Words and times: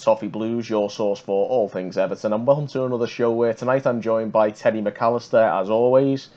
Toffee 0.00 0.28
Blues, 0.28 0.68
your 0.68 0.88
source 0.88 1.20
for 1.20 1.46
all 1.48 1.68
things 1.68 1.98
Everton, 1.98 2.32
and 2.32 2.46
welcome 2.46 2.66
to 2.68 2.84
another 2.84 3.06
show 3.06 3.30
where 3.32 3.52
tonight 3.52 3.86
I'm 3.86 4.00
joined 4.00 4.32
by 4.32 4.50
Teddy 4.50 4.80
McAllister, 4.80 5.60
as 5.60 5.68
always. 5.68 6.30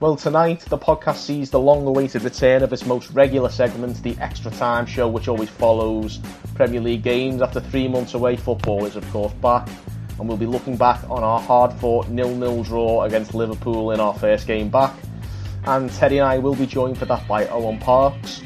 Well, 0.00 0.16
tonight 0.16 0.60
the 0.68 0.78
podcast 0.78 1.18
sees 1.18 1.48
the 1.50 1.60
long 1.60 1.86
awaited 1.86 2.22
return 2.22 2.64
of 2.64 2.72
its 2.72 2.84
most 2.86 3.10
regular 3.10 3.50
segment, 3.50 4.02
the 4.02 4.16
Extra 4.18 4.50
Time 4.50 4.84
Show, 4.84 5.06
which 5.06 5.28
always 5.28 5.48
follows 5.48 6.18
Premier 6.56 6.80
League 6.80 7.02
games. 7.04 7.40
After 7.40 7.60
three 7.60 7.86
months 7.86 8.14
away, 8.14 8.36
football 8.36 8.84
is, 8.84 8.96
of 8.96 9.08
course, 9.10 9.32
back, 9.34 9.68
and 10.18 10.28
we'll 10.28 10.36
be 10.36 10.46
looking 10.46 10.76
back 10.76 11.02
on 11.08 11.22
our 11.22 11.40
hard 11.40 11.72
fought 11.74 12.08
nil 12.08 12.34
nil 12.34 12.64
draw 12.64 13.04
against 13.04 13.32
Liverpool 13.32 13.92
in 13.92 14.00
our 14.00 14.14
first 14.14 14.48
game 14.48 14.70
back. 14.70 14.94
And 15.66 15.88
Teddy 15.92 16.18
and 16.18 16.26
I 16.26 16.38
will 16.38 16.56
be 16.56 16.66
joined 16.66 16.98
for 16.98 17.04
that 17.04 17.28
by 17.28 17.46
Owen 17.46 17.78
Parks. 17.78 18.42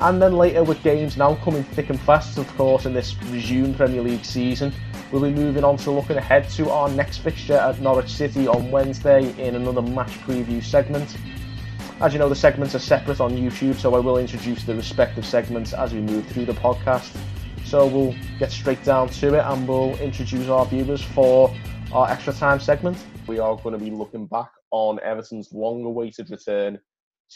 And 0.00 0.22
then 0.22 0.34
later, 0.34 0.62
with 0.62 0.80
games 0.84 1.16
now 1.16 1.34
coming 1.36 1.64
thick 1.64 1.90
and 1.90 2.00
fast, 2.00 2.38
of 2.38 2.46
course, 2.56 2.86
in 2.86 2.92
this 2.92 3.20
resumed 3.24 3.76
Premier 3.76 4.00
League 4.00 4.24
season, 4.24 4.72
we'll 5.10 5.22
be 5.22 5.30
moving 5.30 5.64
on 5.64 5.76
to 5.78 5.90
looking 5.90 6.16
ahead 6.16 6.48
to 6.50 6.70
our 6.70 6.88
next 6.88 7.18
fixture 7.18 7.56
at 7.56 7.80
Norwich 7.80 8.08
City 8.08 8.46
on 8.46 8.70
Wednesday 8.70 9.34
in 9.44 9.56
another 9.56 9.82
match 9.82 10.12
preview 10.20 10.62
segment. 10.62 11.16
As 12.00 12.12
you 12.12 12.20
know, 12.20 12.28
the 12.28 12.36
segments 12.36 12.76
are 12.76 12.78
separate 12.78 13.20
on 13.20 13.32
YouTube, 13.32 13.74
so 13.74 13.96
I 13.96 13.98
will 13.98 14.18
introduce 14.18 14.62
the 14.62 14.76
respective 14.76 15.26
segments 15.26 15.72
as 15.72 15.92
we 15.92 16.00
move 16.00 16.24
through 16.28 16.44
the 16.44 16.52
podcast. 16.52 17.16
So 17.64 17.84
we'll 17.88 18.14
get 18.38 18.52
straight 18.52 18.84
down 18.84 19.08
to 19.08 19.34
it 19.34 19.44
and 19.44 19.66
we'll 19.66 19.96
introduce 19.96 20.48
our 20.48 20.64
viewers 20.64 21.02
for 21.02 21.52
our 21.92 22.08
extra 22.08 22.32
time 22.32 22.60
segment. 22.60 23.04
We 23.26 23.40
are 23.40 23.56
going 23.56 23.76
to 23.76 23.84
be 23.84 23.90
looking 23.90 24.26
back 24.26 24.50
on 24.70 25.00
Everton's 25.00 25.52
long 25.52 25.84
awaited 25.84 26.30
return 26.30 26.78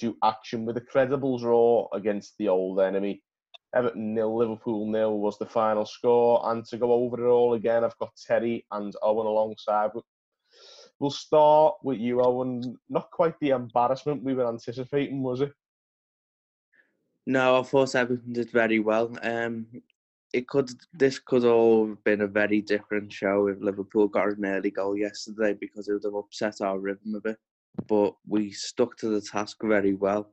to 0.01 0.17
action 0.25 0.65
with 0.65 0.77
a 0.77 0.81
credible 0.81 1.39
draw 1.39 1.89
against 1.93 2.35
the 2.39 2.49
old 2.49 2.81
enemy. 2.81 3.23
Everton 3.75 4.15
nil, 4.15 4.37
Liverpool 4.37 4.87
nil 4.91 5.19
was 5.19 5.39
the 5.39 5.47
final 5.47 5.87
score. 5.87 6.43
And 6.51 6.65
to 6.67 6.77
go 6.77 6.93
over 6.93 7.25
it 7.25 7.31
all 7.31 7.55
again, 7.55 7.85
I've 7.85 7.99
got 7.99 8.13
Terry 8.27 8.67
and 8.71 8.95
Owen 9.03 9.27
alongside. 9.27 9.91
We'll 10.99 11.11
start 11.11 11.77
with 11.83 11.99
you, 11.99 12.23
Owen. 12.23 12.79
Not 12.89 13.11
quite 13.11 13.39
the 13.41 13.51
embarrassment 13.51 14.23
we 14.23 14.35
were 14.35 14.49
anticipating, 14.49 15.23
was 15.23 15.41
it? 15.41 15.53
No, 17.27 17.61
I 17.61 17.63
thought 17.63 17.95
Everton 17.95 18.33
did 18.33 18.51
very 18.51 18.81
well. 18.81 19.17
Um, 19.23 19.67
it 20.33 20.49
could 20.49 20.71
this 20.93 21.19
could 21.19 21.45
all 21.45 21.89
have 21.89 22.03
been 22.05 22.23
a 22.23 22.27
very 22.27 22.61
different 22.61 23.13
show 23.13 23.49
if 23.49 23.61
Liverpool 23.61 24.09
got 24.09 24.29
an 24.29 24.45
early 24.45 24.71
goal 24.71 24.97
yesterday 24.97 25.55
because 25.59 25.89
it 25.89 25.93
would 25.93 26.05
have 26.05 26.15
upset 26.15 26.61
our 26.61 26.79
rhythm 26.79 27.15
a 27.15 27.21
bit. 27.21 27.39
But 27.89 28.15
we 28.27 28.53
stuck 28.53 28.97
to 28.99 29.09
the 29.09 29.21
task 29.21 29.59
very 29.63 29.95
well. 29.95 30.33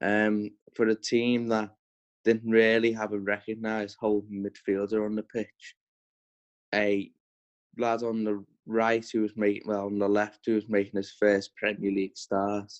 Um, 0.00 0.50
for 0.74 0.86
a 0.88 0.94
team 0.94 1.48
that 1.48 1.70
didn't 2.24 2.50
really 2.50 2.92
have 2.92 3.12
a 3.12 3.18
recognised 3.18 3.96
holding 3.98 4.44
midfielder 4.44 5.04
on 5.04 5.16
the 5.16 5.22
pitch, 5.22 5.74
a 6.74 7.10
lad 7.76 8.02
on 8.02 8.24
the 8.24 8.44
right 8.66 9.04
who 9.12 9.22
was 9.22 9.36
making 9.36 9.66
well 9.66 9.86
on 9.86 9.98
the 9.98 10.08
left 10.08 10.40
who 10.44 10.54
was 10.54 10.68
making 10.68 10.96
his 10.96 11.12
first 11.18 11.56
Premier 11.56 11.90
League 11.90 12.16
start, 12.16 12.70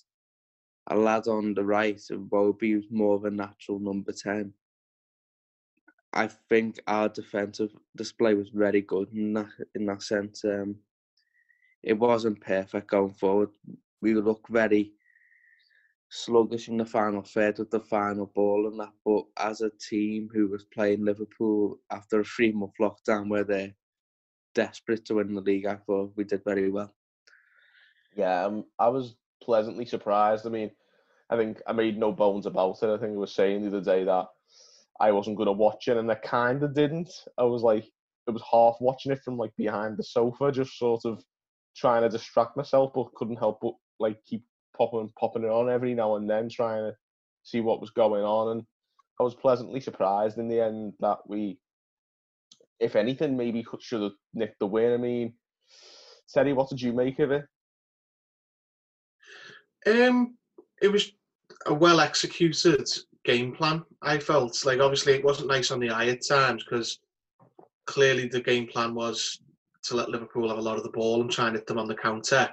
a 0.87 0.95
lad 0.95 1.27
on 1.27 1.53
the 1.53 1.63
right, 1.63 1.97
Iwobi, 1.97 2.73
who's 2.73 2.87
more 2.91 3.15
of 3.15 3.25
a 3.25 3.31
natural 3.31 3.79
number 3.79 4.11
ten. 4.11 4.53
I 6.13 6.27
think 6.27 6.79
our 6.87 7.09
defensive 7.09 7.71
display 7.95 8.33
was 8.33 8.49
very 8.49 8.81
good 8.81 9.09
in 9.13 9.33
that 9.33 9.49
in 9.75 9.85
that 9.87 10.03
sense. 10.03 10.43
Um, 10.43 10.75
it 11.83 11.93
wasn't 11.97 12.41
perfect 12.41 12.87
going 12.87 13.13
forward. 13.13 13.49
We 14.01 14.13
looked 14.13 14.49
very 14.49 14.93
sluggish 16.09 16.67
in 16.69 16.77
the 16.77 16.85
final 16.85 17.21
third 17.21 17.59
with 17.59 17.69
the 17.69 17.79
final 17.79 18.27
ball 18.27 18.67
and 18.67 18.79
that. 18.79 18.93
But 19.05 19.25
as 19.37 19.61
a 19.61 19.71
team 19.89 20.29
who 20.33 20.47
was 20.47 20.65
playing 20.65 21.05
Liverpool 21.05 21.79
after 21.91 22.19
a 22.19 22.23
three 22.23 22.51
month 22.51 22.73
lockdown 22.79 23.29
where 23.29 23.43
they're 23.43 23.73
desperate 24.55 25.05
to 25.05 25.15
win 25.15 25.33
the 25.33 25.41
league, 25.41 25.65
I 25.65 25.75
thought 25.75 26.13
we 26.15 26.23
did 26.23 26.43
very 26.43 26.69
well. 26.69 26.93
Yeah, 28.15 28.45
um, 28.45 28.65
I 28.79 28.87
was 28.89 29.15
pleasantly 29.43 29.85
surprised. 29.85 30.45
I 30.45 30.49
mean, 30.49 30.71
I 31.29 31.37
think 31.37 31.61
I 31.67 31.73
made 31.73 31.97
no 31.97 32.11
bones 32.11 32.45
about 32.45 32.81
it. 32.81 32.89
I 32.89 32.97
think 32.97 33.13
I 33.13 33.17
was 33.17 33.33
saying 33.33 33.61
the 33.61 33.67
other 33.77 33.81
day 33.81 34.03
that 34.03 34.27
I 34.99 35.11
wasn't 35.11 35.37
going 35.37 35.47
to 35.47 35.53
watch 35.53 35.87
it, 35.87 35.97
and 35.97 36.11
I 36.11 36.15
kind 36.15 36.63
of 36.63 36.73
didn't. 36.73 37.11
I 37.37 37.43
was 37.43 37.61
like, 37.61 37.85
it 38.27 38.31
was 38.31 38.43
half 38.51 38.75
watching 38.79 39.11
it 39.11 39.21
from 39.23 39.37
like 39.37 39.55
behind 39.55 39.97
the 39.97 40.03
sofa, 40.03 40.51
just 40.51 40.77
sort 40.77 41.05
of 41.05 41.23
trying 41.75 42.01
to 42.01 42.09
distract 42.09 42.57
myself, 42.57 42.91
but 42.93 43.13
couldn't 43.13 43.37
help 43.37 43.59
but 43.61 43.73
like 43.99 44.17
keep 44.25 44.43
popping 44.77 45.11
popping 45.19 45.43
it 45.43 45.49
on 45.49 45.69
every 45.69 45.93
now 45.93 46.15
and 46.15 46.29
then, 46.29 46.49
trying 46.49 46.83
to 46.83 46.95
see 47.43 47.59
what 47.59 47.81
was 47.81 47.91
going 47.91 48.23
on. 48.23 48.57
And 48.57 48.63
I 49.19 49.23
was 49.23 49.35
pleasantly 49.35 49.79
surprised 49.79 50.37
in 50.37 50.47
the 50.47 50.61
end 50.61 50.93
that 50.99 51.19
we, 51.27 51.57
if 52.79 52.95
anything, 52.95 53.35
maybe 53.35 53.65
should 53.79 54.01
have 54.01 54.11
nicked 54.33 54.59
the 54.59 54.67
win. 54.67 54.93
I 54.93 54.97
mean, 54.97 55.33
Teddy, 56.33 56.53
what 56.53 56.69
did 56.69 56.81
you 56.81 56.93
make 56.93 57.19
of 57.19 57.31
it? 57.31 57.45
Um, 59.87 60.37
it 60.81 60.89
was 60.89 61.11
a 61.65 61.73
well 61.73 61.99
executed 61.99 62.87
game 63.25 63.53
plan. 63.53 63.83
I 64.01 64.17
felt 64.17 64.65
like 64.65 64.79
obviously 64.79 65.13
it 65.13 65.23
wasn't 65.23 65.49
nice 65.49 65.71
on 65.71 65.79
the 65.79 65.89
eye 65.89 66.07
at 66.07 66.25
times 66.25 66.63
because 66.63 66.99
clearly 67.85 68.27
the 68.27 68.41
game 68.41 68.67
plan 68.67 68.93
was 68.93 69.39
to 69.83 69.95
let 69.95 70.09
Liverpool 70.09 70.49
have 70.49 70.57
a 70.57 70.61
lot 70.61 70.77
of 70.77 70.83
the 70.83 70.89
ball 70.89 71.21
and 71.21 71.31
try 71.31 71.47
and 71.47 71.55
hit 71.55 71.65
them 71.65 71.79
on 71.79 71.87
the 71.87 71.95
counter, 71.95 72.49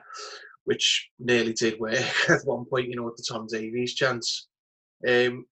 which 0.67 1.09
nearly 1.19 1.53
did 1.53 1.81
work 1.81 2.05
at 2.29 2.45
one 2.45 2.67
point. 2.67 2.89
You 2.89 2.97
know, 2.97 3.05
with 3.05 3.17
the 3.17 3.25
Tom 3.29 3.47
Davies 3.51 3.95
chance. 3.95 4.49
Um, 5.07 5.47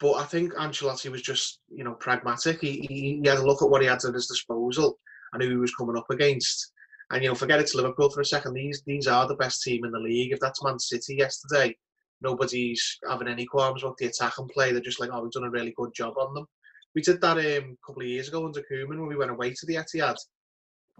but 0.00 0.14
I 0.14 0.24
think 0.24 0.54
Ancelotti 0.54 1.10
was 1.10 1.22
just 1.22 1.60
you 1.68 1.84
know 1.84 1.94
pragmatic. 1.94 2.60
He, 2.60 2.86
he, 2.88 3.20
he 3.22 3.28
had 3.28 3.38
a 3.38 3.46
look 3.46 3.62
at 3.62 3.68
what 3.68 3.82
he 3.82 3.88
had 3.88 4.04
at 4.04 4.14
his 4.14 4.26
disposal 4.26 4.98
and 5.32 5.42
who 5.42 5.50
he 5.50 5.56
was 5.56 5.74
coming 5.74 5.96
up 5.96 6.10
against. 6.10 6.72
And 7.10 7.22
you 7.22 7.28
know, 7.28 7.34
forget 7.34 7.60
it's 7.60 7.74
Liverpool 7.74 8.10
for 8.10 8.20
a 8.20 8.24
second. 8.24 8.54
These 8.54 8.82
these 8.86 9.06
are 9.06 9.28
the 9.28 9.36
best 9.36 9.62
team 9.62 9.84
in 9.84 9.92
the 9.92 9.98
league. 9.98 10.32
If 10.32 10.40
that's 10.40 10.62
Man 10.64 10.78
City 10.78 11.16
yesterday, 11.16 11.76
nobody's 12.20 12.98
having 13.08 13.28
any 13.28 13.44
qualms 13.44 13.82
about 13.82 13.96
the 13.98 14.06
attack 14.06 14.38
and 14.38 14.48
play. 14.48 14.72
They're 14.72 14.80
just 14.80 15.00
like, 15.00 15.10
oh, 15.12 15.22
we've 15.22 15.32
done 15.32 15.44
a 15.44 15.50
really 15.50 15.74
good 15.76 15.92
job 15.94 16.14
on 16.18 16.34
them. 16.34 16.46
We 16.94 17.02
did 17.02 17.20
that 17.20 17.38
um, 17.38 17.42
a 17.42 17.86
couple 17.86 18.02
of 18.02 18.08
years 18.08 18.28
ago 18.28 18.44
under 18.44 18.60
Koeman 18.60 18.98
when 18.98 19.06
we 19.06 19.16
went 19.16 19.30
away 19.30 19.50
to 19.50 19.66
the 19.66 19.76
Etihad, 19.76 20.16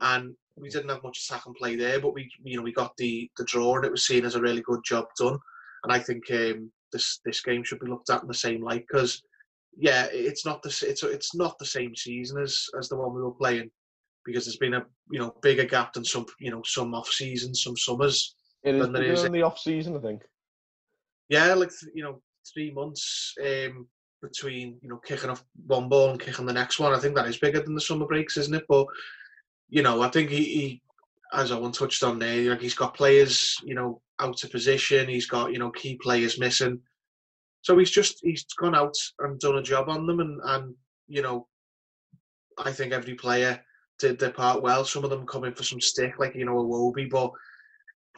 and 0.01 0.35
we 0.57 0.69
didn't 0.69 0.91
have 0.91 1.03
much 1.03 1.25
attack 1.25 1.47
and 1.47 1.55
play 1.55 1.77
there, 1.77 2.01
but 2.01 2.15
we, 2.15 2.31
you 2.43 2.57
know, 2.57 2.63
we 2.63 2.73
got 2.73 2.97
the 2.97 3.31
the 3.37 3.45
draw, 3.45 3.77
and 3.77 3.85
it 3.85 3.91
was 3.91 4.07
seen 4.07 4.25
as 4.25 4.35
a 4.35 4.41
really 4.41 4.63
good 4.63 4.81
job 4.85 5.07
done. 5.19 5.39
And 5.85 5.93
I 5.93 5.99
think 5.99 6.25
um, 6.31 6.71
this 6.93 7.21
this 7.25 7.43
game 7.43 7.65
should 7.65 7.81
be 7.81 7.89
looked 7.89 8.11
at 8.11 8.23
in 8.23 8.29
the 8.29 8.35
same 8.35 8.63
light 8.63 8.85
because, 8.89 9.23
yeah, 9.77 10.07
it's 10.13 10.45
not 10.45 10.63
the 10.63 10.69
it's 10.87 11.03
it's 11.03 11.35
not 11.35 11.59
the 11.59 11.67
same 11.67 11.95
season 11.97 12.41
as 12.41 12.67
as 12.79 12.89
the 12.89 12.97
one 12.97 13.15
we 13.15 13.23
were 13.23 13.33
playing 13.33 13.71
because 14.25 14.45
there's 14.45 14.57
been 14.57 14.75
a 14.75 14.85
you 15.11 15.19
know 15.19 15.35
bigger 15.43 15.65
gap 15.65 15.93
than 15.93 16.05
some 16.05 16.27
you 16.39 16.51
know 16.51 16.63
some 16.65 16.95
off 16.95 17.09
seasons, 17.09 17.63
some 17.63 17.77
summers. 17.77 18.35
It 18.63 18.77
is 18.77 18.87
than 18.87 19.03
is 19.03 19.25
in 19.25 19.33
the 19.33 19.43
off 19.43 19.59
season, 19.59 19.97
I 19.97 20.01
think. 20.01 20.23
yeah, 21.29 21.53
like 21.55 21.71
th- 21.71 21.93
you 21.95 22.05
know, 22.05 22.21
three 22.53 22.71
months 22.71 23.35
um, 23.43 23.89
between 24.21 24.79
you 24.83 24.89
know 24.89 24.99
kicking 24.99 25.31
off 25.31 25.45
one 25.67 25.89
ball 25.89 26.11
and 26.11 26.21
kicking 26.21 26.47
the 26.47 26.53
next 26.53 26.79
one. 26.79 26.93
I 26.93 26.99
think 26.99 27.17
that 27.17 27.27
is 27.27 27.39
bigger 27.39 27.61
than 27.61 27.75
the 27.75 27.81
summer 27.81 28.07
breaks, 28.07 28.37
isn't 28.37 28.55
it? 28.55 28.65
But 28.69 28.87
you 29.73 29.83
know, 29.83 30.03
I 30.03 30.09
think 30.09 30.29
he, 30.29 30.45
he 30.45 30.83
as 31.33 31.51
Owen 31.51 31.73
touched 31.73 32.03
on 32.03 32.19
there, 32.19 32.51
like 32.51 32.61
he's 32.61 32.75
got 32.75 32.93
players, 32.93 33.57
you 33.65 33.75
know, 33.75 34.03
out 34.21 34.45
of 34.45 34.51
position. 34.51 35.09
He's 35.09 35.27
got 35.27 35.51
you 35.51 35.59
know 35.59 35.71
key 35.71 35.97
players 35.97 36.39
missing. 36.39 36.79
So 37.63 37.79
he's 37.79 37.91
just 37.91 38.19
he's 38.23 38.45
gone 38.45 38.75
out 38.75 38.95
and 39.21 39.41
done 39.41 39.57
a 39.57 39.63
job 39.63 39.89
on 39.89 40.07
them, 40.07 40.21
and 40.21 40.39
and 40.45 40.75
you 41.09 41.23
know, 41.23 41.49
I 42.59 42.71
think 42.71 42.93
every 42.93 43.15
player 43.15 43.63
did 43.99 44.19
their 44.19 44.31
part 44.31 44.63
well. 44.63 44.85
Some 44.85 45.05
of 45.05 45.11
them 45.11 45.27
coming 45.27 45.55
for 45.55 45.63
some 45.63 45.81
stick, 45.81 46.19
like 46.19 46.35
you 46.35 46.45
know, 46.45 46.57
Iwobi, 46.57 47.09
but 47.09 47.33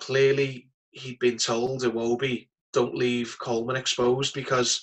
clearly 0.00 0.68
he'd 0.90 1.20
been 1.20 1.38
told 1.38 1.82
Iwobi 1.82 2.48
don't 2.72 2.96
leave 2.96 3.36
Coleman 3.38 3.76
exposed 3.76 4.34
because 4.34 4.82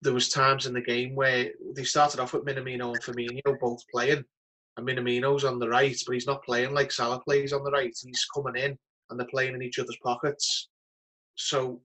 there 0.00 0.14
was 0.14 0.28
times 0.28 0.66
in 0.66 0.74
the 0.74 0.80
game 0.80 1.16
where 1.16 1.50
they 1.74 1.82
started 1.82 2.20
off 2.20 2.34
with 2.34 2.44
Minamino 2.44 2.94
and 2.94 3.02
Firmino 3.02 3.58
both 3.60 3.82
playing, 3.92 4.24
and 4.76 4.86
Minamino's 4.86 5.44
on 5.44 5.58
the 5.58 5.68
right, 5.68 5.96
but 6.06 6.12
he's 6.14 6.26
not 6.26 6.44
playing 6.44 6.72
like 6.72 6.92
Salah 6.92 7.20
plays 7.20 7.52
on 7.52 7.64
the 7.64 7.70
right. 7.70 7.94
He's 8.02 8.26
coming 8.34 8.62
in, 8.62 8.76
and 9.10 9.18
they're 9.18 9.26
playing 9.26 9.54
in 9.54 9.62
each 9.62 9.78
other's 9.78 9.98
pockets. 10.02 10.68
So 11.34 11.80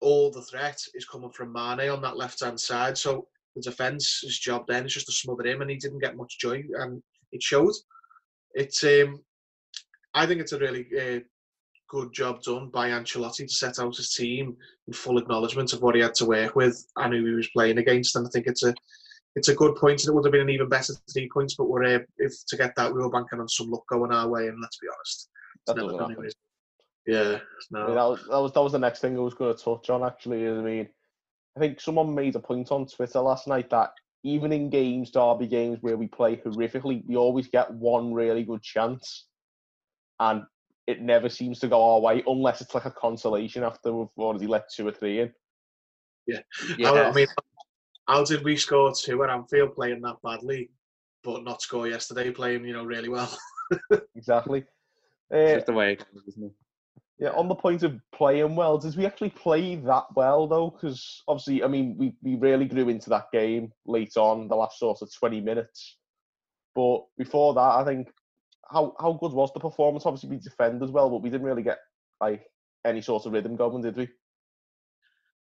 all 0.00 0.30
the 0.30 0.42
threat 0.42 0.78
is 0.94 1.04
coming 1.04 1.30
from 1.30 1.52
Mane 1.52 1.88
on 1.90 2.02
that 2.02 2.16
left 2.16 2.42
hand 2.42 2.58
side. 2.58 2.98
So 2.98 3.28
the 3.54 3.62
defence, 3.62 4.20
defence's 4.20 4.38
job 4.38 4.64
then 4.66 4.86
is 4.86 4.94
just 4.94 5.06
to 5.06 5.12
smother 5.12 5.46
him, 5.46 5.62
and 5.62 5.70
he 5.70 5.76
didn't 5.76 6.00
get 6.00 6.16
much 6.16 6.38
joy, 6.38 6.62
and 6.74 7.02
it 7.30 7.42
showed. 7.42 7.74
It's 8.54 8.82
um, 8.84 9.20
I 10.14 10.26
think 10.26 10.40
it's 10.40 10.52
a 10.52 10.58
really 10.58 10.86
uh, 11.00 11.20
good 11.88 12.12
job 12.12 12.42
done 12.42 12.68
by 12.70 12.90
Ancelotti 12.90 13.46
to 13.46 13.48
set 13.48 13.78
out 13.78 13.96
his 13.96 14.14
team 14.14 14.56
in 14.86 14.92
full 14.92 15.18
acknowledgement 15.18 15.72
of 15.72 15.82
what 15.82 15.94
he 15.94 16.00
had 16.00 16.14
to 16.14 16.26
work 16.26 16.56
with 16.56 16.84
and 16.96 17.12
who 17.12 17.24
he 17.24 17.32
was 17.32 17.48
playing 17.50 17.78
against. 17.78 18.16
And 18.16 18.26
I 18.26 18.30
think 18.30 18.46
it's 18.46 18.64
a 18.64 18.74
it's 19.34 19.48
a 19.48 19.54
good 19.54 19.76
point, 19.76 20.02
and 20.02 20.10
it 20.10 20.14
would 20.14 20.24
have 20.24 20.32
been 20.32 20.42
an 20.42 20.50
even 20.50 20.68
better 20.68 20.92
three 21.12 21.28
points. 21.32 21.54
But 21.54 21.68
we're 21.68 21.84
uh, 21.84 21.98
if 22.18 22.32
to 22.48 22.56
get 22.56 22.74
that, 22.76 22.92
we 22.92 23.00
were 23.00 23.10
banking 23.10 23.40
on 23.40 23.48
some 23.48 23.70
luck 23.70 23.84
going 23.88 24.12
our 24.12 24.28
way, 24.28 24.48
and 24.48 24.60
let's 24.60 24.78
be 24.78 24.88
honest, 24.88 25.30
That 25.66 25.76
never 25.76 25.88
doesn't 25.88 25.98
gonna 25.98 26.12
happen. 26.12 26.22
be, 26.24 26.28
is 26.28 26.34
it? 26.34 26.38
Yeah, 27.04 27.38
mean, 27.86 27.94
that, 27.96 28.04
was, 28.04 28.20
that 28.30 28.38
was 28.38 28.52
that 28.52 28.60
was 28.62 28.72
the 28.72 28.78
next 28.78 29.00
thing 29.00 29.16
I 29.16 29.20
was 29.20 29.34
going 29.34 29.56
to 29.56 29.60
touch 29.62 29.90
on. 29.90 30.04
Actually, 30.04 30.46
I 30.46 30.52
mean, 30.52 30.88
I 31.56 31.60
think 31.60 31.80
someone 31.80 32.14
made 32.14 32.36
a 32.36 32.40
point 32.40 32.70
on 32.70 32.86
Twitter 32.86 33.18
last 33.20 33.48
night 33.48 33.70
that 33.70 33.90
even 34.22 34.52
in 34.52 34.70
games, 34.70 35.10
derby 35.10 35.48
games 35.48 35.78
where 35.80 35.96
we 35.96 36.06
play 36.06 36.36
horrifically, 36.36 37.02
we 37.08 37.16
always 37.16 37.48
get 37.48 37.72
one 37.72 38.12
really 38.14 38.44
good 38.44 38.62
chance, 38.62 39.26
and 40.20 40.44
it 40.86 41.00
never 41.00 41.28
seems 41.28 41.58
to 41.60 41.68
go 41.68 41.82
our 41.94 42.00
way 42.00 42.22
unless 42.26 42.60
it's 42.60 42.74
like 42.74 42.84
a 42.84 42.90
consolation 42.92 43.64
after 43.64 43.92
we've 43.92 44.08
already 44.18 44.46
let 44.46 44.70
two 44.72 44.86
or 44.86 44.92
three 44.92 45.20
in. 45.20 45.32
How- 46.86 46.94
I 47.10 47.12
mean, 47.12 47.26
how 48.12 48.22
did 48.22 48.44
we 48.44 48.56
score 48.56 48.92
two 48.92 49.24
at 49.24 49.30
Anfield 49.30 49.74
playing 49.74 50.02
that 50.02 50.16
badly, 50.22 50.70
but 51.24 51.44
not 51.44 51.62
score 51.62 51.88
yesterday 51.88 52.30
playing, 52.30 52.64
you 52.66 52.74
know, 52.74 52.84
really 52.84 53.08
well? 53.08 53.30
Exactly. 54.14 54.64
It's 55.30 55.52
Uh, 55.52 55.54
just 55.54 55.66
the 55.66 55.72
way 55.72 55.92
it 55.94 56.04
goes, 56.12 56.22
isn't 56.28 56.44
it? 56.44 56.52
Yeah, 57.18 57.30
on 57.30 57.48
the 57.48 57.54
point 57.54 57.82
of 57.84 57.98
playing 58.14 58.54
well, 58.54 58.76
did 58.76 58.94
we 58.96 59.06
actually 59.06 59.30
play 59.30 59.76
that 59.76 60.04
well 60.14 60.46
though? 60.46 60.68
Because 60.68 61.22
obviously, 61.26 61.64
I 61.64 61.68
mean, 61.68 61.96
we, 61.96 62.14
we 62.22 62.34
really 62.34 62.66
grew 62.66 62.90
into 62.90 63.08
that 63.08 63.32
game 63.32 63.72
late 63.86 64.14
on, 64.18 64.46
the 64.48 64.56
last 64.56 64.78
sort 64.78 65.00
of 65.00 65.10
20 65.10 65.40
minutes. 65.40 65.96
But 66.74 67.04
before 67.16 67.54
that, 67.54 67.60
I 67.80 67.84
think, 67.84 68.08
how 68.70 68.94
how 69.00 69.14
good 69.14 69.32
was 69.32 69.50
the 69.54 69.60
performance? 69.60 70.04
Obviously, 70.04 70.30
we 70.30 70.36
defended 70.36 70.90
well, 70.90 71.08
but 71.08 71.22
we 71.22 71.30
didn't 71.30 71.46
really 71.46 71.62
get 71.62 71.78
like 72.20 72.44
any 72.84 73.00
sort 73.00 73.24
of 73.24 73.32
rhythm 73.32 73.56
going, 73.56 73.82
did 73.82 73.96
we? 73.96 74.08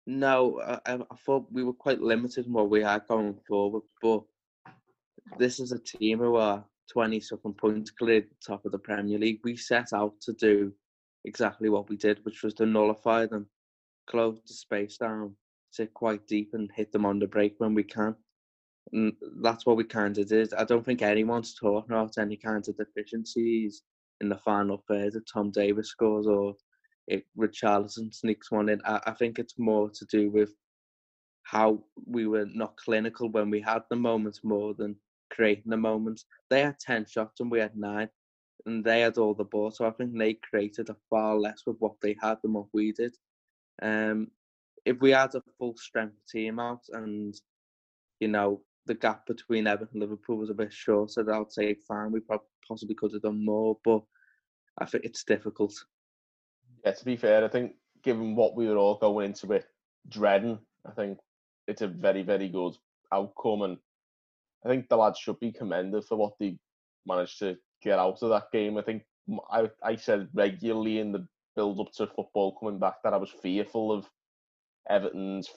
No, 0.05 0.61
I, 0.61 0.79
I 0.85 0.94
I 0.95 1.15
thought 1.25 1.51
we 1.51 1.63
were 1.63 1.73
quite 1.73 2.01
limited 2.01 2.45
in 2.45 2.53
what 2.53 2.69
we 2.69 2.81
had 2.81 3.07
going 3.07 3.39
forward, 3.47 3.83
but 4.01 4.23
this 5.38 5.59
is 5.59 5.71
a 5.71 5.79
team 5.79 6.19
who 6.19 6.35
are 6.35 6.65
20 6.91 7.19
something 7.19 7.53
points 7.53 7.91
clear 7.91 8.17
at 8.17 8.29
the 8.29 8.35
top 8.45 8.65
of 8.65 8.71
the 8.71 8.79
Premier 8.79 9.17
League. 9.17 9.39
We 9.44 9.55
set 9.55 9.94
out 9.94 10.13
to 10.21 10.33
do 10.33 10.73
exactly 11.25 11.69
what 11.69 11.89
we 11.89 11.95
did, 11.95 12.23
which 12.23 12.44
was 12.44 12.53
to 12.55 12.65
nullify 12.65 13.25
them, 13.25 13.47
close 14.07 14.41
the 14.45 14.53
space 14.53 14.97
down, 14.97 15.35
sit 15.71 15.94
quite 15.94 16.27
deep 16.27 16.51
and 16.53 16.69
hit 16.71 16.91
them 16.91 17.05
on 17.05 17.19
the 17.19 17.27
break 17.27 17.55
when 17.57 17.73
we 17.73 17.83
can. 17.83 18.15
And 18.91 19.13
that's 19.41 19.65
what 19.65 19.77
we 19.77 19.85
kind 19.85 20.17
of 20.17 20.27
did. 20.27 20.53
I 20.53 20.65
don't 20.65 20.85
think 20.85 21.01
anyone's 21.01 21.55
talking 21.55 21.95
about 21.95 22.17
any 22.17 22.35
kind 22.35 22.67
of 22.67 22.77
deficiencies 22.77 23.81
in 24.21 24.29
the 24.29 24.38
final 24.38 24.83
third 24.88 25.13
that 25.13 25.27
Tom 25.31 25.51
Davies 25.51 25.88
scores 25.88 26.27
or 26.27 26.55
it 27.07 27.25
Richarlison 27.38 28.13
sneaks 28.13 28.51
one 28.51 28.69
in. 28.69 28.81
I, 28.85 29.01
I 29.07 29.11
think 29.11 29.39
it's 29.39 29.59
more 29.59 29.89
to 29.89 30.05
do 30.05 30.29
with 30.29 30.53
how 31.44 31.83
we 32.07 32.27
were 32.27 32.45
not 32.45 32.77
clinical 32.77 33.29
when 33.29 33.50
we 33.50 33.61
had 33.61 33.83
the 33.89 33.95
moments 33.95 34.41
more 34.44 34.73
than 34.73 34.95
creating 35.31 35.69
the 35.69 35.77
moments. 35.77 36.25
They 36.50 36.61
had 36.61 36.79
ten 36.79 37.05
shots 37.05 37.39
and 37.39 37.51
we 37.51 37.59
had 37.59 37.75
nine, 37.77 38.09
and 38.65 38.83
they 38.83 39.01
had 39.01 39.17
all 39.17 39.33
the 39.33 39.44
ball. 39.44 39.71
So 39.71 39.85
I 39.85 39.91
think 39.91 40.17
they 40.17 40.35
created 40.35 40.89
a 40.89 40.95
far 41.09 41.38
less 41.38 41.63
with 41.65 41.77
what 41.79 41.95
they 42.01 42.15
had 42.21 42.38
than 42.44 42.53
what 42.53 42.67
we 42.73 42.91
did. 42.91 43.15
Um, 43.81 44.29
if 44.85 45.00
we 45.01 45.11
had 45.11 45.35
a 45.35 45.44
full 45.57 45.75
strength 45.77 46.17
team 46.29 46.59
out 46.59 46.81
and 46.94 47.33
you 48.19 48.27
know 48.27 48.61
the 48.85 48.94
gap 48.95 49.25
between 49.27 49.67
Everton 49.67 49.95
and 49.95 50.01
Liverpool 50.01 50.38
was 50.38 50.50
a 50.50 50.53
bit 50.55 50.73
shorter, 50.73 51.31
I'd 51.33 51.51
say 51.51 51.75
fine. 51.88 52.11
We 52.11 52.19
prob- 52.19 52.41
possibly 52.67 52.95
could 52.95 53.13
have 53.13 53.21
done 53.21 53.44
more, 53.45 53.77
but 53.85 54.01
I 54.79 54.85
think 54.85 55.05
it's 55.05 55.23
difficult. 55.23 55.73
Yeah, 56.85 56.91
to 56.91 57.06
be 57.06 57.15
fair, 57.15 57.44
I 57.44 57.47
think 57.47 57.74
given 58.03 58.35
what 58.35 58.56
we 58.56 58.68
were 58.68 58.77
all 58.77 58.97
going 58.97 59.27
into 59.27 59.51
it 59.53 59.65
dreading, 60.09 60.59
I 60.85 60.91
think 60.91 61.19
it's 61.68 61.81
a 61.81 61.88
very, 61.88 62.24
very 62.24 62.50
good 62.50 62.74
outcome. 63.12 63.62
And 63.62 63.77
I 64.65 64.69
think 64.69 64.89
the 64.89 64.97
lads 64.97 65.19
should 65.19 65.39
be 65.39 65.51
commended 65.51 66.06
for 66.06 66.18
what 66.18 66.33
they 66.39 66.57
managed 67.06 67.39
to 67.39 67.57
get 67.81 68.00
out 68.00 68.21
of 68.21 68.30
that 68.30 68.51
game. 68.51 68.77
I 68.77 68.81
think 68.81 69.03
I, 69.51 69.69
I 69.81 69.95
said 69.95 70.27
regularly 70.33 71.00
in 71.00 71.12
the 71.12 71.25
build 71.56 71.80
up 71.80 71.91
to 71.94 72.07
football 72.07 72.57
coming 72.59 72.80
back 72.80 72.95
that 73.03 73.13
I 73.13 73.18
was 73.18 73.29
fearful 73.29 73.91
of 73.91 74.09
Everton's 74.89 75.50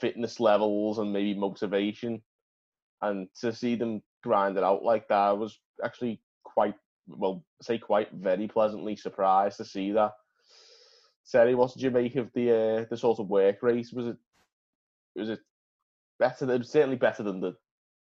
fitness 0.00 0.40
levels 0.40 0.98
and 0.98 1.12
maybe 1.12 1.38
motivation. 1.38 2.22
And 3.02 3.28
to 3.40 3.52
see 3.52 3.74
them 3.74 4.02
grind 4.22 4.56
it 4.56 4.62
out 4.64 4.84
like 4.84 5.08
that, 5.08 5.18
I 5.18 5.32
was 5.32 5.58
actually 5.84 6.22
quite, 6.44 6.74
well, 7.08 7.44
say 7.60 7.78
quite 7.78 8.10
very 8.12 8.46
pleasantly 8.46 8.96
surprised 8.96 9.56
to 9.58 9.64
see 9.64 9.92
that. 9.92 10.12
Terry, 11.30 11.54
what 11.54 11.72
did 11.72 11.82
you 11.82 11.90
make 11.90 12.16
of 12.16 12.30
the 12.34 12.50
uh, 12.50 12.84
the 12.90 12.96
sort 12.96 13.20
of 13.20 13.28
work 13.28 13.62
rate? 13.62 13.88
Was 13.92 14.06
it 14.06 14.16
was 15.14 15.30
it 15.30 15.40
better? 16.18 16.46
Than, 16.46 16.64
certainly 16.64 16.96
better 16.96 17.22
than 17.22 17.40
the 17.40 17.54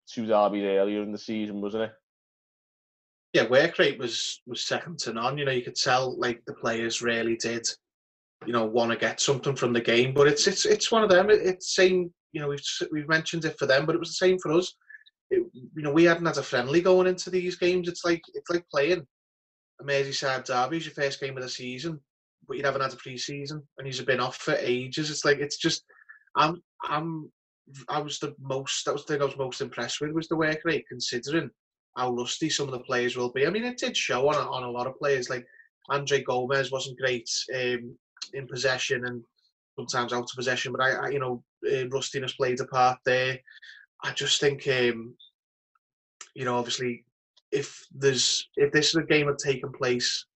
two 0.09 0.27
derbies 0.27 0.65
earlier 0.65 1.03
in 1.03 1.13
the 1.13 1.19
season, 1.19 1.61
wasn't 1.61 1.85
it? 1.85 1.93
yeah, 3.33 3.47
work 3.49 3.79
rate 3.79 3.99
was 3.99 4.41
was 4.47 4.65
second 4.65 4.99
to 5.01 5.13
none. 5.13 5.39
You 5.39 5.45
know, 5.45 5.53
you 5.53 5.63
could 5.63 5.77
tell 5.77 6.19
like 6.19 6.43
the 6.47 6.55
players 6.55 7.03
really 7.03 7.37
did, 7.37 7.67
you 8.47 8.53
know, 8.53 8.65
want 8.65 8.91
to 8.91 8.97
get 8.97 9.21
something 9.21 9.55
from 9.55 9.73
the 9.73 9.81
game. 9.81 10.15
But 10.15 10.29
it's 10.29 10.47
it's 10.47 10.65
it's 10.65 10.91
one 10.91 11.03
of 11.03 11.11
them. 11.11 11.31
It, 11.31 11.41
it's 11.43 11.75
same. 11.75 12.13
You 12.33 12.41
know, 12.41 12.49
we've 12.49 12.65
we've 12.91 13.09
mentioned 13.09 13.45
it 13.45 13.59
for 13.59 13.67
them, 13.67 13.87
but 13.87 13.95
it 13.95 13.99
was 13.99 14.11
the 14.11 14.27
same 14.27 14.39
for 14.39 14.53
us. 14.53 14.75
It, 15.31 15.47
you 15.53 15.83
know, 15.83 15.93
we 15.93 16.05
hadn't 16.05 16.27
had 16.27 16.39
a 16.39 16.43
friendly 16.43 16.81
going 16.81 17.07
into 17.07 17.31
these 17.31 17.57
games. 17.57 17.89
It's 17.89 18.05
like 18.05 18.23
it's 18.35 18.51
like 18.51 18.65
playing 18.71 19.07
a 19.81 19.85
Merseyside 19.85 20.47
derby. 20.47 20.79
It's 20.79 20.87
your 20.87 20.95
first 20.95 21.21
game 21.21 21.37
of 21.37 21.43
the 21.43 21.49
season, 21.49 22.01
but 22.49 22.57
you 22.57 22.65
haven't 22.65 22.81
had 22.81 22.93
a 22.93 22.97
pre-season, 22.97 23.63
and 23.77 23.87
he's 23.87 24.01
been 24.01 24.21
off 24.21 24.37
for 24.37 24.55
ages. 24.55 25.11
It's 25.11 25.25
like 25.25 25.39
it's 25.39 25.59
just. 25.59 25.85
I'm 26.37 26.63
I'm 26.85 27.31
I 27.89 28.01
was 28.01 28.19
the 28.19 28.35
most. 28.41 28.85
That 28.85 28.93
was 28.95 29.05
the 29.05 29.15
thing 29.15 29.23
I 29.23 29.27
was 29.27 29.37
most 29.37 29.61
impressed 29.61 30.01
with 30.01 30.13
was 30.13 30.29
the 30.29 30.37
work 30.37 30.61
rate, 30.65 30.87
considering 30.89 31.51
how 31.97 32.13
rusty 32.13 32.49
some 32.49 32.67
of 32.67 32.73
the 32.73 32.81
players 32.81 33.17
will 33.17 33.31
be. 33.31 33.47
I 33.47 33.51
mean, 33.51 33.65
it 33.65 33.79
did 33.79 33.97
show 33.97 34.29
on 34.29 34.35
a, 34.35 34.51
on 34.51 34.63
a 34.63 34.71
lot 34.71 34.87
of 34.87 34.99
players. 34.99 35.29
Like 35.29 35.47
Andre 35.91 36.23
Gomes 36.23 36.71
wasn't 36.71 36.99
great 36.99 37.29
um, 37.55 37.97
in 38.35 38.47
possession 38.47 39.05
and 39.07 39.23
sometimes 39.77 40.13
out 40.13 40.31
of 40.31 40.37
possession, 40.37 40.73
but 40.73 40.83
I, 40.83 40.91
I 40.93 41.09
you 41.09 41.19
know, 41.19 41.43
uh, 41.71 41.89
rustiness 41.89 42.35
played 42.35 42.61
a 42.61 42.67
part 42.67 42.99
there. 43.05 43.39
I 44.03 44.13
just 44.13 44.41
think, 44.41 44.67
um, 44.69 45.15
you 46.35 46.45
know, 46.45 46.57
obviously, 46.57 47.05
if 47.51 47.87
there's 47.95 48.49
if 48.57 48.73
this 48.73 48.89
is 48.89 48.97
a 48.97 49.03
game 49.03 49.27
had 49.27 49.39
taken 49.39 49.73
place 49.73 50.27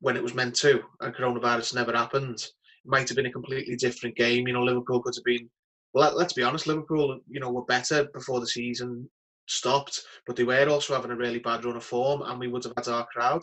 when 0.00 0.16
it 0.16 0.22
was 0.22 0.34
meant 0.34 0.54
to, 0.56 0.82
and 1.00 1.14
coronavirus 1.14 1.74
never 1.74 1.92
happened, 1.92 2.36
it 2.36 2.52
might 2.84 3.08
have 3.08 3.16
been 3.16 3.26
a 3.26 3.32
completely 3.32 3.76
different 3.76 4.16
game. 4.16 4.46
You 4.46 4.54
know, 4.54 4.62
Liverpool 4.62 5.02
could 5.02 5.14
have 5.16 5.24
been. 5.24 5.48
Well, 5.94 6.04
let, 6.04 6.16
let's 6.16 6.32
be 6.32 6.42
honest. 6.42 6.66
Liverpool, 6.66 7.20
you 7.28 7.40
know, 7.40 7.50
were 7.50 7.64
better 7.64 8.04
before 8.12 8.40
the 8.40 8.46
season 8.46 9.08
stopped, 9.48 10.02
but 10.26 10.36
they 10.36 10.44
were 10.44 10.68
also 10.68 10.94
having 10.94 11.10
a 11.10 11.16
really 11.16 11.38
bad 11.38 11.64
run 11.64 11.76
of 11.76 11.84
form, 11.84 12.22
and 12.22 12.38
we 12.38 12.48
would 12.48 12.64
have 12.64 12.74
had 12.76 12.88
our 12.88 13.06
crowd. 13.06 13.40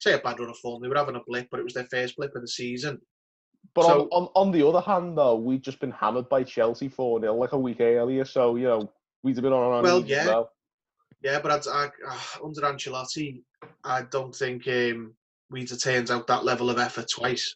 Say 0.00 0.12
a 0.12 0.18
bad 0.18 0.38
run 0.38 0.50
of 0.50 0.58
form, 0.58 0.82
they 0.82 0.88
were 0.88 0.96
having 0.96 1.16
a 1.16 1.22
blip, 1.26 1.48
but 1.50 1.58
it 1.58 1.64
was 1.64 1.74
their 1.74 1.88
first 1.90 2.16
blip 2.16 2.34
of 2.34 2.42
the 2.42 2.48
season. 2.48 3.00
But 3.74 3.84
So- 3.84 4.02
on, 4.12 4.24
on 4.24 4.28
on 4.34 4.52
the 4.52 4.66
other 4.66 4.80
hand, 4.80 5.18
though, 5.18 5.36
we'd 5.36 5.62
just 5.62 5.80
been 5.80 5.90
hammered 5.90 6.28
by 6.28 6.44
Chelsea 6.44 6.88
four 6.88 7.20
0 7.20 7.34
like 7.34 7.52
a 7.52 7.58
week 7.58 7.80
earlier, 7.80 8.24
so 8.24 8.56
you 8.56 8.64
know 8.64 8.92
we'd 9.22 9.36
have 9.36 9.42
been 9.42 9.52
on 9.52 9.72
our 9.72 9.82
Well, 9.82 10.04
yeah. 10.04 10.20
as 10.20 10.26
well. 10.28 10.50
Yeah, 11.22 11.40
but 11.40 11.50
I'd, 11.50 11.66
I, 11.66 11.90
uh, 12.06 12.44
under 12.44 12.60
Ancelotti, 12.60 13.42
I 13.82 14.02
don't 14.02 14.34
think 14.34 14.68
um, 14.68 15.14
we'd 15.50 15.70
have 15.70 15.80
turned 15.80 16.10
out 16.10 16.26
that 16.26 16.44
level 16.44 16.70
of 16.70 16.78
effort 16.78 17.06
twice. 17.10 17.54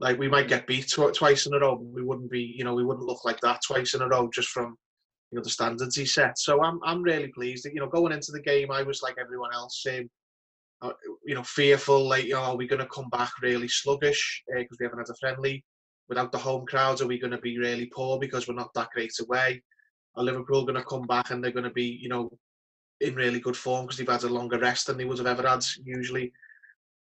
Like 0.00 0.18
we 0.18 0.28
might 0.28 0.48
get 0.48 0.66
beat 0.66 0.88
tw- 0.88 1.14
twice 1.14 1.46
in 1.46 1.54
a 1.54 1.58
row, 1.58 1.76
but 1.76 1.92
we 1.92 2.02
wouldn't 2.02 2.30
be, 2.30 2.54
you 2.56 2.64
know, 2.64 2.74
we 2.74 2.84
wouldn't 2.84 3.06
look 3.06 3.24
like 3.24 3.40
that 3.40 3.60
twice 3.66 3.94
in 3.94 4.02
a 4.02 4.08
row 4.08 4.28
just 4.32 4.48
from, 4.48 4.76
you 5.30 5.36
know, 5.36 5.42
the 5.42 5.50
standards 5.50 5.96
he 5.96 6.06
set. 6.06 6.38
So 6.38 6.62
I'm, 6.62 6.78
I'm 6.84 7.02
really 7.02 7.28
pleased. 7.28 7.64
That, 7.64 7.74
you 7.74 7.80
know, 7.80 7.88
going 7.88 8.12
into 8.12 8.30
the 8.30 8.40
game, 8.40 8.70
I 8.70 8.82
was 8.82 9.02
like 9.02 9.16
everyone 9.20 9.52
else, 9.52 9.84
um, 9.88 10.08
uh, 10.80 10.92
you 11.26 11.34
know, 11.34 11.42
fearful. 11.42 12.08
Like, 12.08 12.24
you 12.24 12.34
know, 12.34 12.42
are 12.42 12.56
we 12.56 12.68
going 12.68 12.80
to 12.80 12.86
come 12.86 13.08
back 13.10 13.32
really 13.42 13.68
sluggish 13.68 14.44
because 14.48 14.78
we 14.78 14.86
haven't 14.86 15.00
had 15.00 15.10
a 15.10 15.16
friendly? 15.20 15.64
Without 16.08 16.32
the 16.32 16.38
home 16.38 16.64
crowds, 16.64 17.02
are 17.02 17.06
we 17.06 17.18
going 17.18 17.32
to 17.32 17.38
be 17.38 17.58
really 17.58 17.90
poor 17.94 18.18
because 18.18 18.48
we're 18.48 18.54
not 18.54 18.72
that 18.74 18.90
great 18.94 19.12
away? 19.20 19.62
Are 20.14 20.24
Liverpool 20.24 20.64
going 20.64 20.76
to 20.76 20.84
come 20.84 21.06
back 21.06 21.30
and 21.30 21.42
they're 21.42 21.50
going 21.50 21.64
to 21.64 21.70
be, 21.70 21.98
you 22.00 22.08
know, 22.08 22.30
in 23.00 23.14
really 23.14 23.40
good 23.40 23.56
form 23.56 23.84
because 23.84 23.98
they've 23.98 24.08
had 24.08 24.22
a 24.24 24.28
longer 24.28 24.58
rest 24.58 24.86
than 24.86 24.96
they 24.96 25.04
would 25.04 25.18
have 25.18 25.26
ever 25.26 25.46
had 25.46 25.64
usually. 25.84 26.32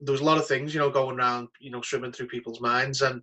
There 0.02 0.12
was 0.12 0.21
a 0.21 0.25
lot 0.25 0.38
of 0.38 0.47
things, 0.47 0.75
you 0.75 0.80
know, 0.80 0.90
going 0.90 1.18
around, 1.18 1.49
you 1.61 1.71
know, 1.71 1.80
swimming 1.80 2.12
through 2.12 2.26
people's 2.26 2.61
minds, 2.61 3.02
and 3.02 3.23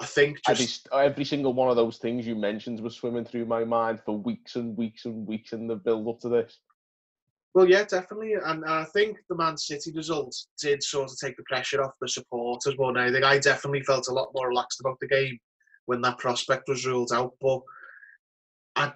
I 0.00 0.06
think 0.06 0.40
Every, 0.48 0.64
just 0.64 0.88
every 0.92 1.24
single 1.24 1.52
one 1.54 1.70
of 1.70 1.76
those 1.76 1.98
things 1.98 2.26
you 2.26 2.34
mentioned 2.34 2.80
was 2.80 2.96
swimming 2.96 3.24
through 3.24 3.46
my 3.46 3.64
mind 3.64 4.00
for 4.04 4.18
weeks 4.18 4.56
and 4.56 4.76
weeks 4.76 5.04
and 5.04 5.26
weeks 5.26 5.52
in 5.52 5.68
the 5.68 5.76
build 5.76 6.08
up 6.08 6.18
to 6.20 6.28
this. 6.28 6.58
well, 7.54 7.68
yeah, 7.68 7.84
definitely, 7.84 8.34
and 8.34 8.64
I 8.64 8.84
think 8.84 9.18
the 9.28 9.36
Man 9.36 9.56
City 9.56 9.92
result 9.92 10.34
did 10.60 10.82
sort 10.82 11.10
of 11.10 11.18
take 11.18 11.36
the 11.36 11.44
pressure 11.44 11.82
off 11.82 11.92
the 12.00 12.08
supporters 12.08 12.76
more 12.76 12.92
than 12.92 13.04
anything. 13.04 13.22
I 13.22 13.38
definitely 13.38 13.82
felt 13.82 14.08
a 14.08 14.14
lot 14.14 14.32
more 14.34 14.48
relaxed 14.48 14.80
about 14.80 14.98
the 15.00 15.06
game 15.06 15.38
when 15.86 16.00
that 16.00 16.18
prospect 16.18 16.68
was 16.68 16.86
ruled 16.86 17.12
out, 17.12 17.34
but 17.40 17.60
I, 18.76 18.92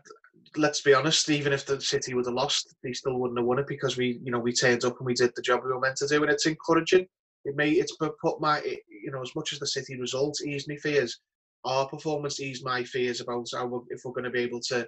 let's 0.57 0.81
be 0.81 0.95
honest, 0.95 1.31
even 1.31 1.53
if 1.53 1.67
the 1.67 1.81
City 1.81 2.15
would 2.15 2.27
have 2.27 2.35
lost, 2.35 2.75
they 2.83 2.93
still 2.93 3.19
wouldn't 3.19 3.39
have 3.39 3.47
won 3.47 3.59
it 3.59 3.67
because 3.67 3.97
we, 3.97 4.19
you 4.25 4.33
know, 4.33 4.39
we 4.39 4.53
turned 4.53 4.85
up 4.85 4.99
and 4.99 5.07
we 5.07 5.15
did 5.15 5.31
the 5.37 5.43
job 5.43 5.61
we 5.63 5.73
were 5.73 5.81
meant 5.81 5.97
to 5.99 6.09
do, 6.09 6.23
and 6.23 6.33
it's 6.33 6.47
encouraging. 6.47 7.07
It 7.45 7.57
may 7.57 7.71
it's 7.71 7.97
put 7.97 8.41
my, 8.41 8.61
you 8.89 9.11
know, 9.11 9.23
as 9.23 9.35
much 9.35 9.53
as 9.53 9.59
the 9.59 9.67
City 9.67 9.99
results 9.99 10.45
eased 10.45 10.69
my 10.69 10.77
fears, 10.77 11.19
our 11.65 11.89
performance 11.89 12.41
eased 12.41 12.65
my 12.65 12.85
fears 12.85 13.21
about 13.21 13.47
how 13.53 13.67
we're, 13.67 13.81
if 13.89 14.03
we're 14.05 14.13
going 14.13 14.25
to 14.25 14.31
be 14.31 14.41
able 14.41 14.61
to 14.69 14.87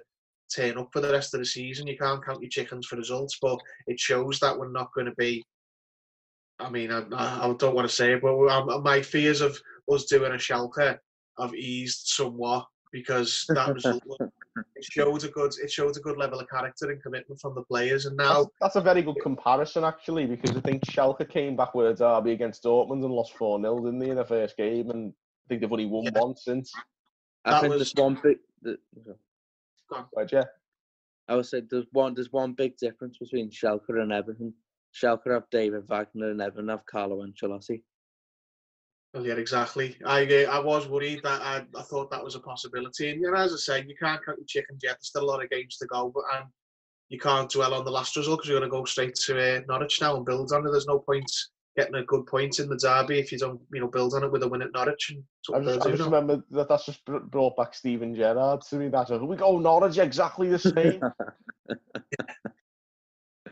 turn 0.53 0.77
up 0.77 0.89
for 0.91 1.01
the 1.01 1.11
rest 1.11 1.33
of 1.33 1.39
the 1.39 1.45
season. 1.45 1.87
You 1.87 1.97
can't 1.97 2.23
count 2.23 2.41
your 2.41 2.49
chickens 2.49 2.85
for 2.85 2.97
results, 2.97 3.37
but 3.41 3.59
it 3.87 3.99
shows 3.99 4.39
that 4.39 4.57
we're 4.57 4.71
not 4.71 4.93
going 4.93 5.07
to 5.07 5.15
be. 5.17 5.43
I 6.59 6.69
mean, 6.69 6.91
I, 6.91 7.03
I 7.11 7.53
don't 7.57 7.75
want 7.75 7.89
to 7.89 7.95
say 7.95 8.13
it, 8.13 8.21
but 8.21 8.35
um, 8.47 8.83
my 8.83 9.01
fears 9.01 9.41
of 9.41 9.59
us 9.91 10.05
doing 10.05 10.31
a 10.31 10.35
Schalke 10.35 10.97
have 11.39 11.55
eased 11.55 12.07
somewhat 12.07 12.65
because 12.91 13.45
that 13.49 13.73
result 13.73 14.01
it 14.75 14.83
showed 14.83 15.23
a 15.23 15.27
good 15.29 15.53
it 15.63 15.71
showed 15.71 15.95
a 15.95 15.99
good 16.01 16.17
level 16.17 16.39
of 16.39 16.49
character 16.49 16.89
and 16.91 17.01
commitment 17.01 17.39
from 17.39 17.55
the 17.55 17.63
players. 17.63 18.05
And 18.05 18.17
now 18.17 18.33
That's, 18.43 18.47
that's 18.61 18.75
a 18.75 18.81
very 18.81 19.01
good 19.01 19.17
comparison, 19.21 19.83
actually, 19.83 20.25
because 20.25 20.55
I 20.55 20.59
think 20.61 20.83
Schalke 20.85 21.27
came 21.29 21.55
back 21.55 21.73
with 21.73 21.87
a 21.87 21.93
derby 21.93 22.31
against 22.33 22.63
Dortmund 22.63 23.03
and 23.05 23.13
lost 23.13 23.33
4 23.37 23.61
0, 23.61 23.79
didn't 23.79 23.99
they, 23.99 24.09
in 24.09 24.17
the 24.17 24.25
first 24.25 24.57
game? 24.57 24.89
And 24.89 25.13
I 25.13 25.45
think 25.47 25.61
they've 25.61 25.71
only 25.71 25.85
won 25.85 26.03
Yeah. 26.05 26.11
once 26.15 26.43
since. 26.43 26.71
I 27.45 27.51
That 27.51 27.61
think 27.61 27.73
was- 27.73 27.79
there's 27.93 28.05
one 28.05 28.19
big. 28.21 28.37
The, 28.61 28.77
Right, 30.15 30.31
yeah. 30.31 30.43
I 31.27 31.35
would 31.35 31.45
say 31.45 31.61
there's 31.69 31.85
one 31.91 32.13
there's 32.13 32.31
one 32.31 32.53
big 32.53 32.77
difference 32.77 33.17
between 33.17 33.49
Schalke 33.49 33.89
and 33.89 34.11
Everton. 34.11 34.53
Schalke 34.93 35.31
have 35.31 35.49
David 35.49 35.87
Wagner 35.87 36.31
and 36.31 36.41
Everton 36.41 36.69
have 36.69 36.85
Carlo 36.85 37.25
Ancelotti. 37.25 37.81
Well, 39.13 39.25
yeah, 39.25 39.33
exactly. 39.33 39.97
I 40.05 40.25
uh, 40.25 40.51
I 40.51 40.59
was 40.59 40.87
worried 40.87 41.21
that 41.23 41.41
I, 41.41 41.65
I 41.77 41.81
thought 41.81 42.09
that 42.11 42.23
was 42.23 42.35
a 42.35 42.39
possibility. 42.39 43.09
And 43.09 43.21
you 43.21 43.29
know, 43.29 43.37
as 43.37 43.53
I 43.53 43.57
say, 43.57 43.85
you 43.85 43.95
can't 44.01 44.23
count 44.25 44.37
your 44.37 44.45
chickens 44.47 44.81
yet. 44.83 44.91
There's 44.93 45.07
still 45.07 45.23
a 45.23 45.31
lot 45.31 45.43
of 45.43 45.49
games 45.49 45.77
to 45.77 45.87
go, 45.87 46.11
but 46.13 46.23
and 46.33 46.45
you 47.09 47.19
can't 47.19 47.49
dwell 47.49 47.73
on 47.73 47.83
the 47.83 47.91
last 47.91 48.15
result 48.15 48.39
because 48.39 48.49
you're 48.49 48.59
going 48.59 48.71
to 48.71 48.77
go 48.77 48.85
straight 48.85 49.15
to 49.15 49.57
uh, 49.57 49.61
Norwich 49.67 49.99
now 49.99 50.15
and 50.15 50.25
build 50.25 50.53
on 50.53 50.65
it. 50.65 50.71
There's 50.71 50.87
no 50.87 50.99
point 50.99 51.29
getting 51.75 51.95
a 51.95 52.03
good 52.03 52.25
point 52.25 52.59
in 52.59 52.69
the 52.69 52.77
derby 52.77 53.19
if 53.19 53.33
you 53.33 53.37
don't, 53.37 53.59
you 53.73 53.81
know, 53.81 53.87
build 53.87 54.13
on 54.13 54.23
it 54.23 54.31
with 54.31 54.43
a 54.43 54.47
win 54.47 54.61
at 54.61 54.71
Norwich. 54.73 55.13
And 55.49 55.69
I 55.69 55.73
just, 55.73 55.87
I 55.87 55.91
just 55.91 56.03
remember 56.03 56.41
that 56.51 56.69
that's 56.69 56.85
just 56.85 57.03
brought 57.05 57.57
back 57.57 57.73
Steven 57.73 58.15
Gerrard 58.15 58.61
to 58.61 58.75
me. 58.77 58.87
That's 58.87 59.09
like, 59.09 59.21
we 59.21 59.35
go 59.35 59.59
Norwich 59.59 59.97
exactly 59.97 60.47
the 60.47 60.59
same. 60.59 61.01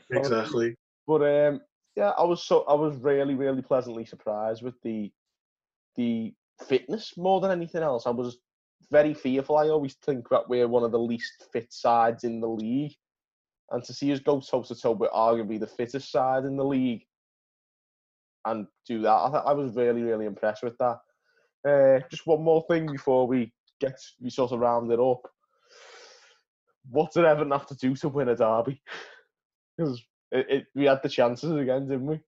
exactly. 0.10 0.76
But 1.06 1.24
um, 1.24 1.62
yeah, 1.98 2.12
I 2.18 2.24
was 2.24 2.44
so 2.44 2.62
I 2.62 2.76
was 2.76 2.96
really 2.96 3.36
really 3.36 3.62
pleasantly 3.62 4.06
surprised 4.06 4.64
with 4.64 4.76
the 4.84 5.12
the 6.00 6.34
fitness 6.68 7.14
more 7.18 7.42
than 7.42 7.52
anything 7.52 7.84
else. 7.84 8.08
I 8.08 8.12
was 8.12 8.38
very 8.90 9.14
fearful. 9.14 9.58
I 9.58 9.68
always 9.68 9.96
think 9.96 10.30
that 10.30 10.48
we're 10.48 10.68
one 10.68 10.84
of 10.84 10.92
the 10.92 11.00
least 11.00 11.46
fit 11.52 11.72
sides 11.72 12.24
in 12.24 12.40
the 12.40 12.48
league, 12.48 12.96
and 13.72 13.84
to 13.84 13.94
see 13.94 14.12
us 14.14 14.20
go 14.20 14.40
toe 14.40 14.64
to 14.64 14.76
toe 14.76 14.94
with 14.94 15.12
arguably 15.12 15.60
the 15.60 15.68
fittest 15.68 16.10
side 16.12 16.46
in 16.46 16.56
the 16.56 16.64
league 16.64 17.04
and 18.46 18.66
do 18.88 19.02
that, 19.02 19.12
I, 19.12 19.30
th- 19.30 19.44
I 19.46 19.54
was 19.54 19.76
really 19.76 20.02
really 20.02 20.26
impressed 20.26 20.64
with 20.64 20.78
that. 20.78 21.00
Uh, 21.68 22.00
just 22.10 22.26
one 22.26 22.42
more 22.42 22.64
thing 22.70 22.88
before 22.90 23.28
we 23.28 23.52
get 23.82 24.00
we 24.22 24.30
sort 24.30 24.54
of 24.54 24.60
round 24.60 24.92
it 24.92 25.00
up. 25.00 25.22
What 26.90 27.12
did 27.14 27.26
Everton 27.26 27.52
have 27.52 27.68
to 27.68 27.76
do 27.76 27.94
to 27.98 28.10
win 28.10 28.30
a 28.30 28.36
derby? 28.36 28.82
Because 29.78 30.04
it, 30.34 30.46
it, 30.50 30.66
we 30.76 30.84
had 30.84 31.02
the 31.02 31.08
chances 31.08 31.54
again, 31.54 31.88
didn't 31.88 32.06
we? 32.06 32.20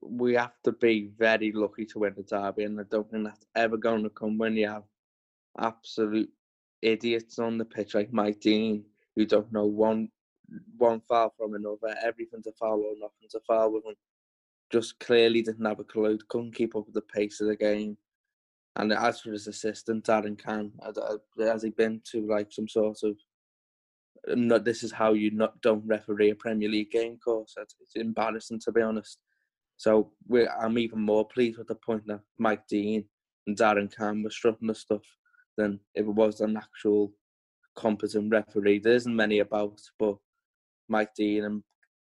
We 0.00 0.34
have 0.34 0.54
to 0.64 0.72
be 0.72 1.10
very 1.16 1.52
lucky 1.52 1.86
to 1.86 2.00
win 2.00 2.14
the 2.16 2.22
derby, 2.22 2.64
and 2.64 2.78
I 2.78 2.84
don't 2.84 3.10
think 3.10 3.24
that's 3.24 3.46
ever 3.54 3.76
going 3.76 4.02
to 4.04 4.10
come 4.10 4.38
when 4.38 4.56
you 4.56 4.68
have 4.68 4.84
absolute 5.58 6.30
idiots 6.82 7.38
on 7.38 7.58
the 7.58 7.64
pitch 7.64 7.94
like 7.94 8.12
Mike 8.12 8.40
Dean, 8.40 8.84
who 9.16 9.24
don't 9.24 9.52
know 9.52 9.64
one 9.66 10.08
one 10.76 11.00
foul 11.08 11.32
from 11.38 11.54
another, 11.54 11.96
everything's 12.02 12.46
a 12.46 12.52
foul 12.52 12.80
or 12.80 12.94
nothing's 12.98 13.34
a 13.34 13.40
foul 13.40 13.72
with 13.72 13.86
him. 13.86 13.94
Just 14.70 14.98
clearly 15.00 15.40
didn't 15.42 15.64
have 15.64 15.80
a 15.80 15.84
clue, 15.84 16.18
couldn't 16.28 16.54
keep 16.54 16.76
up 16.76 16.84
with 16.84 16.94
the 16.94 17.00
pace 17.00 17.40
of 17.40 17.48
the 17.48 17.56
game. 17.56 17.96
And 18.76 18.92
as 18.92 19.20
for 19.20 19.30
his 19.32 19.46
assistant, 19.46 20.04
Darren 20.04 20.38
Cann, 20.38 20.72
has- 20.82 21.62
he 21.62 21.70
been 21.70 22.02
to 22.10 22.26
like 22.26 22.52
some 22.52 22.68
sort 22.68 23.02
of 23.04 23.16
no, 24.26 24.58
this 24.58 24.82
is 24.82 24.90
how 24.90 25.12
you 25.12 25.30
not 25.30 25.60
don't 25.60 25.86
referee 25.86 26.30
a 26.30 26.34
Premier 26.34 26.68
League 26.68 26.90
game 26.90 27.18
course. 27.18 27.54
It's 27.58 27.74
embarrassing 27.94 28.60
to 28.60 28.72
be 28.72 28.80
honest. 28.80 29.18
So 29.76 30.12
I'm 30.60 30.78
even 30.78 31.00
more 31.00 31.26
pleased 31.26 31.58
with 31.58 31.68
the 31.68 31.74
point 31.74 32.06
that 32.06 32.20
Mike 32.38 32.66
Dean 32.68 33.04
and 33.46 33.56
Darren 33.56 33.94
Cann 33.94 34.22
were 34.22 34.30
strutting 34.30 34.68
the 34.68 34.74
stuff 34.74 35.02
than 35.56 35.80
if 35.94 36.06
it 36.06 36.14
was 36.14 36.40
an 36.40 36.56
actual 36.56 37.12
competent 37.76 38.32
referee. 38.32 38.78
There 38.78 38.94
isn't 38.94 39.14
many 39.14 39.40
about, 39.40 39.80
but 39.98 40.16
Mike 40.88 41.14
Dean 41.14 41.44
and 41.44 41.62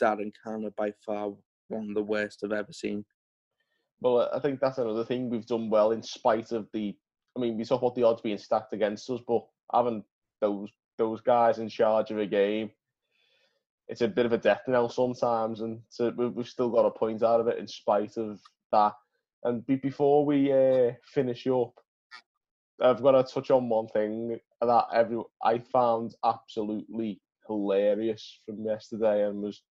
Darren 0.02 0.32
Cann 0.44 0.66
are 0.66 0.72
by 0.72 0.94
far 1.06 1.34
one 1.70 1.90
of 1.90 1.96
the 1.96 2.04
worst 2.04 2.44
I've 2.44 2.52
ever 2.52 2.74
seen. 2.74 3.06
Well, 4.02 4.30
I 4.34 4.40
think 4.40 4.60
that's 4.60 4.78
another 4.78 5.06
thing 5.06 5.30
we've 5.30 5.46
done 5.46 5.70
well 5.70 5.92
in 5.92 6.04
spite 6.04 6.52
of 6.52 6.68
the. 6.74 6.96
I 7.36 7.40
mean, 7.40 7.58
we 7.58 7.66
talk 7.66 7.82
about 7.82 7.96
the 7.96 8.04
odds 8.04 8.22
being 8.22 8.38
stacked 8.38 8.74
against 8.74 9.10
us, 9.10 9.22
but 9.28 9.46
having 9.74 10.04
those 10.42 10.70
those 10.98 11.22
guys 11.22 11.60
in 11.60 11.70
charge 11.70 12.12
of 12.12 12.20
a 12.20 12.26
game, 12.26 12.72
it's 13.88 14.02
a 14.02 14.08
bit 14.08 14.26
of 14.26 14.34
a 14.34 14.38
death 14.38 14.64
knell 14.68 14.90
sometimes, 14.90 15.62
and 15.62 15.82
so 15.90 16.10
we- 16.10 16.30
we've 16.30 16.48
still 16.48 16.70
got 16.70 16.86
a 16.86 16.92
point 16.92 17.24
out 17.24 17.40
of 17.40 17.48
it 17.48 17.60
in 17.60 17.68
spite 17.68 18.18
of 18.18 18.42
that. 18.72 18.94
And 19.44 19.66
before 19.66 20.26
we 20.26 20.52
uh, 20.52 20.94
finish 21.04 21.46
up, 21.48 21.74
I've 22.82 23.02
got 23.02 23.12
to 23.12 23.24
touch 23.24 23.52
on 23.52 23.70
one 23.70 23.88
thing 23.88 24.40
that 24.60 24.86
every 24.92 25.22
I 25.44 25.60
found 25.60 26.16
absolutely 26.26 27.22
hilarious 27.48 28.42
from 28.46 28.66
yesterday, 28.66 29.28
and 29.28 29.42
was 29.42 29.62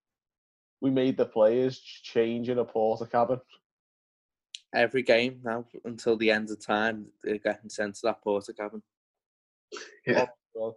we 0.81 0.91
made 0.91 1.17
the 1.17 1.27
players 1.27 1.79
change 1.81 2.49
in 2.49 2.59
a 2.59 2.65
Portakabin. 2.65 3.41
Every 4.75 5.03
game 5.03 5.41
now 5.45 5.65
until 5.85 6.17
the 6.17 6.31
end 6.31 6.51
of 6.51 6.65
time, 6.65 7.07
they're 7.23 7.39
getting 7.39 7.71
sent 7.71 7.97
to 7.97 8.01
that 8.05 8.25
Portakabin. 8.25 8.83
Yeah. 10.07 10.27
Well, 10.55 10.77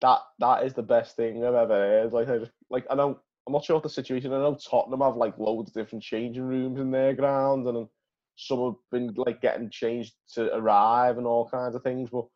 that 0.00 0.20
that 0.38 0.64
is 0.64 0.74
the 0.74 0.82
best 0.82 1.16
thing 1.16 1.44
I've 1.44 1.54
ever 1.54 1.74
heard. 1.74 2.12
Like 2.12 2.28
I 2.28 2.38
just, 2.38 2.52
like 2.70 2.86
I 2.90 2.94
know 2.94 3.20
I'm 3.46 3.52
not 3.52 3.64
sure 3.64 3.76
what 3.76 3.82
the 3.82 3.90
situation. 3.90 4.32
I 4.32 4.38
know 4.38 4.56
Tottenham 4.56 5.00
have 5.00 5.16
like 5.16 5.38
loads 5.38 5.70
of 5.70 5.74
different 5.74 6.04
changing 6.04 6.44
rooms 6.44 6.80
in 6.80 6.90
their 6.90 7.14
ground, 7.14 7.66
and 7.66 7.88
some 8.36 8.64
have 8.64 8.74
been 8.90 9.12
like 9.16 9.40
getting 9.40 9.70
changed 9.70 10.14
to 10.34 10.54
arrive 10.54 11.18
and 11.18 11.26
all 11.26 11.48
kinds 11.48 11.74
of 11.74 11.82
things. 11.82 12.10
But 12.10 12.26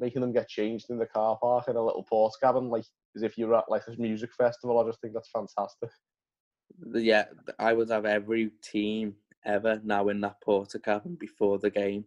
making 0.00 0.20
them 0.20 0.32
get 0.32 0.48
changed 0.48 0.90
in 0.90 0.98
the 0.98 1.06
car 1.06 1.38
park 1.40 1.68
in 1.68 1.76
a 1.76 1.84
little 1.84 2.06
Portakabin, 2.10 2.70
like 2.70 2.84
as 3.16 3.22
if 3.22 3.36
you're 3.36 3.54
at 3.54 3.70
like 3.70 3.82
a 3.88 4.00
music 4.00 4.30
festival, 4.36 4.78
I 4.78 4.88
just 4.88 5.00
think 5.00 5.14
that's 5.14 5.30
fantastic. 5.30 5.90
Yeah, 6.94 7.24
I 7.58 7.72
would 7.72 7.90
have 7.90 8.04
every 8.04 8.50
team 8.62 9.14
ever 9.44 9.80
now 9.82 10.08
in 10.08 10.20
that 10.20 10.36
Portakabin 10.46 11.18
before 11.18 11.58
the 11.58 11.70
game. 11.70 12.04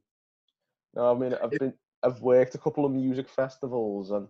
No, 0.94 1.12
I 1.16 1.18
mean 1.18 1.36
I've 1.42 1.52
been 1.52 1.74
I've 2.04 2.22
worked 2.22 2.56
a 2.56 2.60
couple 2.60 2.86
of 2.86 2.92
music 2.92 3.30
festivals 3.30 4.12
and 4.12 4.28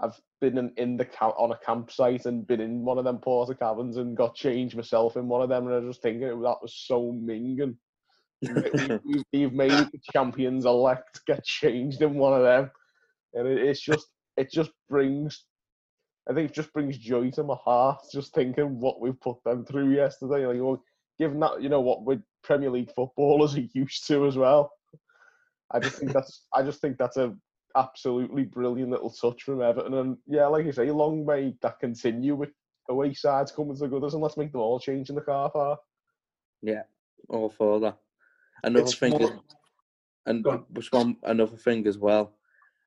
I've 0.00 0.18
been 0.40 0.58
in, 0.58 0.72
in 0.76 0.96
the 0.96 1.04
camp 1.04 1.34
on 1.36 1.50
a 1.50 1.58
campsite 1.58 2.26
and 2.26 2.46
been 2.46 2.60
in 2.60 2.84
one 2.84 2.98
of 2.98 3.04
them 3.04 3.18
Portakabins 3.18 3.96
and 3.96 4.16
got 4.16 4.34
changed 4.34 4.76
myself 4.76 5.16
in 5.16 5.26
one 5.26 5.42
of 5.42 5.48
them 5.48 5.66
and 5.66 5.74
I 5.74 5.78
was 5.78 5.96
just 5.96 6.02
thinking 6.02 6.28
oh, 6.28 6.42
that 6.42 6.62
was 6.62 6.74
so 6.74 7.12
minging. 7.12 7.76
we, 8.42 9.00
we, 9.04 9.24
we've 9.32 9.52
made 9.52 9.72
the 9.72 10.00
champions 10.12 10.64
elect 10.64 11.20
get 11.26 11.44
changed 11.44 12.02
in 12.02 12.14
one 12.14 12.34
of 12.34 12.42
them, 12.42 12.70
and 13.34 13.48
it, 13.48 13.58
it's 13.58 13.80
just 13.80 14.06
it 14.36 14.52
just 14.52 14.70
brings. 14.88 15.44
I 16.30 16.34
think 16.34 16.50
it 16.50 16.54
just 16.54 16.72
brings 16.72 16.98
joy 16.98 17.30
to 17.32 17.42
my 17.42 17.56
heart 17.56 18.00
just 18.12 18.34
thinking 18.34 18.78
what 18.78 19.00
we've 19.00 19.20
put 19.20 19.42
them 19.44 19.64
through 19.64 19.92
yesterday. 19.92 20.46
Like, 20.46 20.60
well, 20.60 20.80
given 21.18 21.40
that 21.40 21.60
you 21.60 21.68
know 21.68 21.80
what 21.80 22.04
we 22.04 22.20
Premier 22.44 22.70
League 22.70 22.92
footballers 22.94 23.56
are 23.56 23.64
used 23.74 24.06
to 24.06 24.26
as 24.26 24.36
well. 24.36 24.72
I 25.72 25.80
just 25.80 25.98
think 25.98 26.12
that's 26.12 26.44
I 26.54 26.62
just 26.62 26.80
think 26.80 26.96
that's 26.96 27.16
a 27.16 27.34
absolutely 27.78 28.44
brilliant 28.44 28.90
little 28.90 29.10
touch 29.10 29.42
from 29.44 29.62
Everton, 29.62 29.94
and 29.94 30.16
yeah, 30.26 30.46
like 30.46 30.66
you 30.66 30.72
say, 30.72 30.90
long 30.90 31.24
may 31.24 31.54
that 31.62 31.78
continue 31.78 32.34
with 32.34 32.50
away 32.88 33.14
sides 33.14 33.52
coming 33.52 33.76
to 33.76 33.86
the 33.86 33.96
and 33.96 34.22
let's 34.22 34.36
make 34.36 34.52
them 34.52 34.60
all 34.60 34.80
change 34.80 35.08
in 35.10 35.14
the 35.14 35.20
car 35.20 35.50
park. 35.50 35.80
Yeah, 36.62 36.82
all 37.28 37.50
for 37.50 37.80
that. 37.80 37.98
Another 38.64 38.86
It's 38.86 38.94
thing, 38.94 39.14
is, 39.20 39.30
and 40.26 40.42
Go 40.42 40.64
which 40.70 40.90
one? 40.90 41.16
Another 41.22 41.56
thing 41.56 41.86
as 41.86 41.98
well. 41.98 42.34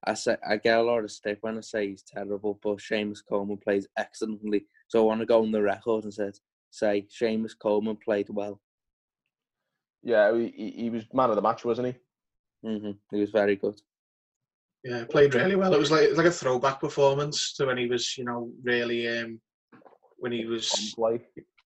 I 0.03 0.15
say 0.15 0.35
I 0.47 0.57
get 0.57 0.79
a 0.79 0.81
lot 0.81 1.03
of 1.03 1.11
stick 1.11 1.37
when 1.41 1.57
I 1.57 1.61
say 1.61 1.89
he's 1.89 2.03
terrible, 2.03 2.59
but 2.61 2.77
Seamus 2.77 3.19
Coleman 3.27 3.57
plays 3.57 3.87
excellently. 3.97 4.65
So 4.87 4.99
I 4.99 5.05
want 5.05 5.21
to 5.21 5.25
go 5.27 5.41
on 5.43 5.51
the 5.51 5.61
record 5.61 6.03
and 6.03 6.13
said, 6.13 6.33
say 6.71 7.07
Seamus 7.09 7.57
Coleman 7.57 7.97
played 8.03 8.27
well. 8.29 8.59
Yeah, 10.03 10.35
he, 10.35 10.73
he- 10.75 10.89
was 10.89 11.05
man 11.13 11.29
of 11.29 11.35
the 11.35 11.41
match, 11.41 11.63
wasn't 11.63 11.89
he? 11.89 12.67
hmm 12.67 12.91
He 13.11 13.19
was 13.19 13.29
very 13.29 13.55
good. 13.55 13.79
Yeah, 14.83 15.05
played 15.05 15.35
really 15.35 15.55
well. 15.55 15.73
It 15.73 15.79
was 15.79 15.91
like 15.91 16.03
it 16.03 16.09
was 16.09 16.17
like 16.17 16.27
a 16.27 16.31
throwback 16.31 16.79
performance 16.79 17.53
to 17.53 17.67
when 17.67 17.77
he 17.77 17.85
was, 17.87 18.17
you 18.17 18.25
know, 18.25 18.51
really 18.63 19.07
um, 19.07 19.39
when 20.17 20.31
he 20.31 20.45
was 20.45 20.93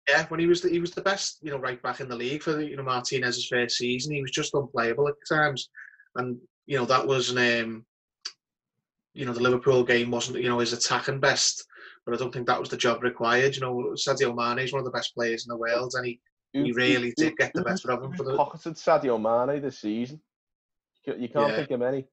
yeah 0.09 0.27
when 0.29 0.41
he 0.41 0.47
was 0.47 0.63
the, 0.63 0.71
he 0.71 0.81
was 0.81 0.93
the 0.93 1.03
best, 1.03 1.39
you 1.43 1.51
know, 1.51 1.59
right 1.59 1.81
back 1.83 2.01
in 2.01 2.09
the 2.09 2.17
league 2.17 2.43
for 2.43 2.53
the, 2.55 2.67
you 2.67 2.77
know 2.77 2.83
Martinez's 2.83 3.47
first 3.47 3.77
season. 3.77 4.15
He 4.15 4.23
was 4.23 4.31
just 4.31 4.55
unplayable 4.55 5.09
at 5.09 5.15
times, 5.29 5.69
and 6.17 6.39
you 6.67 6.79
know 6.79 6.87
that 6.87 7.07
was 7.07 7.31
an 7.31 7.39
um, 7.39 7.85
you 9.15 9.27
know 9.27 9.33
the 9.35 9.43
Liverpool 9.43 9.85
game 9.85 10.11
wasn't 10.11 10.41
you 10.41 10.49
know 10.49 10.59
his 10.61 10.73
attacking 10.73 11.21
best, 11.21 11.67
but 12.07 12.15
I 12.15 12.19
don't 12.19 12.33
think 12.33 12.47
that 12.47 12.61
was 12.61 12.71
the 12.71 12.77
job 12.79 13.03
required. 13.03 13.55
You 13.55 13.61
know, 13.61 13.95
Sadio 13.95 14.35
Mane 14.35 14.65
is 14.65 14.73
one 14.73 14.81
of 14.81 14.87
the 14.87 14.91
best 14.91 15.15
players 15.15 15.45
in 15.45 15.51
the 15.51 15.57
world, 15.59 15.93
and 15.97 16.07
he 16.07 16.19
he 16.55 16.73
really 16.73 17.13
did 17.17 17.37
get 17.37 17.53
the 17.53 17.61
who- 17.61 17.65
better 17.67 17.93
of 17.93 18.03
him 18.05 18.13
for 18.15 18.25
the 18.25 18.37
pocketed 18.37 18.75
Sadio 18.77 19.21
Mane 19.21 19.61
this 19.61 19.81
season. 19.81 20.21
You 21.05 21.15
you 21.19 21.29
can't 21.29 21.51
Yeah. 21.51 21.57
think 21.57 21.71
of 21.73 21.81
many. 21.81 22.07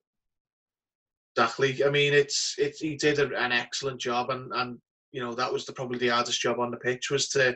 Exactly. 1.39 1.85
I 1.85 1.89
mean, 1.89 2.13
it's 2.13 2.55
it's 2.57 2.81
he 2.81 2.97
did 2.97 3.19
a, 3.19 3.27
an 3.37 3.53
excellent 3.53 4.01
job, 4.01 4.29
and 4.29 4.51
and 4.53 4.77
you 5.13 5.21
know 5.21 5.33
that 5.35 5.51
was 5.51 5.65
the 5.65 5.71
probably 5.71 5.97
the 5.97 6.09
hardest 6.09 6.41
job 6.41 6.59
on 6.59 6.69
the 6.69 6.77
pitch 6.77 7.09
was 7.09 7.29
to, 7.29 7.55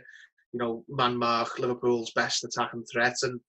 you 0.53 0.59
know, 0.59 0.85
man 0.87 1.17
mark 1.17 1.59
Liverpool's 1.59 2.11
best 2.11 2.45
attacking 2.45 2.85
threat, 2.85 3.15
and 3.23 3.41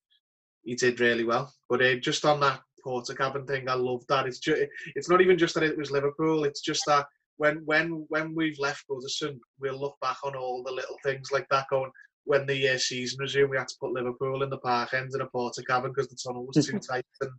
he 0.65 0.75
did 0.75 0.99
really 0.99 1.23
well. 1.23 1.53
But 1.71 1.83
uh, 1.83 1.95
just 1.97 2.25
on 2.25 2.41
that 2.41 2.61
Portakabin 2.85 3.47
thing, 3.47 3.69
I 3.69 3.75
love 3.75 4.03
that. 4.09 4.27
It's 4.27 4.41
just 4.41 4.63
it's 4.97 5.09
not 5.09 5.21
even 5.21 5.39
just 5.39 5.55
that 5.55 5.63
it 5.63 5.79
was 5.79 5.93
Liverpool. 5.93 6.43
It's 6.43 6.63
just 6.63 6.83
that 6.89 7.07
when 7.37 7.63
when 7.65 8.05
when 8.09 8.35
we've 8.35 8.59
left 8.59 8.87
Goodison, 8.91 9.39
we'll 9.61 9.81
look 9.81 9.95
back 10.03 10.17
on 10.25 10.35
all 10.35 10.65
the 10.65 10.73
little 10.73 10.97
things 11.05 11.29
like 11.33 11.47
that 11.53 11.67
going. 11.71 11.93
When 12.27 12.47
the 12.47 12.71
uh, 12.71 12.79
season 12.79 13.19
resumed, 13.21 13.51
we 13.51 13.59
had 13.59 13.69
to 13.69 13.77
put 13.79 13.93
Liverpool 13.93 14.43
in 14.43 14.51
the 14.51 14.59
park 14.59 14.95
end 14.95 15.11
in 15.15 15.21
a 15.21 15.27
Portakabin 15.27 15.95
because 15.95 16.09
the 16.09 16.17
tunnel 16.17 16.47
was 16.47 16.65
too 16.67 16.79
tight 16.91 17.05
and 17.21 17.31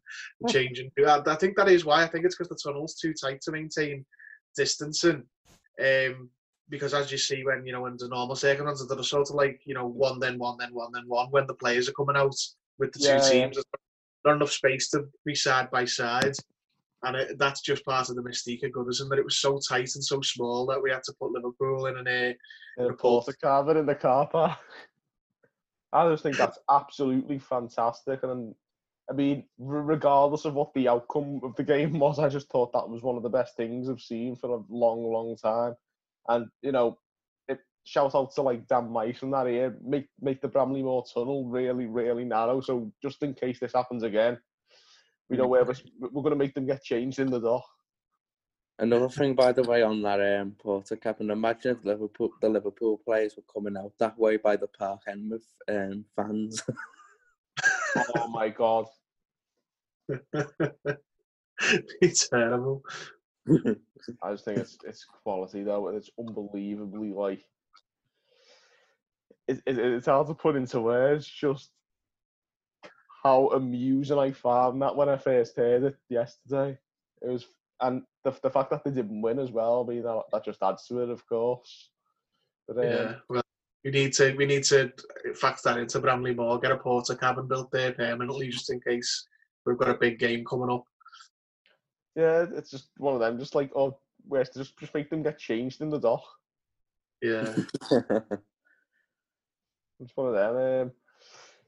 changing. 0.49 0.91
I, 0.99 1.21
I 1.25 1.35
think 1.35 1.57
that 1.57 1.69
is 1.69 1.85
why. 1.85 2.03
I 2.03 2.07
think 2.07 2.25
it's 2.25 2.35
because 2.35 2.49
the 2.49 2.59
tunnel's 2.63 2.95
too 2.95 3.13
tight 3.13 3.41
to 3.41 3.51
maintain 3.51 4.05
distancing. 4.55 5.23
Um, 5.83 6.29
because 6.69 6.93
as 6.93 7.11
you 7.11 7.17
see 7.17 7.43
when 7.43 7.65
you 7.65 7.73
know 7.73 7.85
under 7.85 8.07
normal 8.07 8.35
circumstances, 8.35 8.87
they're 8.87 9.03
sort 9.03 9.29
of 9.29 9.35
like 9.35 9.61
you 9.65 9.73
know 9.73 9.87
one 9.87 10.19
then 10.19 10.37
one 10.37 10.57
then 10.57 10.73
one 10.73 10.91
then 10.93 11.03
one 11.07 11.27
when 11.31 11.47
the 11.47 11.53
players 11.53 11.89
are 11.89 11.93
coming 11.93 12.15
out 12.15 12.35
with 12.79 12.91
the 12.91 12.99
two 12.99 13.05
Yeah, 13.05 13.23
yeah. 13.23 13.29
teams. 13.29 13.55
There's 13.55 13.65
not 14.23 14.35
enough 14.35 14.51
space 14.51 14.89
to 14.89 15.05
be 15.25 15.35
side 15.35 15.69
by 15.69 15.85
side, 15.85 16.33
and 17.03 17.15
it, 17.15 17.37
that's 17.37 17.61
just 17.61 17.85
part 17.85 18.09
of 18.09 18.15
the 18.15 18.23
mystique 18.23 18.63
of 18.63 18.71
Goodison 18.71 19.09
that 19.09 19.19
it 19.19 19.25
was 19.25 19.37
so 19.37 19.59
tight 19.59 19.93
and 19.95 20.03
so 20.03 20.21
small 20.21 20.65
that 20.67 20.81
we 20.81 20.91
had 20.91 21.03
to 21.03 21.13
put 21.19 21.31
Liverpool 21.31 21.85
in 21.87 21.97
an 21.97 22.07
uh, 22.07 22.33
in 22.77 22.85
a 22.85 22.87
Report. 22.87 23.27
cabin 23.41 23.77
in 23.77 23.85
the 23.85 23.95
car 23.95 24.27
park. 24.27 24.57
I 25.93 26.09
just 26.09 26.23
think 26.23 26.37
that's 26.37 26.59
absolutely 26.69 27.39
fantastic, 27.39 28.23
and 28.23 28.53
I 29.09 29.13
mean, 29.13 29.45
regardless 29.59 30.45
of 30.45 30.55
what 30.55 30.73
the 30.73 30.87
outcome 30.87 31.39
of 31.43 31.55
the 31.55 31.63
game 31.63 31.99
was, 31.99 32.19
I 32.19 32.29
just 32.29 32.49
thought 32.49 32.73
that 32.73 32.89
was 32.89 33.03
one 33.03 33.17
of 33.17 33.23
the 33.23 33.29
best 33.29 33.55
things 33.55 33.89
I've 33.89 34.01
seen 34.01 34.35
for 34.35 34.49
a 34.55 34.63
long, 34.69 35.03
long 35.03 35.37
time. 35.37 35.75
And 36.27 36.47
you 36.61 36.71
know, 36.71 36.97
it 37.47 37.59
shout 37.85 38.15
out 38.15 38.33
to 38.35 38.41
like 38.41 38.67
Dan 38.67 38.91
Meis 38.91 39.21
and 39.21 39.33
that 39.33 39.47
here, 39.47 39.77
make 39.83 40.07
make 40.19 40.41
the 40.41 40.47
Bramley-Moore 40.47 41.05
tunnel 41.13 41.45
really, 41.45 41.85
really 41.85 42.25
narrow. 42.25 42.61
So 42.61 42.91
just 43.01 43.21
in 43.21 43.33
case 43.33 43.59
this 43.59 43.73
happens 43.73 44.03
again, 44.03 44.39
we 45.29 45.37
know 45.37 45.47
where 45.47 45.63
we're, 45.63 45.75
we're 45.99 46.21
going 46.21 46.31
to 46.31 46.35
make 46.35 46.53
them 46.53 46.65
get 46.65 46.83
changed 46.83 47.19
in 47.19 47.29
the 47.29 47.39
dock. 47.39 47.65
Another 48.77 49.07
thing, 49.07 49.35
by 49.35 49.53
the 49.53 49.63
way, 49.63 49.83
on 49.83 50.01
that 50.01 50.19
um, 50.19 50.53
Porter 50.59 50.97
cap, 50.97 51.21
and 51.21 51.31
imagine 51.31 51.77
if 51.77 51.85
Liverpool, 51.85 52.31
the 52.41 52.49
Liverpool 52.49 52.99
players 53.05 53.35
were 53.37 53.43
coming 53.53 53.77
out 53.77 53.93
that 53.99 54.19
way 54.19 54.35
by 54.35 54.57
the 54.57 54.67
park 54.67 55.01
end 55.07 55.31
with 55.31 55.45
um, 55.69 56.03
fans. 56.15 56.61
oh 58.17 58.27
my 58.27 58.49
god! 58.49 58.85
it's 62.01 62.27
terrible. 62.27 62.83
I 64.21 64.31
just 64.31 64.43
think 64.43 64.57
it's 64.57 64.77
it's 64.85 65.05
quality 65.23 65.63
though, 65.63 65.87
and 65.87 65.97
it's 65.97 66.09
unbelievably 66.19 67.13
like 67.13 67.45
it, 69.47 69.61
it, 69.65 69.77
it's 69.77 70.07
hard 70.07 70.27
to 70.27 70.33
put 70.33 70.57
into 70.57 70.81
words. 70.81 71.25
Just 71.27 71.71
how 73.25 73.47
amusing 73.47 74.19
I 74.19 74.31
found 74.31 74.79
that 74.83 74.95
when 74.95 75.09
I 75.09 75.17
first 75.17 75.57
heard 75.57 75.83
it 75.83 75.97
yesterday. 76.09 76.77
It 77.23 77.27
was, 77.27 77.47
and 77.81 78.03
the 78.23 78.31
the 78.43 78.51
fact 78.51 78.69
that 78.69 78.83
they 78.83 78.91
didn't 78.91 79.21
win 79.21 79.39
as 79.39 79.51
well. 79.51 79.83
I 79.83 79.91
mean, 79.91 80.03
that, 80.03 80.21
that 80.31 80.45
just 80.45 80.61
adds 80.61 80.85
to 80.87 81.01
it, 81.01 81.09
of 81.09 81.27
course. 81.27 81.89
But 82.67 82.77
um, 82.77 82.83
Yeah. 82.83 83.15
Well, 83.27 83.41
we 83.83 83.89
need 83.89 84.13
to 84.13 84.35
we 84.35 84.45
need 84.45 84.63
to 84.65 84.93
fact 85.33 85.63
that 85.63 85.79
into 85.79 85.99
Bramley 85.99 86.35
Moore, 86.35 86.59
get 86.59 86.71
a 86.71 86.77
Portakabin 86.77 87.47
built 87.47 87.71
there 87.71 87.93
permanently 87.93 88.49
just 88.49 88.69
in 88.69 88.79
case 88.79 89.27
we've 89.65 89.77
got 89.77 89.89
a 89.89 89.95
big 89.95 90.19
game 90.19 90.45
coming 90.45 90.69
up. 90.69 90.83
yeah, 92.15 92.45
it's 92.55 92.69
just 92.69 92.89
one 92.97 93.15
of 93.15 93.19
them. 93.21 93.39
Just 93.39 93.55
like 93.55 93.71
oh, 93.75 93.97
where's 94.27 94.49
just 94.49 94.77
just 94.77 94.93
make 94.93 95.09
them 95.09 95.23
get 95.23 95.39
changed 95.39 95.81
in 95.81 95.89
the 95.89 95.99
dock. 95.99 96.23
Yeah. 97.23 97.55
It's 100.01 100.11
one 100.15 100.27
of 100.27 100.33
them. 100.33 100.87
Um, 100.87 100.91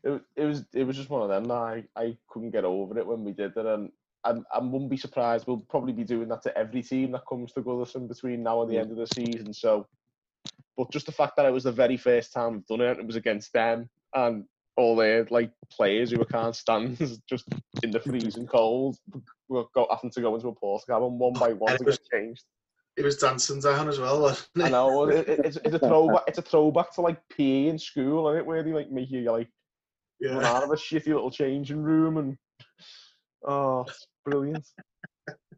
it, 0.08 0.22
it 0.36 0.46
was 0.46 0.66
it 0.74 0.84
was 0.86 0.96
just 0.96 1.10
one 1.10 1.22
of 1.22 1.30
them 1.30 1.46
that 1.46 1.54
I, 1.54 1.84
I 1.96 2.18
couldn't 2.30 2.52
get 2.52 2.66
over 2.66 2.98
it 2.98 3.06
when 3.06 3.24
we 3.24 3.32
did 3.34 3.56
it, 3.56 3.66
and 3.66 3.92
I, 4.24 4.34
I 4.54 4.60
wouldn't 4.60 4.90
be 4.90 4.98
surprised. 4.98 5.46
We'll 5.48 5.60
probably 5.70 5.94
be 5.94 6.04
doing 6.04 6.30
that 6.30 6.42
to 6.44 6.58
every 6.58 6.82
team 6.82 7.12
that 7.12 7.28
comes 7.28 7.52
to 7.54 7.62
Goodison 7.62 8.08
between 8.08 8.44
now 8.44 8.62
and 8.62 8.72
the 8.72 8.78
end 8.78 8.92
of 8.92 8.98
the 8.98 9.08
season. 9.08 9.54
So, 9.54 9.88
but 10.78 10.92
just 10.92 11.06
the 11.06 11.12
fact 11.12 11.36
that 11.38 11.46
it 11.46 11.54
was 11.54 11.64
the 11.66 11.72
very 11.72 11.98
first 11.98 12.34
time 12.34 12.54
we've 12.54 12.66
done 12.66 12.82
it, 12.82 13.00
it 13.00 13.06
was 13.06 13.16
against 13.16 13.54
them 13.54 13.90
and 14.16 14.46
all 14.78 14.96
their 14.96 15.26
like 15.32 15.52
players 15.72 16.12
who 16.12 16.20
we 16.20 16.26
can't 16.26 16.56
stand 16.56 16.98
just 17.30 17.48
in 17.84 17.92
the 17.92 18.00
freezing 18.00 18.46
cold, 18.48 18.98
we're 19.50 19.64
go, 19.74 19.88
having 19.90 20.12
to 20.12 20.22
go 20.22 20.36
into 20.36 20.48
a 20.50 20.56
Portakabin 20.56 21.12
one 21.18 21.34
by 21.34 21.54
one 21.54 21.76
to 21.76 21.84
it 21.84 21.86
was- 21.86 21.98
get 21.98 22.20
changed. 22.20 22.44
It 22.96 23.06
was 23.06 23.18
dancing 23.18 23.60
down 23.60 23.88
as 23.90 24.00
well, 24.00 24.22
wasn't 24.22 24.48
it? 24.56 24.64
I 24.64 24.70
know 24.70 25.08
it, 25.08 25.30
it- 25.30 25.40
it's, 25.46 25.58
it's 25.58 25.76
a 25.76 25.80
throwback. 25.88 26.24
It's 26.28 26.40
a 26.40 26.42
throwback 26.42 26.92
to 26.96 27.02
like 27.02 27.20
PE 27.30 27.68
in 27.68 27.78
school, 27.78 28.28
and 28.30 28.40
it 28.40 28.46
where 28.46 28.64
they 28.64 28.72
like 28.74 28.90
make 28.92 29.12
you 29.12 29.22
like 29.32 29.50
run 30.22 30.42
Yeah. 30.42 30.48
out 30.52 30.64
of 30.64 30.72
a 30.72 30.76
shitty 30.76 31.08
little 31.08 31.32
changing 31.32 31.82
room 31.84 32.18
and 32.18 32.38
oh, 33.48 33.82
it's 33.88 34.08
brilliant. 34.26 34.66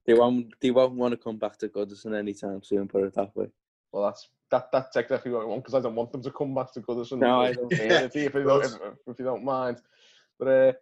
they 0.06 0.14
won't. 0.14 0.54
They 0.62 0.72
won't 0.72 0.96
want 0.96 1.12
to 1.14 1.18
come 1.18 1.38
back 1.38 1.58
to 1.60 1.68
Goodison 1.70 2.18
anytime 2.18 2.62
soon. 2.64 2.88
Put 2.88 3.04
it 3.04 3.14
that 3.16 3.36
way. 3.36 3.48
Well, 3.92 4.06
that's 4.06 4.28
that. 4.52 4.72
That's 4.72 4.96
exactly 4.96 5.32
what 5.32 5.42
I 5.44 5.46
want 5.46 5.64
because 5.64 5.76
I 5.76 5.82
don't 5.82 5.96
want 5.96 6.12
them 6.12 6.24
to 6.24 6.32
come 6.32 6.54
back 6.54 6.74
to 6.74 6.82
Goodison. 6.82 7.20
No, 7.20 7.42
I 7.42 7.50
if- 7.50 7.56
don't. 7.56 7.74
if, 7.74 8.16
if, 8.16 8.34
you 8.34 8.44
don't, 8.44 8.66
if, 8.66 8.74
if 9.08 9.20
you 9.20 9.26
don't 9.26 9.44
mind. 9.44 9.82
But 10.38 10.48
uh, 10.48 10.74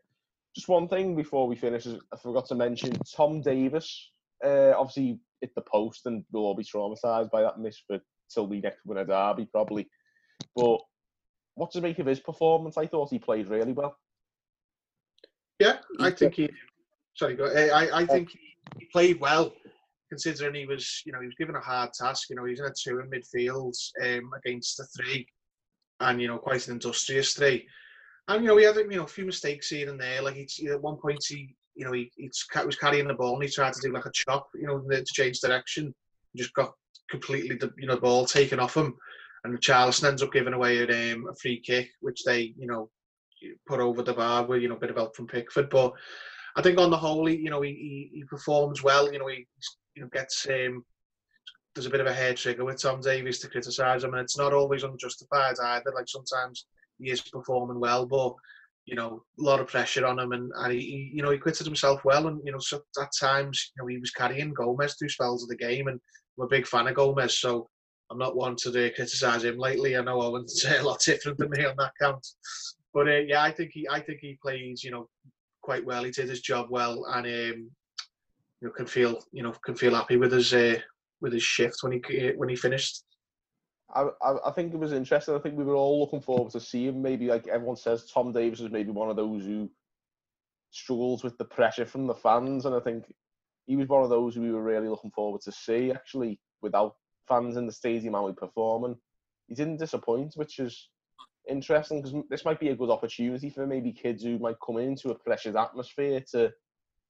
just 0.55 0.67
one 0.67 0.87
thing 0.87 1.15
before 1.15 1.47
we 1.47 1.55
finish, 1.55 1.85
is 1.85 1.99
I 2.13 2.17
forgot 2.17 2.47
to 2.47 2.55
mention 2.55 2.93
Tom 3.15 3.41
Davies. 3.41 4.09
Uh, 4.43 4.73
obviously, 4.77 5.19
hit 5.41 5.53
the 5.55 5.61
post, 5.61 6.05
and 6.05 6.23
we'll 6.31 6.43
all 6.43 6.55
be 6.55 6.63
traumatized 6.63 7.31
by 7.31 7.41
that 7.41 7.59
miss 7.59 7.79
for 7.87 7.99
till 8.29 8.47
we 8.47 8.59
next 8.61 8.85
win 8.85 8.97
a 8.99 9.05
derby, 9.05 9.47
probably. 9.51 9.87
But 10.55 10.79
what 11.57 11.71
to 11.71 11.81
make 11.81 11.99
of 11.99 12.05
his 12.05 12.19
performance? 12.19 12.77
I 12.77 12.85
thought 12.85 13.09
he 13.09 13.19
played 13.19 13.47
really 13.47 13.73
well. 13.73 13.97
Yeah, 15.59 15.77
I 15.99 16.11
think 16.11 16.35
he. 16.35 16.49
Sorry, 17.15 17.35
go. 17.35 17.45
eh, 17.45 17.69
I 17.73 18.01
I 18.01 18.05
think 18.05 18.29
he, 18.77 18.85
played 18.93 19.19
well, 19.19 19.53
considering 20.09 20.53
he 20.53 20.67
was 20.67 21.01
you 21.05 21.11
know 21.11 21.19
he 21.19 21.25
was 21.25 21.35
given 21.35 21.55
a 21.55 21.59
hard 21.59 21.93
task. 21.93 22.29
You 22.29 22.35
know 22.35 22.45
he's 22.45 22.59
in 22.59 22.65
a 22.67 22.73
two 22.73 22.99
in 22.99 23.09
midfield 23.09 23.75
um, 24.03 24.29
against 24.37 24.77
the 24.77 24.85
three, 24.85 25.27
and 25.99 26.21
you 26.21 26.27
know 26.27 26.37
quite 26.37 26.67
an 26.67 26.73
industrious 26.73 27.33
three. 27.33 27.67
And 28.27 28.43
you 28.43 28.49
know 28.49 28.57
he 28.57 28.65
had 28.65 28.75
you 28.75 28.87
know 28.89 29.03
a 29.05 29.07
few 29.07 29.25
mistakes 29.25 29.69
here 29.69 29.89
and 29.89 29.99
there. 29.99 30.21
Like 30.21 30.35
he, 30.35 30.67
at 30.67 30.81
one 30.81 30.97
point 30.97 31.25
he 31.27 31.55
you 31.75 31.85
know 31.85 31.91
he, 31.93 32.11
he 32.17 32.29
was 32.63 32.75
carrying 32.75 33.07
the 33.07 33.15
ball 33.15 33.33
and 33.33 33.43
he 33.43 33.49
tried 33.49 33.73
to 33.73 33.81
do 33.81 33.91
like 33.91 34.05
a 34.05 34.11
chop. 34.13 34.47
You 34.53 34.67
know 34.67 34.79
to 34.79 35.03
change 35.05 35.39
direction, 35.39 35.93
just 36.35 36.53
got 36.53 36.73
completely 37.09 37.55
the 37.55 37.73
you 37.79 37.87
know 37.87 37.95
the 37.95 38.01
ball 38.01 38.25
taken 38.27 38.59
off 38.59 38.77
him, 38.77 38.93
and 39.43 39.57
Richarlison 39.57 40.07
ends 40.07 40.23
up 40.23 40.31
giving 40.31 40.53
away 40.53 40.79
a, 40.79 41.13
um, 41.13 41.27
a 41.29 41.35
free 41.35 41.59
kick, 41.59 41.89
which 42.01 42.23
they 42.23 42.53
you 42.57 42.67
know 42.67 42.89
put 43.67 43.79
over 43.79 44.01
the 44.01 44.13
bar 44.13 44.45
with 44.45 44.61
you 44.61 44.69
know 44.69 44.75
a 44.75 44.79
bit 44.79 44.89
of 44.89 44.95
help 44.95 45.15
from 45.15 45.27
Pickford. 45.27 45.69
But 45.69 45.93
I 46.55 46.61
think 46.61 46.79
on 46.79 46.89
the 46.89 46.97
whole, 46.97 47.25
he 47.25 47.35
you 47.37 47.49
know 47.49 47.61
he 47.61 47.71
he, 47.71 48.09
he 48.13 48.23
performs 48.23 48.83
well. 48.83 49.11
You 49.11 49.19
know 49.19 49.27
he 49.27 49.47
you 49.95 50.03
know 50.03 50.09
gets 50.09 50.47
um, 50.49 50.83
there's 51.75 51.85
a 51.85 51.91
bit 51.91 52.01
of 52.01 52.07
a 52.07 52.13
hair 52.13 52.33
trigger 52.33 52.65
with 52.65 52.81
Tom 52.81 52.99
Davies 53.01 53.39
to 53.39 53.49
criticise 53.49 54.03
him, 54.03 54.13
and 54.13 54.21
it's 54.21 54.37
not 54.37 54.53
always 54.53 54.83
unjustified 54.83 55.55
either. 55.61 55.91
Like 55.93 56.07
sometimes 56.07 56.65
he 56.97 57.11
is 57.11 57.21
performing 57.21 57.79
well, 57.79 58.05
but 58.05 58.33
you 58.85 58.95
know 58.95 59.23
a 59.39 59.43
lot 59.43 59.59
of 59.59 59.67
pressure 59.67 60.05
on 60.05 60.17
him, 60.19 60.31
and, 60.31 60.51
and 60.55 60.73
he, 60.73 61.11
you 61.13 61.21
know 61.21 61.29
he 61.29 61.37
quitted 61.37 61.67
himself 61.67 62.03
well, 62.03 62.27
and 62.27 62.41
you 62.43 62.51
know 62.51 62.59
so 62.59 62.81
at 62.99 63.09
times 63.19 63.71
you 63.75 63.83
know 63.83 63.87
he 63.87 63.99
was 63.99 64.11
carrying 64.11 64.53
Gomes 64.53 64.95
through 64.95 65.09
spells 65.09 65.43
of 65.43 65.49
the 65.49 65.55
game, 65.55 65.87
and 65.87 65.99
I'm 66.39 66.45
a 66.45 66.47
big 66.47 66.67
fan 66.67 66.87
of 66.87 66.95
Gomes, 66.95 67.37
so. 67.39 67.69
I'm 68.09 68.17
not 68.17 68.35
one 68.35 68.55
to 68.57 68.69
uh, 68.69 68.89
criticise 68.95 69.43
him 69.43 69.57
lately. 69.57 69.97
I 69.97 70.01
know 70.01 70.21
Owen's 70.21 70.63
a 70.65 70.81
lot 70.81 71.01
different 71.01 71.37
than 71.37 71.49
me 71.49 71.65
on 71.65 71.75
that 71.77 71.91
count. 71.99 72.25
But 72.93 73.07
uh, 73.07 73.19
yeah, 73.27 73.43
I 73.43 73.51
think 73.51 73.71
he, 73.73 73.87
I 73.89 73.99
think 73.99 74.19
he 74.21 74.37
plays, 74.41 74.83
you 74.83 74.91
know, 74.91 75.09
quite 75.61 75.85
well. 75.85 76.03
He 76.03 76.11
did 76.11 76.29
his 76.29 76.41
job 76.41 76.67
well, 76.69 77.05
and 77.13 77.25
um, 77.25 77.69
you 78.61 78.67
know, 78.67 78.71
can 78.71 78.85
feel, 78.85 79.19
you 79.31 79.43
know, 79.43 79.51
can 79.65 79.75
feel 79.75 79.93
happy 79.93 80.17
with 80.17 80.31
his, 80.31 80.53
uh, 80.53 80.79
with 81.21 81.33
his 81.33 81.43
shift 81.43 81.77
when 81.81 81.91
he 81.91 82.31
when 82.37 82.49
he 82.49 82.55
finished. 82.55 83.03
I, 83.93 84.07
I 84.21 84.33
I 84.47 84.51
think 84.51 84.73
it 84.73 84.79
was 84.79 84.93
interesting. 84.93 85.35
I 85.35 85.39
think 85.39 85.57
we 85.57 85.63
were 85.63 85.75
all 85.75 85.99
looking 85.99 86.21
forward 86.21 86.51
to 86.53 86.59
see 86.59 86.87
him. 86.87 87.01
Maybe 87.01 87.27
like 87.27 87.47
everyone 87.47 87.75
says, 87.75 88.09
Tom 88.11 88.31
Davies 88.31 88.61
is 88.61 88.71
maybe 88.71 88.91
one 88.91 89.09
of 89.09 89.15
those 89.15 89.43
who 89.43 89.69
struggles 90.71 91.23
with 91.23 91.37
the 91.37 91.45
pressure 91.45 91.85
from 91.85 92.07
the 92.07 92.15
fans, 92.15 92.65
and 92.65 92.75
I 92.75 92.79
think 92.79 93.05
he 93.65 93.75
was 93.75 93.87
one 93.89 94.03
of 94.03 94.09
those 94.09 94.35
who 94.35 94.41
we 94.41 94.51
were 94.51 94.63
really 94.63 94.87
looking 94.87 95.11
forward 95.11 95.41
to 95.41 95.51
see. 95.51 95.91
Actually, 95.91 96.39
without 96.61 96.95
fans 97.27 97.57
in 97.57 97.65
the 97.65 97.71
stadium, 97.71 98.13
how 98.13 98.27
he 98.27 98.33
performing, 98.33 98.95
he 99.47 99.55
didn't 99.55 99.77
disappoint, 99.77 100.33
which 100.35 100.59
is 100.59 100.89
interesting 101.49 102.01
because 102.01 102.17
this 102.29 102.45
might 102.45 102.59
be 102.59 102.69
a 102.69 102.75
good 102.75 102.89
opportunity 102.89 103.49
for 103.49 103.65
maybe 103.65 103.91
kids 103.91 104.23
who 104.23 104.37
might 104.39 104.57
come 104.65 104.77
into 104.77 105.09
a 105.11 105.15
pressured 105.15 105.55
atmosphere 105.55 106.21
to 106.31 106.51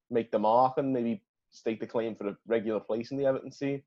make 0.09 0.31
the 0.31 0.39
mark 0.39 0.77
and 0.77 0.93
maybe 0.93 1.23
stake 1.49 1.79
the 1.79 1.87
claim 1.87 2.15
for 2.15 2.29
a 2.29 2.37
regular 2.47 2.79
place 2.79 3.11
in 3.11 3.17
the 3.17 3.25
Everton 3.25 3.51
team. 3.51 3.81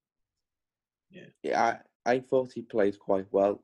Yeah, 1.42 1.78
I, 2.06 2.12
I 2.12 2.20
thought 2.20 2.52
he 2.54 2.62
played 2.62 2.98
quite 2.98 3.26
well. 3.30 3.62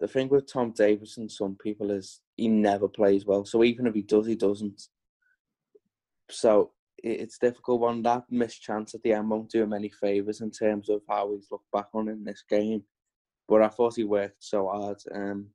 The 0.00 0.08
thing 0.08 0.28
with 0.28 0.50
Tom 0.50 0.72
Davies 0.72 1.18
and 1.18 1.30
some 1.30 1.56
people 1.62 1.90
is 1.90 2.20
he 2.36 2.48
never 2.48 2.88
plays 2.88 3.26
well. 3.26 3.44
So 3.44 3.62
even 3.64 3.86
if 3.86 3.94
he 3.94 4.02
does, 4.02 4.26
he 4.26 4.34
doesn't. 4.34 4.82
So 6.30 6.60
it- 6.62 6.79
it's 7.02 7.38
difficult 7.38 7.80
one. 7.80 8.02
That 8.02 8.24
missed 8.30 8.62
chance 8.62 8.94
at 8.94 9.02
the 9.02 9.12
end 9.12 9.30
won't 9.30 9.50
do 9.50 9.62
him 9.62 9.72
any 9.72 9.88
favours 9.88 10.40
in 10.40 10.50
terms 10.50 10.88
of 10.88 11.02
how 11.08 11.32
he's 11.32 11.48
looked 11.50 11.70
back 11.72 11.88
on 11.94 12.08
in 12.08 12.24
this 12.24 12.44
game. 12.48 12.82
But 13.48 13.62
I 13.62 13.68
thought 13.68 13.96
he 13.96 14.04
worked 14.04 14.42
so 14.44 14.68
hard. 14.68 14.98
Um, 15.12 15.48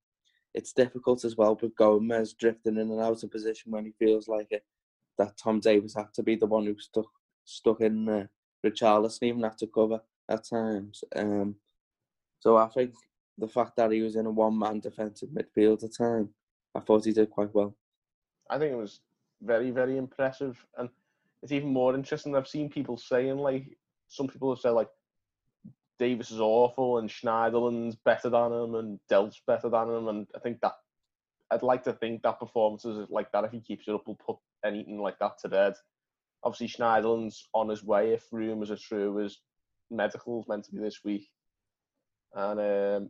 it's 0.53 0.73
difficult 0.73 1.25
as 1.25 1.35
well 1.35 1.57
with 1.61 1.75
Gomes 1.75 2.33
drifting 2.33 2.77
in 2.77 2.91
and 2.91 3.01
out 3.01 3.23
of 3.23 3.31
position 3.31 3.71
when 3.71 3.85
he 3.85 3.93
feels 3.99 4.27
like 4.27 4.47
it. 4.51 4.63
That 5.17 5.37
Tom 5.37 5.59
Davies 5.59 5.95
had 5.95 6.13
to 6.15 6.23
be 6.23 6.35
the 6.35 6.45
one 6.45 6.65
who 6.65 6.77
stuck 6.79 7.09
stuck 7.45 7.81
in 7.81 8.05
there. 8.05 8.29
Richarlison 8.65 9.23
even 9.23 9.43
had 9.43 9.57
to 9.59 9.67
cover 9.67 10.01
at 10.29 10.43
times. 10.45 11.03
Um, 11.15 11.55
so 12.39 12.57
I 12.57 12.67
think 12.67 12.93
the 13.37 13.47
fact 13.47 13.75
that 13.77 13.91
he 13.91 14.01
was 14.01 14.15
in 14.15 14.25
a 14.25 14.31
one-man 14.31 14.79
defensive 14.79 15.29
midfield 15.29 15.75
at 15.75 15.79
the 15.81 15.89
time, 15.89 16.29
I 16.73 16.79
thought 16.79 17.05
he 17.05 17.13
did 17.13 17.29
quite 17.29 17.53
well. 17.53 17.75
I 18.49 18.57
think 18.57 18.73
it 18.73 18.77
was 18.77 19.01
very, 19.41 19.71
very 19.71 19.97
impressive, 19.97 20.63
and 20.77 20.89
it's 21.45 21.51
even 21.51 21.69
more 21.69 21.93
interesting. 21.93 22.35
I've 22.35 22.47
seen 22.47 22.71
people 22.71 22.97
saying 22.97 23.37
like 23.37 23.77
some 24.07 24.27
people 24.27 24.51
have 24.51 24.59
said 24.59 24.71
like 24.71 24.89
Davies 25.99 26.31
is 26.31 26.39
awful 26.39 26.97
and 26.97 27.07
Schneiderlin's 27.07 27.95
better 27.95 28.31
than 28.31 28.51
him 28.51 28.73
and 28.73 28.99
Delph's 29.09 29.43
better 29.45 29.69
than 29.69 29.89
him, 29.89 30.07
and 30.07 30.27
I 30.35 30.39
think 30.39 30.59
that 30.61 30.73
I'd 31.51 31.61
like 31.61 31.83
to 31.83 31.93
think 31.93 32.23
that 32.23 32.39
performances 32.39 33.07
like 33.11 33.31
that, 33.31 33.43
if 33.43 33.51
he 33.51 33.59
keeps 33.59 33.87
it 33.87 33.93
up, 33.93 34.07
will 34.07 34.15
put 34.15 34.37
anything 34.65 34.99
like 34.99 35.19
that 35.19 35.37
to 35.43 35.49
bed. 35.49 35.75
Obviously, 36.43 36.67
Schneiderlin's 36.67 37.47
on 37.53 37.69
his 37.69 37.83
way 37.83 38.13
if 38.13 38.25
rumours 38.31 38.71
are 38.71 38.77
true. 38.77 39.17
His 39.17 39.39
medical's 39.91 40.47
meant 40.47 40.63
to 40.65 40.71
be 40.71 40.79
this 40.79 41.01
week, 41.05 41.29
and 42.33 42.59
um, 42.59 43.09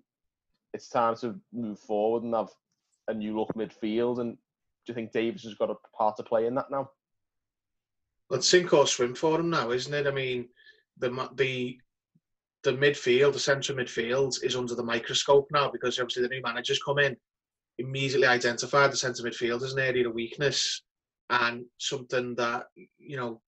it's 0.73 0.89
time 0.89 1.15
to 1.21 1.39
move 1.53 1.79
forward 1.79 2.23
and 2.23 2.35
have 2.35 2.49
a 3.07 3.13
new 3.13 3.39
look 3.39 3.53
midfield. 3.55 4.19
And 4.19 4.33
do 4.35 4.91
you 4.91 4.93
think 4.93 5.13
Davies 5.13 5.43
has 5.43 5.53
got 5.53 5.69
a 5.69 5.75
part 5.97 6.17
to 6.17 6.23
play 6.23 6.47
in 6.47 6.55
that 6.55 6.69
now? 6.69 6.89
Well, 8.29 8.41
sink 8.41 8.73
or 8.73 8.87
swim 8.87 9.15
for 9.15 9.39
him 9.39 9.49
now, 9.49 9.71
isn't 9.71 9.93
it? 9.93 10.07
I 10.07 10.11
mean, 10.11 10.49
the 10.97 11.29
the 11.35 11.77
the 12.63 12.71
midfield, 12.71 13.33
the 13.33 13.39
central 13.39 13.77
midfield, 13.77 14.43
is 14.43 14.55
under 14.55 14.73
the 14.73 14.83
microscope 14.83 15.47
now 15.51 15.69
because 15.69 15.99
obviously 15.99 16.23
the 16.23 16.29
new 16.29 16.41
managers 16.41 16.81
come 16.83 16.97
in, 16.97 17.15
immediately 17.77 18.27
identified 18.27 18.91
the 18.91 18.97
centre 18.97 19.23
midfield 19.23 19.61
as 19.61 19.73
an 19.73 19.79
area 19.79 20.07
of 20.07 20.15
weakness 20.15 20.81
and 21.29 21.65
something 21.77 22.35
that 22.35 22.65
you 22.97 23.17
know 23.17 23.41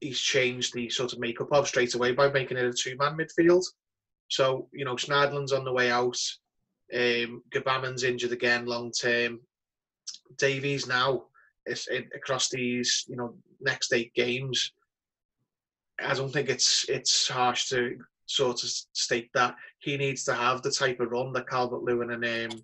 he's 0.00 0.20
changed 0.20 0.74
the 0.74 0.88
sort 0.90 1.12
of 1.12 1.18
makeup 1.18 1.52
of 1.52 1.66
straight 1.66 1.94
away 1.94 2.12
by 2.12 2.30
making 2.30 2.56
it 2.56 2.64
a 2.64 2.72
two-man 2.72 3.16
midfield. 3.16 3.64
So 4.28 4.68
you 4.72 4.84
know, 4.84 4.96
Schneiderlin's 4.96 5.52
on 5.52 5.64
the 5.64 5.72
way 5.72 5.90
out. 5.90 6.18
Um, 6.94 7.42
Gbamin's 7.50 8.04
injured 8.04 8.32
again, 8.32 8.66
long 8.66 8.92
term. 8.92 9.40
Davies 10.36 10.86
now 10.86 11.24
is 11.66 11.86
in, 11.88 12.08
across 12.14 12.48
these 12.48 13.04
you 13.08 13.16
know 13.16 13.34
next 13.60 13.92
eight 13.92 14.12
games. 14.14 14.72
I 16.00 16.14
don't 16.14 16.32
think 16.32 16.48
it's 16.48 16.86
it's 16.88 17.28
harsh 17.28 17.68
to 17.70 17.96
sort 18.26 18.62
of 18.62 18.70
state 18.92 19.30
that 19.34 19.54
he 19.80 19.96
needs 19.96 20.24
to 20.24 20.34
have 20.34 20.62
the 20.62 20.70
type 20.70 21.00
of 21.00 21.10
run 21.10 21.32
that 21.32 21.48
Calvert 21.48 21.82
Lewin 21.82 22.10
and 22.10 22.52
um, 22.52 22.60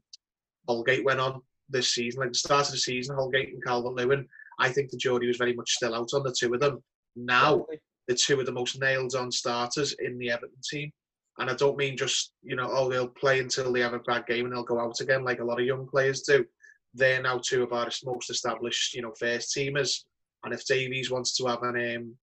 Holgate 0.69 1.05
went 1.05 1.21
on 1.21 1.41
this 1.69 1.95
season. 1.95 2.21
Like 2.21 2.33
the 2.33 2.39
start 2.39 2.67
of 2.67 2.73
the 2.73 2.79
season, 2.79 3.17
Holgate 3.17 3.53
and 3.53 3.65
Calvert 3.65 3.95
Lewin, 3.95 4.27
I 4.59 4.69
think 4.69 4.91
the 4.91 4.97
jury 4.97 5.27
was 5.27 5.39
very 5.39 5.55
much 5.55 5.71
still 5.71 5.95
out 5.95 6.11
on 6.13 6.23
the 6.23 6.35
two 6.39 6.53
of 6.55 6.61
them. 6.61 6.83
Now, 7.17 7.67
the 8.09 8.15
two 8.15 8.39
of 8.39 8.47
the 8.47 8.53
most 8.53 8.81
nailed 8.81 9.15
on 9.15 9.31
starters 9.31 9.95
in 9.99 10.19
the 10.19 10.31
Everton 10.31 10.59
team. 10.69 10.93
And 11.39 11.51
I 11.51 11.55
don't 11.55 11.77
mean 11.77 11.97
just, 11.97 12.33
you 12.43 12.55
know, 12.55 12.69
oh, 12.71 12.89
they'll 12.89 13.09
play 13.09 13.41
until 13.41 13.73
they 13.73 13.81
have 13.81 13.95
a 13.95 13.99
bad 14.01 14.27
game 14.27 14.45
and 14.45 14.55
they'll 14.55 14.63
go 14.63 14.79
out 14.79 15.01
again, 15.01 15.25
like 15.25 15.41
a 15.41 15.45
lot 15.45 15.59
of 15.59 15.67
young 15.67 15.87
players 15.87 16.23
do. 16.23 16.45
They're 16.93 17.23
now 17.23 17.41
two 17.45 17.65
of 17.65 17.73
our 17.73 17.89
most 18.05 18.31
established, 18.31 18.95
you 18.95 19.03
know, 19.03 19.13
first 19.19 19.55
teamers. 19.57 20.05
And 20.45 20.55
if 20.55 20.65
Davies 20.67 21.11
wants 21.11 21.37
to 21.37 21.47
have 21.47 21.63
an, 21.63 21.97
um, 21.97 22.17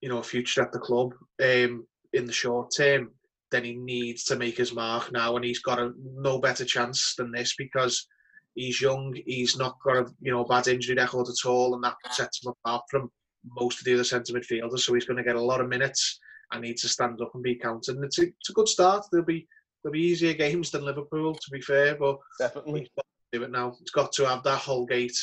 you 0.00 0.08
know, 0.08 0.18
a 0.18 0.22
future 0.22 0.62
at 0.62 0.72
the 0.72 0.78
club 0.78 1.14
um, 1.42 1.86
in 2.12 2.26
the 2.26 2.32
short 2.32 2.72
term, 2.76 3.10
then 3.50 3.64
he 3.64 3.74
needs 3.74 4.24
to 4.24 4.36
make 4.36 4.56
his 4.56 4.72
mark 4.72 5.12
now. 5.12 5.36
And 5.36 5.44
he's 5.44 5.60
got 5.60 5.78
a 5.78 5.92
no 6.02 6.38
better 6.38 6.64
chance 6.64 7.14
than 7.16 7.32
this 7.32 7.54
because 7.56 8.06
he's 8.54 8.80
young, 8.80 9.16
he's 9.26 9.56
not 9.56 9.76
got 9.84 9.96
a, 9.96 10.06
you 10.20 10.32
know, 10.32 10.44
bad 10.44 10.68
injury 10.68 10.94
record 10.94 11.28
at 11.28 11.48
all, 11.48 11.74
and 11.74 11.82
that 11.84 11.96
sets 12.10 12.44
him 12.44 12.52
apart 12.64 12.82
from 12.90 13.10
most 13.56 13.80
of 13.80 13.84
the 13.84 13.94
other 13.94 14.04
centre 14.04 14.32
midfielders. 14.32 14.80
So 14.80 14.94
he's 14.94 15.06
going 15.06 15.16
to 15.16 15.24
get 15.24 15.36
a 15.36 15.40
lot 15.42 15.60
of 15.60 15.68
minutes 15.68 16.18
and 16.52 16.62
needs 16.62 16.82
to 16.82 16.88
stand 16.88 17.20
up 17.20 17.30
and 17.34 17.42
be 17.42 17.54
counted. 17.54 17.96
And 17.96 18.04
it's 18.04 18.18
a, 18.18 18.22
it's 18.22 18.50
a 18.50 18.54
good 18.54 18.68
start. 18.68 19.06
There'll 19.10 19.26
be 19.26 19.46
there'll 19.82 19.92
be 19.92 20.00
easier 20.00 20.34
games 20.34 20.70
than 20.70 20.84
Liverpool, 20.84 21.34
to 21.34 21.50
be 21.50 21.60
fair, 21.60 21.96
but 21.96 22.18
Definitely. 22.38 22.80
he's 22.80 22.90
got 22.96 23.06
to 23.32 23.38
do 23.38 23.44
it 23.44 23.50
now. 23.50 23.74
He's 23.78 23.90
got 23.90 24.12
to 24.12 24.26
have 24.26 24.42
that 24.44 24.58
Holgate 24.58 25.16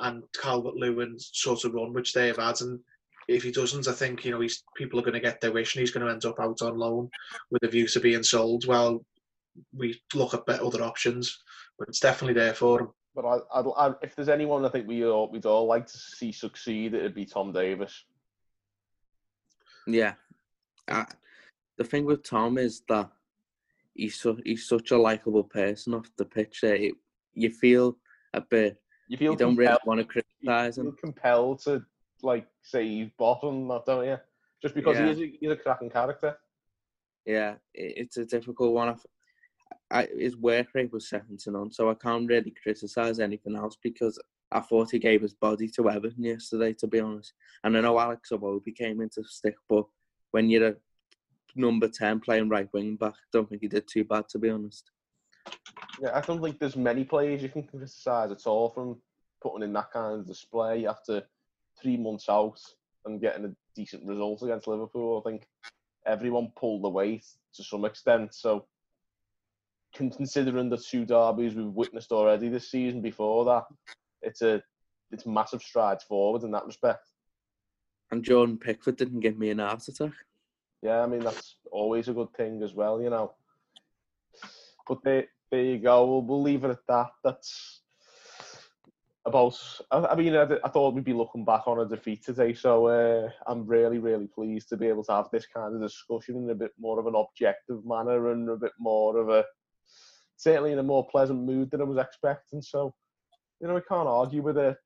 and 0.00 0.22
Calvert 0.40 0.74
Lewin 0.74 1.16
sort 1.18 1.64
of 1.64 1.74
run, 1.74 1.92
which 1.92 2.12
they 2.12 2.26
have 2.28 2.38
had. 2.38 2.60
And 2.60 2.80
if 3.28 3.42
he 3.42 3.52
doesn't, 3.52 3.88
I 3.88 3.92
think 3.92 4.24
you 4.24 4.30
know 4.30 4.40
he's 4.40 4.62
people 4.76 4.98
are 4.98 5.02
going 5.02 5.14
to 5.14 5.20
get 5.20 5.40
their 5.40 5.52
wish, 5.52 5.74
and 5.74 5.80
he's 5.80 5.90
going 5.90 6.06
to 6.06 6.12
end 6.12 6.24
up 6.24 6.40
out 6.40 6.62
on 6.62 6.78
loan 6.78 7.08
with 7.50 7.62
a 7.62 7.68
view 7.68 7.86
to 7.88 8.00
being 8.00 8.22
sold. 8.22 8.66
Well, 8.66 9.04
we 9.72 10.00
look 10.14 10.34
at 10.34 10.46
better 10.46 10.64
other 10.64 10.82
options, 10.82 11.42
but 11.78 11.88
it's 11.88 12.00
definitely 12.00 12.34
there 12.34 12.54
for 12.54 12.80
him. 12.80 12.88
But 13.14 13.24
I, 13.24 13.60
I, 13.60 13.60
I, 13.60 13.94
if 14.02 14.16
there's 14.16 14.28
anyone 14.28 14.64
I 14.64 14.68
think 14.68 14.88
we 14.88 15.04
all, 15.04 15.30
we'd 15.30 15.46
all 15.46 15.66
like 15.66 15.86
to 15.86 15.96
see 15.98 16.32
succeed, 16.32 16.94
it'd 16.94 17.14
be 17.14 17.24
Tom 17.24 17.52
Davies. 17.52 18.04
Yeah. 19.86 20.14
Uh, 20.88 21.04
the 21.76 21.84
thing 21.84 22.04
with 22.04 22.28
Tom 22.28 22.58
is 22.58 22.82
that 22.88 23.10
he's 23.94 24.16
so, 24.16 24.36
he's 24.44 24.66
such 24.66 24.90
a 24.90 24.98
likable 24.98 25.44
person 25.44 25.94
off 25.94 26.10
the 26.16 26.24
pitch. 26.24 26.60
That 26.62 26.80
it, 26.80 26.94
you 27.34 27.50
feel 27.50 27.96
a 28.32 28.40
bit. 28.40 28.80
You 29.08 29.16
feel 29.16 29.32
You 29.32 29.38
don't 29.38 29.56
really 29.56 29.76
want 29.84 30.00
to 30.00 30.04
criticise 30.06 30.78
him. 30.78 30.96
compelled 31.00 31.60
to 31.64 31.84
like 32.22 32.46
say 32.62 32.86
he's 32.88 33.10
bottom, 33.18 33.68
don't 33.86 34.06
you? 34.06 34.16
Just 34.62 34.74
because 34.74 34.96
Yeah. 34.96 35.04
he 35.06 35.10
is 35.12 35.18
a, 35.20 35.36
he's 35.40 35.50
a 35.50 35.56
cracking 35.56 35.90
character. 35.90 36.36
Yeah, 37.26 37.54
it's 37.74 38.16
a 38.16 38.24
difficult 38.24 38.72
one. 38.72 38.96
I, 39.90 40.06
his 40.18 40.36
work 40.36 40.68
rate 40.74 40.92
was 40.92 41.08
second 41.08 41.38
to 41.40 41.50
none, 41.50 41.70
so 41.70 41.90
I 41.90 41.94
can't 41.94 42.28
really 42.28 42.54
criticise 42.62 43.18
anything 43.20 43.56
else 43.56 43.76
because 43.82 44.20
I 44.52 44.60
thought 44.60 44.90
he 44.90 44.98
gave 44.98 45.22
his 45.22 45.34
body 45.34 45.68
to 45.68 45.90
Everton 45.90 46.22
yesterday, 46.24 46.72
to 46.74 46.86
be 46.86 47.00
honest. 47.00 47.32
And 47.62 47.76
I 47.76 47.80
know 47.80 47.98
Alex 47.98 48.30
Iwobi 48.30 48.74
came 48.74 49.00
into 49.00 49.24
stick, 49.24 49.56
but 49.68 49.84
when 50.32 50.48
you're 50.50 50.68
a 50.68 50.74
number 51.56 51.88
10 51.88 52.20
playing 52.20 52.48
right 52.48 52.68
wing 52.72 52.96
back, 52.96 53.14
I 53.14 53.26
don't 53.32 53.48
think 53.48 53.62
he 53.62 53.68
did 53.68 53.86
too 53.88 54.04
bad, 54.04 54.28
to 54.30 54.38
be 54.38 54.50
honest. 54.50 54.90
Yeah, 56.00 56.10
I 56.14 56.20
don't 56.20 56.42
think 56.42 56.58
there's 56.58 56.76
many 56.76 57.04
players 57.04 57.42
you 57.42 57.48
can 57.48 57.62
criticise 57.62 58.30
at 58.30 58.46
all 58.46 58.70
from 58.70 58.96
putting 59.42 59.62
in 59.62 59.72
that 59.74 59.92
kind 59.92 60.18
of 60.18 60.26
display 60.26 60.86
after 60.86 61.22
three 61.80 61.96
months 61.96 62.28
out 62.28 62.58
and 63.04 63.20
getting 63.20 63.44
a 63.44 63.54
decent 63.76 64.06
result 64.06 64.42
against 64.42 64.66
Liverpool. 64.66 65.22
I 65.24 65.28
think 65.28 65.46
everyone 66.06 66.52
pulled 66.56 66.82
the 66.82 66.88
weight 66.88 67.24
to 67.54 67.62
some 67.62 67.84
extent. 67.84 68.34
So, 68.34 68.66
considering 69.94 70.68
the 70.68 70.78
two 70.78 71.04
derbies 71.04 71.54
we've 71.54 71.66
witnessed 71.66 72.12
already 72.12 72.48
this 72.48 72.70
season 72.70 73.00
before 73.00 73.44
that, 73.44 73.64
it's 74.22 74.42
a 74.42 74.62
it's 75.10 75.26
massive 75.26 75.62
strides 75.62 76.02
forward 76.02 76.42
in 76.42 76.50
that 76.52 76.66
respect. 76.66 77.08
And 78.10 78.24
Jordan 78.24 78.58
Pickford 78.58 78.96
didn't 78.96 79.20
give 79.20 79.38
me 79.38 79.50
an 79.50 79.58
heart 79.58 79.86
attack. 79.86 80.12
Yeah, 80.82 81.02
I 81.02 81.06
mean 81.06 81.20
that's 81.20 81.56
always 81.70 82.08
a 82.08 82.12
good 82.12 82.32
thing 82.34 82.62
as 82.62 82.74
well, 82.74 83.00
you 83.00 83.10
know. 83.10 83.32
But 84.86 84.98
there, 85.04 85.26
there 85.50 85.62
you 85.62 85.78
go. 85.78 86.06
We'll, 86.06 86.22
we'll 86.22 86.42
leave 86.42 86.64
it 86.64 86.70
at 86.70 86.86
that. 86.88 87.10
That's 87.22 87.82
about. 89.24 89.58
I, 89.90 89.98
I 89.98 90.14
mean, 90.14 90.34
I, 90.34 90.46
I 90.64 90.68
thought 90.68 90.94
we'd 90.94 91.04
be 91.04 91.12
looking 91.12 91.44
back 91.44 91.66
on 91.66 91.80
a 91.80 91.86
defeat 91.86 92.24
today, 92.24 92.54
so 92.54 92.86
uh, 92.86 93.30
I'm 93.46 93.66
really, 93.66 93.98
really 93.98 94.26
pleased 94.26 94.68
to 94.70 94.76
be 94.76 94.86
able 94.86 95.04
to 95.04 95.12
have 95.12 95.30
this 95.32 95.46
kind 95.46 95.74
of 95.74 95.80
discussion 95.80 96.36
in 96.36 96.50
a 96.50 96.54
bit 96.54 96.72
more 96.78 96.98
of 96.98 97.06
an 97.06 97.14
objective 97.14 97.84
manner 97.84 98.32
and 98.32 98.48
a 98.48 98.56
bit 98.56 98.72
more 98.78 99.16
of 99.18 99.28
a 99.28 99.44
certainly 100.36 100.72
in 100.72 100.78
a 100.78 100.82
more 100.82 101.06
pleasant 101.06 101.40
mood 101.40 101.70
than 101.70 101.80
I 101.80 101.84
was 101.84 101.98
expecting. 101.98 102.60
So, 102.60 102.94
you 103.60 103.68
know, 103.68 103.74
we 103.74 103.80
can't 103.88 104.08
argue 104.08 104.42
with 104.42 104.58
it, 104.58 104.76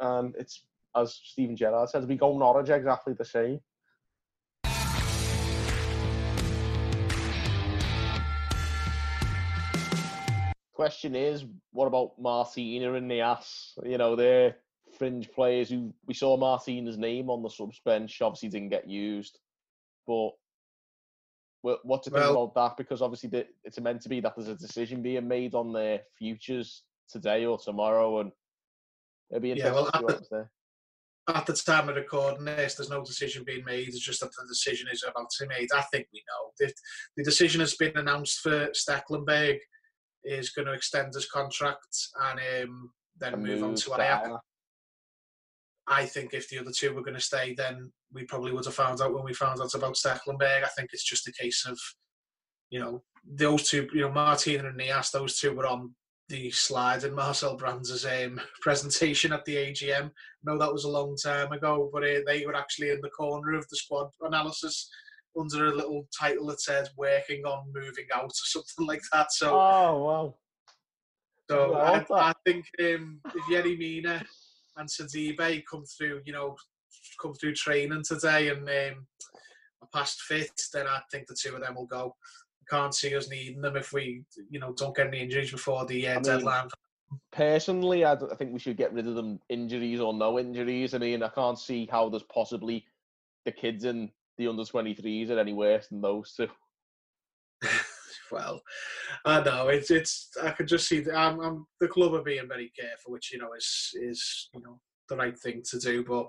and 0.00 0.34
it's 0.38 0.64
as 0.96 1.20
Steven 1.22 1.56
Gerrard 1.56 1.90
says, 1.90 2.06
we 2.06 2.16
go 2.16 2.36
Norwich 2.36 2.70
exactly 2.70 3.14
the 3.14 3.24
same. 3.24 3.60
Question 10.78 11.16
is, 11.16 11.44
what 11.72 11.86
about 11.86 12.12
Martina 12.20 12.94
and 12.94 13.10
Niasse? 13.10 13.72
You 13.84 13.98
know, 13.98 14.14
they're 14.14 14.54
fringe 14.96 15.28
players 15.32 15.68
who 15.68 15.92
we 16.06 16.14
saw 16.14 16.36
Martina's 16.36 16.96
name 16.96 17.30
on 17.30 17.42
the 17.42 17.50
subs 17.50 17.80
bench, 17.84 18.22
obviously 18.22 18.48
didn't 18.48 18.68
get 18.68 18.88
used. 18.88 19.40
But 20.06 20.30
what 21.62 22.04
to 22.04 22.10
think 22.10 22.22
Well- 22.22 22.44
about 22.44 22.54
that? 22.54 22.76
Because 22.76 23.02
obviously 23.02 23.44
it's 23.64 23.80
meant 23.80 24.02
to 24.02 24.08
be 24.08 24.20
that 24.20 24.36
there's 24.36 24.46
a 24.46 24.54
decision 24.54 25.02
being 25.02 25.26
made 25.26 25.52
on 25.56 25.72
their 25.72 26.02
futures 26.16 26.84
today 27.08 27.44
or 27.44 27.58
tomorrow, 27.58 28.20
and 28.20 28.30
it'll 29.32 29.40
be 29.40 29.48
Yeah, 29.48 29.70
interesting 29.70 30.06
well, 30.06 30.16
to 30.16 30.24
see 30.24 30.24
at 30.26 30.30
the-. 30.30 30.48
At 31.34 31.46
the 31.46 31.54
time 31.54 31.88
of 31.88 31.96
recording 31.96 32.44
this, 32.44 32.76
there's 32.76 32.88
no 32.88 33.04
decision 33.04 33.42
being 33.42 33.64
made. 33.64 33.88
It's 33.88 33.98
just 33.98 34.20
that 34.20 34.30
the 34.30 34.46
decision 34.46 34.86
is 34.92 35.02
about 35.02 35.28
to 35.30 35.44
be 35.44 35.48
made. 35.48 35.72
I 35.74 35.82
think 35.82 36.06
we 36.12 36.22
know. 36.28 36.52
The, 36.56 36.72
the 37.16 37.24
decision 37.24 37.60
has 37.62 37.74
been 37.74 37.96
announced 37.96 38.38
for 38.38 38.68
Stekelenburg 38.68 39.58
is 40.24 40.50
going 40.50 40.66
to 40.66 40.72
extend 40.72 41.14
his 41.14 41.28
contract 41.30 41.96
and 42.30 42.40
um, 42.64 42.90
then 43.18 43.34
And 43.34 43.42
move 43.42 43.62
on 43.62 43.70
move 43.70 43.78
to 43.84 43.90
to 43.90 43.94
Ajax. 43.94 44.30
I 45.86 46.04
think 46.04 46.34
if 46.34 46.48
the 46.48 46.58
other 46.58 46.70
two 46.70 46.92
were 46.92 47.02
going 47.02 47.14
to 47.14 47.20
stay, 47.20 47.54
then 47.54 47.90
we 48.12 48.24
probably 48.24 48.52
would 48.52 48.66
have 48.66 48.74
found 48.74 49.00
out 49.00 49.14
when 49.14 49.24
we 49.24 49.32
found 49.32 49.60
out 49.60 49.74
about 49.74 49.94
Stekelenburg. 49.94 50.64
I 50.64 50.68
think 50.76 50.90
it's 50.92 51.04
just 51.04 51.28
a 51.28 51.32
case 51.32 51.66
of, 51.66 51.78
you 52.70 52.78
know, 52.78 53.02
those 53.24 53.68
two, 53.68 53.88
you 53.94 54.02
know, 54.02 54.12
Martina 54.12 54.68
and 54.68 54.78
Niasse, 54.78 55.12
those 55.12 55.38
two 55.38 55.54
were 55.54 55.66
on 55.66 55.94
the 56.28 56.50
slide 56.50 57.04
in 57.04 57.14
Marcel 57.14 57.56
Brands' 57.56 58.04
um, 58.04 58.38
presentation 58.60 59.32
at 59.32 59.44
the 59.46 59.56
AGM. 59.56 60.10
No, 60.44 60.58
that 60.58 60.72
was 60.72 60.84
a 60.84 60.90
long 60.90 61.16
time 61.16 61.52
ago, 61.52 61.88
but 61.90 62.04
uh, 62.04 62.20
they 62.26 62.44
were 62.44 62.54
actually 62.54 62.90
in 62.90 63.00
the 63.00 63.10
corner 63.10 63.54
of 63.54 63.66
the 63.68 63.76
squad 63.76 64.10
analysis 64.20 64.90
under 65.38 65.66
a 65.66 65.74
little 65.74 66.06
title 66.18 66.46
that 66.46 66.60
says 66.60 66.90
"Working 66.96 67.44
on 67.44 67.72
Moving 67.74 68.06
Out" 68.14 68.24
or 68.24 68.30
something 68.32 68.86
like 68.86 69.02
that. 69.12 69.32
So, 69.32 69.54
Oh 69.54 70.04
wow. 70.04 70.34
so 71.50 71.74
I 71.74 71.98
I. 71.98 72.30
I 72.30 72.32
think 72.44 72.66
um, 72.80 73.20
if 73.34 73.42
Yerry 73.50 73.78
Mina 73.78 74.22
and 74.76 74.88
Sidibe 74.88 75.62
come 75.70 75.84
through, 75.84 76.22
you 76.24 76.32
know, 76.32 76.56
come 77.20 77.34
through 77.34 77.54
training 77.54 78.02
today 78.06 78.48
and 78.48 78.68
um, 78.68 79.06
are 79.82 79.88
past 79.92 80.20
fit, 80.22 80.50
then 80.72 80.86
I 80.86 81.00
think 81.10 81.26
the 81.26 81.36
two 81.40 81.54
of 81.54 81.62
them 81.62 81.74
will 81.74 81.86
go. 81.86 82.14
I 82.62 82.76
can't 82.76 82.94
see 82.94 83.14
us 83.16 83.30
needing 83.30 83.60
them 83.62 83.76
if 83.76 83.92
we, 83.92 84.24
you 84.50 84.60
know, 84.60 84.72
don't 84.74 84.94
get 84.94 85.08
any 85.08 85.20
injuries 85.20 85.50
before 85.50 85.86
the 85.86 86.06
uh, 86.06 86.10
I 86.10 86.14
mean, 86.14 86.22
deadline. 86.22 86.68
Personally, 87.32 88.04
I 88.04 88.16
think 88.36 88.52
we 88.52 88.58
should 88.58 88.76
get 88.76 88.92
rid 88.92 89.06
of 89.06 89.14
them 89.14 89.40
injuries 89.48 90.00
or 90.00 90.12
no 90.12 90.38
injuries. 90.38 90.94
I 90.94 90.98
mean, 90.98 91.22
I 91.22 91.28
can't 91.28 91.58
see 91.58 91.88
how 91.90 92.08
there's 92.08 92.24
possibly 92.24 92.84
the 93.44 93.52
kids 93.52 93.84
in 93.84 94.10
the 94.38 94.48
under 94.48 94.62
23s 94.62 95.30
are 95.30 95.38
any 95.38 95.52
worse 95.52 95.88
than 95.88 96.00
those 96.00 96.32
two. 96.34 96.48
well, 98.30 98.62
I 99.24 99.42
know 99.42 99.68
it's 99.68 99.90
it's. 99.90 100.30
I 100.42 100.50
could 100.50 100.68
just 100.68 100.88
see 100.88 101.00
the, 101.00 101.14
I'm, 101.14 101.40
I'm, 101.40 101.66
the 101.80 101.88
club 101.88 102.14
are 102.14 102.22
being 102.22 102.48
very 102.48 102.72
careful, 102.78 103.12
which 103.12 103.32
you 103.32 103.38
know 103.38 103.52
is 103.56 103.90
is 103.94 104.48
you 104.54 104.60
know 104.62 104.80
the 105.08 105.16
right 105.16 105.38
thing 105.38 105.62
to 105.70 105.78
do. 105.78 106.04
But 106.04 106.28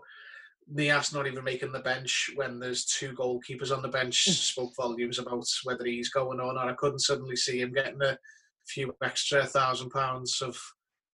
Niasse 0.74 1.13
not 1.13 1.28
even 1.28 1.43
making 1.43 1.72
the 1.72 1.80
bench 1.80 2.32
when 2.36 2.60
there's 2.60 2.86
two 2.86 3.13
goalkeepers 3.13 3.76
on 3.76 3.82
the 3.82 3.89
bench 3.89 4.26
hmm. 4.26 4.32
spoke 4.32 4.76
volumes 4.76 5.19
about 5.19 5.45
whether 5.63 5.86
he's 5.86 6.10
going 6.10 6.39
on. 6.39 6.58
Or 6.58 6.69
I 6.69 6.74
couldn't 6.74 7.00
suddenly 7.00 7.36
see 7.36 7.62
him 7.62 7.74
getting 7.74 8.02
a 8.02 8.17
few 8.67 8.93
extra 9.04 9.45
thousand 9.45 9.89
pounds 9.91 10.41
of 10.41 10.58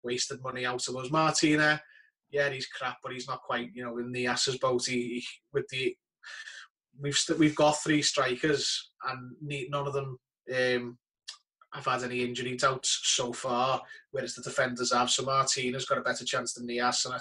wasted 0.04 0.42
money 0.44 0.66
out 0.66 0.88
of 0.88 0.96
us. 0.96 1.12
Martina, 1.12 1.82
yeah, 2.32 2.50
he's 2.50 2.68
crap, 2.68 2.98
but 3.04 3.12
he's 3.12 3.28
not 3.28 3.42
quite 3.42 3.72
you 3.74 3.84
know 3.84 3.98
in 3.98 4.14
Niasse's 4.14 4.58
boat. 4.58 4.86
He, 4.86 4.94
he 4.96 5.26
with 5.54 5.68
the 5.70 5.96
we've 7.02 7.18
st- 7.18 7.40
we've 7.40 7.56
got 7.56 7.72
three 7.72 8.02
strikers 8.02 8.92
and 9.08 9.36
ne- 9.42 9.68
none 9.70 9.88
of 9.88 9.94
them 9.94 10.18
um, 10.56 10.98
have 11.74 11.86
had 11.86 12.04
any 12.04 12.24
injury 12.24 12.56
doubts 12.56 13.02
so 13.04 13.34
far, 13.34 13.82
whereas 14.12 14.36
the 14.36 14.42
defenders 14.42 14.94
have. 14.94 15.10
So 15.10 15.24
Martina's 15.24 15.86
got 15.86 15.98
a 15.98 16.02
better 16.02 16.26
chance 16.26 16.54
than 16.54 16.68
Niasse, 16.68 17.12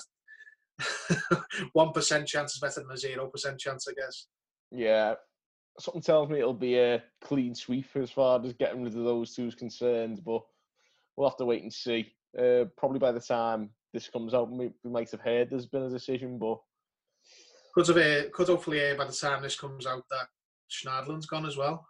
and 0.79 1.41
one 1.73 1.93
percent 1.93 2.27
chance 2.27 2.55
is 2.55 2.61
better 2.61 2.81
than 2.81 2.91
a 2.91 2.97
zero 2.97 3.27
percent 3.27 3.59
chance, 3.59 3.87
I 3.89 3.93
guess. 3.93 4.27
Yeah, 4.71 5.15
something 5.79 6.03
tells 6.03 6.29
me 6.29 6.39
it'll 6.39 6.55
be 6.55 6.79
a 6.79 7.03
clean 7.23 7.55
sweep 7.55 7.87
as 7.97 8.11
far 8.11 8.41
as 8.45 8.53
getting 8.55 8.83
rid 8.83 8.97
of 8.97 9.05
those 9.05 9.35
two 9.35 9.47
is 9.47 9.55
concerned, 9.55 10.23
but 10.25 10.43
we'll 11.17 11.29
have 11.29 11.39
to 11.39 11.45
wait 11.45 11.63
and 11.63 11.73
see. 11.73 12.13
Uh, 12.39 12.65
probably 12.77 12.99
by 12.99 13.13
the 13.13 13.21
time 13.21 13.71
this 13.93 14.09
comes 14.09 14.35
out, 14.35 14.51
we, 14.51 14.71
we 14.83 14.91
might 14.91 15.11
have 15.11 15.21
heard 15.21 15.51
there's 15.51 15.67
been 15.67 15.83
a 15.83 15.91
decision, 15.91 16.39
but 16.39 16.59
Could 17.75 17.89
have 17.89 17.97
uh, 17.97 18.29
could 18.33 18.49
hopefully 18.49 18.91
uh, 18.91 18.95
by 18.95 19.05
the 19.05 19.13
time 19.13 19.43
this 19.43 19.59
comes 19.59 19.87
out 19.87 20.05
that 20.11 20.29
Schneiderlin's 20.71 21.27
gone 21.27 21.47
as 21.47 21.57
well. 21.57 21.87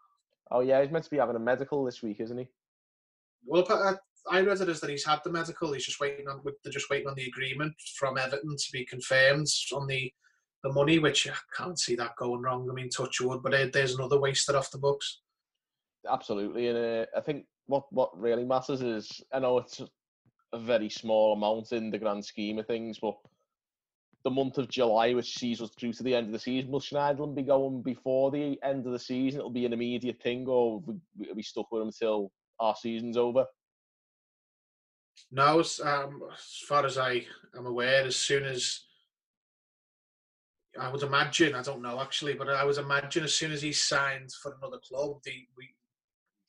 oh 0.50 0.60
yeah, 0.60 0.82
he's 0.82 0.90
meant 0.90 1.04
to 1.04 1.10
be 1.10 1.18
having 1.18 1.36
a 1.36 1.40
medical 1.40 1.84
this 1.84 2.02
week, 2.02 2.20
isn't 2.20 2.38
he? 2.38 2.48
Well, 3.44 3.66
I, 3.68 3.94
I 4.30 4.40
read 4.40 4.60
it 4.62 4.68
as 4.70 4.80
that 4.80 4.88
he's 4.90 5.04
had 5.04 5.20
the 5.22 5.30
medical. 5.30 5.72
He's 5.72 5.84
just 5.84 6.00
waiting 6.00 6.28
on. 6.28 6.40
They're 6.44 6.72
just 6.72 6.88
waiting 6.88 7.08
on 7.08 7.14
the 7.14 7.26
agreement 7.26 7.74
from 7.98 8.16
Everton 8.16 8.56
to 8.56 8.72
be 8.72 8.86
confirmed 8.86 9.48
on 9.74 9.86
the 9.86 10.10
the 10.62 10.72
money, 10.72 10.98
which 10.98 11.28
I 11.28 11.34
can't 11.54 11.78
see 11.78 11.94
that 11.96 12.16
going 12.16 12.40
wrong. 12.40 12.66
I 12.70 12.72
mean, 12.72 12.88
touch 12.88 13.20
wood, 13.20 13.42
but 13.42 13.52
uh, 13.52 13.66
there's 13.70 13.94
another 13.94 14.18
waster 14.18 14.56
off 14.56 14.70
the 14.70 14.78
books. 14.78 15.20
Absolutely, 16.10 16.68
and 16.68 16.78
uh, 16.78 17.06
I 17.14 17.20
think 17.20 17.44
what 17.66 17.84
what 17.90 18.18
really 18.18 18.44
matters 18.44 18.80
is 18.80 19.22
I 19.32 19.40
know 19.40 19.58
it's 19.58 19.82
a 20.54 20.58
very 20.58 20.88
small 20.88 21.34
amount 21.34 21.72
in 21.72 21.90
the 21.90 21.98
grand 21.98 22.24
scheme 22.24 22.58
of 22.58 22.66
things, 22.66 22.98
but 22.98 23.16
the 24.24 24.30
month 24.30 24.58
of 24.58 24.68
July, 24.68 25.12
which 25.12 25.38
sees 25.38 25.60
us 25.60 25.70
through 25.78 25.92
to 25.92 26.02
the 26.02 26.14
end 26.14 26.26
of 26.26 26.32
the 26.32 26.38
season, 26.38 26.70
will 26.70 26.80
Schneiderlin 26.80 27.34
be 27.34 27.42
going 27.42 27.82
before 27.82 28.30
the 28.30 28.58
end 28.62 28.86
of 28.86 28.92
the 28.92 28.98
season? 28.98 29.40
It'll 29.40 29.50
be 29.50 29.66
an 29.66 29.74
immediate 29.74 30.20
thing, 30.22 30.46
or 30.48 30.80
we 30.80 30.96
we 31.34 31.42
stuck 31.42 31.70
with 31.70 31.82
him 31.82 31.88
until 31.88 32.32
our 32.58 32.74
season's 32.74 33.16
over? 33.16 33.44
No, 35.30 35.62
um, 35.84 36.22
as 36.32 36.62
far 36.66 36.84
as 36.86 36.98
I 36.98 37.26
am 37.56 37.66
aware, 37.66 38.04
as 38.04 38.16
soon 38.16 38.44
as 38.44 38.80
I 40.78 40.90
would 40.90 41.02
imagine, 41.02 41.54
I 41.54 41.62
don't 41.62 41.82
know 41.82 42.00
actually, 42.00 42.34
but 42.34 42.48
I 42.48 42.64
would 42.64 42.78
imagine 42.78 43.24
as 43.24 43.34
soon 43.34 43.52
as 43.52 43.62
he's 43.62 43.80
signed 43.80 44.32
for 44.42 44.54
another 44.54 44.78
club, 44.78 45.18
the 45.24 45.46
we 45.56 45.74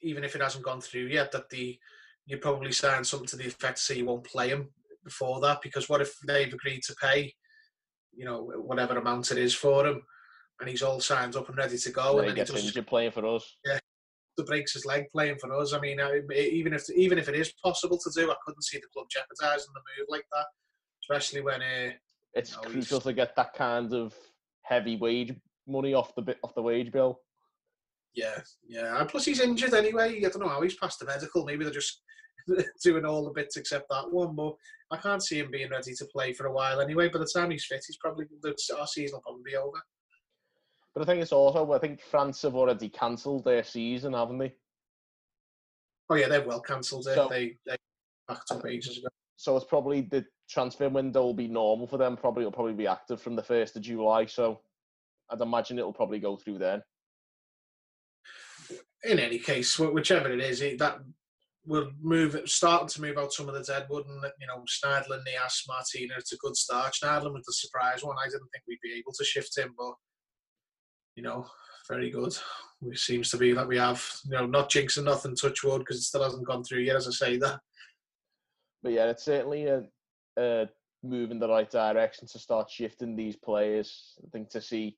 even 0.02 0.24
if 0.24 0.36
it 0.36 0.42
hasn't 0.42 0.66
gone 0.66 0.82
through 0.82 1.08
yet, 1.08 1.32
that 1.32 1.50
the 1.50 1.78
you 2.26 2.38
probably 2.38 2.72
sign 2.72 3.04
something 3.04 3.28
to 3.28 3.36
the 3.36 3.48
effect 3.48 3.80
say 3.80 3.98
you 3.98 4.06
won't 4.06 4.24
play 4.24 4.50
him 4.50 4.70
before 5.04 5.40
that 5.40 5.62
because 5.62 5.88
what 5.88 6.02
if 6.02 6.18
they've 6.22 6.54
agreed 6.54 6.82
to 6.84 6.96
pay, 6.96 7.34
you 8.16 8.26
know, 8.26 8.44
whatever 8.58 8.98
amount 8.98 9.32
it 9.32 9.38
is 9.38 9.54
for 9.54 9.86
him, 9.86 10.02
and 10.60 10.70
he's 10.70 10.82
all 10.84 11.00
signed 11.00 11.36
up 11.36 11.48
and 11.50 11.58
ready 11.58 11.78
to 11.78 11.92
go, 11.92 12.20
and 12.20 12.20
and 12.20 12.26
he 12.26 12.28
then 12.28 12.36
he 12.36 12.40
gets 12.42 12.52
does 12.52 12.66
injured 12.68 12.88
playing 12.88 13.12
for 13.12 13.26
us. 13.26 13.58
Yeah, 13.66 13.80
the 14.38 14.44
breaks 14.44 14.74
his 14.74 14.86
leg 14.86 15.06
playing 15.12 15.38
for 15.40 15.54
us. 15.54 15.74
I 15.74 15.80
mean, 15.80 16.00
I, 16.00 16.22
even 16.34 16.74
if 16.74 16.90
even 16.92 17.18
if 17.18 17.28
it 17.30 17.36
is 17.36 17.54
possible 17.64 17.98
to 17.98 18.12
do, 18.16 18.32
I 18.32 18.36
couldn't 18.46 18.64
see 18.64 18.78
the 18.78 18.88
club 18.94 19.08
jeopardising 19.10 19.74
the 19.74 19.82
move 20.00 20.08
like 20.10 20.26
that, 20.34 20.46
especially 21.04 21.42
when 21.42 21.62
uh, 21.62 21.92
It's 22.34 22.54
No, 22.54 22.62
he's- 22.62 22.72
crucial 22.74 23.02
to 23.02 23.14
get 23.14 23.36
that 23.36 23.54
kind 23.54 23.94
of 23.94 24.14
heavy 24.64 24.98
wage 24.98 25.34
money 25.68 25.94
off 25.94 26.14
the 26.16 26.22
bit 26.22 26.38
off 26.44 26.54
the 26.56 26.62
wage 26.62 26.92
bill. 26.92 27.20
yeah, 28.14 28.40
yeah. 28.68 29.00
And 29.00 29.10
plus, 29.10 29.26
he's 29.26 29.40
injured 29.42 29.74
anyway. 29.74 30.18
I 30.18 30.30
don't 30.30 30.40
know 30.40 30.48
how 30.50 30.62
he's 30.62 30.76
passed 30.76 31.00
the 31.00 31.06
medical. 31.06 31.44
Maybe 31.46 31.64
they're 31.64 31.74
just 31.74 32.02
doing 32.84 33.06
all 33.06 33.24
the 33.26 33.32
bits 33.32 33.58
except 33.58 33.90
that 33.90 34.12
one. 34.12 34.36
But 34.36 34.56
I 34.92 34.98
can't 34.98 35.24
see 35.24 35.40
him 35.40 35.52
being 35.52 35.70
ready 35.70 35.94
to 35.94 36.06
play 36.06 36.34
for 36.34 36.48
a 36.48 36.52
while 36.52 36.82
anyway. 36.82 37.10
By 37.10 37.20
the 37.20 37.32
time 37.34 37.52
he's 37.52 37.66
fit, 37.66 37.84
he's 37.86 37.98
probably 37.98 38.26
our 38.78 38.88
season 38.88 39.16
will 39.18 39.22
probably 39.22 39.44
be 39.46 39.58
over. 39.58 39.82
But 40.94 41.04
I 41.04 41.06
think 41.06 41.22
it's 41.22 41.32
also 41.34 41.72
I 41.74 41.80
think 41.80 42.02
France 42.02 42.42
have 42.44 42.56
already 42.56 42.90
cancelled 42.90 43.44
their 43.46 43.64
season, 43.64 44.14
haven't 44.14 44.38
they? 44.38 44.54
Oh 46.10 46.16
yeah, 46.16 46.28
they've 46.28 46.46
well 46.46 46.62
cancelled 46.62 47.08
it. 47.08 47.16
So- 47.16 47.28
they 47.30 47.58
they 47.66 47.76
backed 48.28 48.52
up 48.52 48.66
ages 48.66 48.98
ago. 49.00 49.08
So 49.38 49.58
it's 49.58 49.66
probably 49.66 50.02
the 50.02 50.26
transfer 50.50 50.88
window 50.88 51.22
will 51.22 51.34
be 51.34 51.50
normal 51.50 51.88
for 51.88 51.98
them. 51.98 52.16
Probably 52.16 52.44
it'll 52.44 52.54
probably 52.54 52.74
be 52.74 52.88
active 52.88 53.22
from 53.22 53.36
the 53.36 53.44
first 53.44 53.76
of 53.76 53.82
July. 53.82 54.26
So 54.28 54.62
I'd 55.30 55.42
imagine 55.42 55.78
it'll 55.78 55.92
probably 55.92 56.20
go 56.20 56.38
through 56.38 56.60
then. 56.60 56.82
in 59.04 59.20
any 59.20 59.40
case, 59.40 59.78
whichever 59.78 60.32
it 60.32 60.40
is, 60.40 60.60
that 60.80 61.00
will 61.66 61.90
moving, 62.02 62.46
starting 62.46 62.88
to 62.88 63.02
move 63.02 63.18
out 63.18 63.34
some 63.34 63.50
of 63.50 63.56
the 63.56 63.64
deadwood 63.64 64.06
and 64.08 64.24
you 64.40 64.48
know 64.48 64.64
Schneiderlin, 64.68 65.24
Niasse, 65.24 65.68
Martina. 65.68 66.14
It's 66.18 66.34
a 66.34 66.38
good 66.38 66.56
start. 66.56 66.94
Schneiderlin 66.94 67.34
was 67.34 67.46
the 67.46 67.54
surprise 67.54 68.04
one. 68.04 68.18
I 68.20 68.26
didn't 68.26 68.48
think 68.52 68.64
we'd 68.68 68.80
be 68.84 68.98
able 68.98 69.14
to 69.14 69.24
shift 69.24 69.58
him, 69.58 69.74
but 69.78 69.94
you 71.16 71.24
know, 71.24 71.46
very 71.88 72.10
good. 72.10 72.36
It 72.82 72.98
seems 72.98 73.32
to 73.32 73.38
be 73.38 73.54
that 73.54 73.68
we 73.68 73.78
have 73.78 74.06
you 74.26 74.32
know 74.32 74.46
not 74.46 74.70
jinxing 74.70 75.06
nothing, 75.06 75.36
touch 75.36 75.64
wood, 75.64 75.80
because 75.80 75.98
it 75.98 76.04
still 76.04 76.24
hasn't 76.24 76.48
gone 76.48 76.64
through 76.64 76.82
yet. 76.82 76.96
As 76.96 77.08
I 77.08 77.12
say 77.12 77.38
that. 77.38 77.60
But 78.84 78.94
yeah, 78.94 79.06
it's 79.06 79.26
certainly 79.26 79.66
a, 79.66 79.84
a 80.38 80.70
move 81.04 81.32
in 81.32 81.40
the 81.40 81.50
right 81.50 81.70
direction 81.70 82.28
to 82.28 82.40
start 82.40 82.70
shifting 82.70 83.16
these 83.16 83.36
players. 83.36 84.14
I 84.24 84.30
think 84.32 84.50
to 84.52 84.62
see 84.62 84.98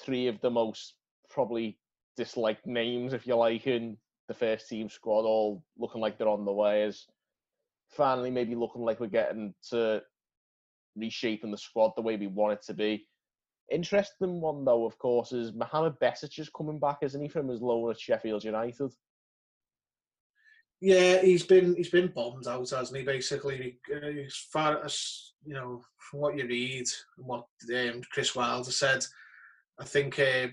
three 0.00 0.28
of 0.28 0.40
the 0.40 0.50
most 0.50 0.94
probably 1.28 1.78
disliked 2.16 2.66
names, 2.66 3.12
if 3.12 3.26
you 3.26 3.36
like, 3.36 3.66
in 3.66 3.96
the 4.30 4.34
first 4.34 4.68
team 4.68 4.88
squad, 4.88 5.22
all 5.22 5.60
looking 5.76 6.00
like 6.00 6.16
they're 6.16 6.28
on 6.28 6.44
the 6.44 6.52
way, 6.52 6.84
is 6.84 7.08
finally 7.88 8.30
maybe 8.30 8.54
looking 8.54 8.82
like 8.82 9.00
we're 9.00 9.08
getting 9.08 9.52
to 9.70 10.00
reshaping 10.96 11.50
the 11.50 11.58
squad 11.58 11.90
the 11.96 12.02
way 12.02 12.16
we 12.16 12.28
want 12.28 12.52
it 12.52 12.62
to 12.62 12.72
be. 12.72 13.08
Interesting 13.72 14.40
one 14.40 14.64
though, 14.64 14.86
of 14.86 14.96
course, 14.98 15.32
is 15.32 15.52
Mohamed 15.52 15.94
Besic 16.00 16.38
is 16.38 16.48
coming 16.48 16.78
back, 16.78 16.98
isn't 17.02 17.20
he, 17.20 17.26
from 17.26 17.48
his 17.48 17.60
loan 17.60 17.90
at 17.90 17.98
Sheffield 17.98 18.44
United? 18.44 18.92
Yeah, 20.80 21.20
he's 21.22 21.44
been 21.44 21.74
he's 21.74 21.90
been 21.90 22.12
bombed 22.14 22.46
out, 22.46 22.70
hasn't 22.70 22.96
he? 22.96 23.04
Basically, 23.04 23.80
Uh, 23.92 24.26
as 24.26 24.36
far 24.52 24.84
as 24.84 25.32
you 25.44 25.54
know, 25.54 25.82
from 25.98 26.20
what 26.20 26.38
you 26.38 26.46
read 26.46 26.86
and 27.18 27.26
what 27.26 27.46
um, 27.74 28.00
Chris 28.12 28.36
Wilder 28.36 28.70
said, 28.70 29.04
I 29.80 29.84
think 29.84 30.20
uh, 30.20 30.46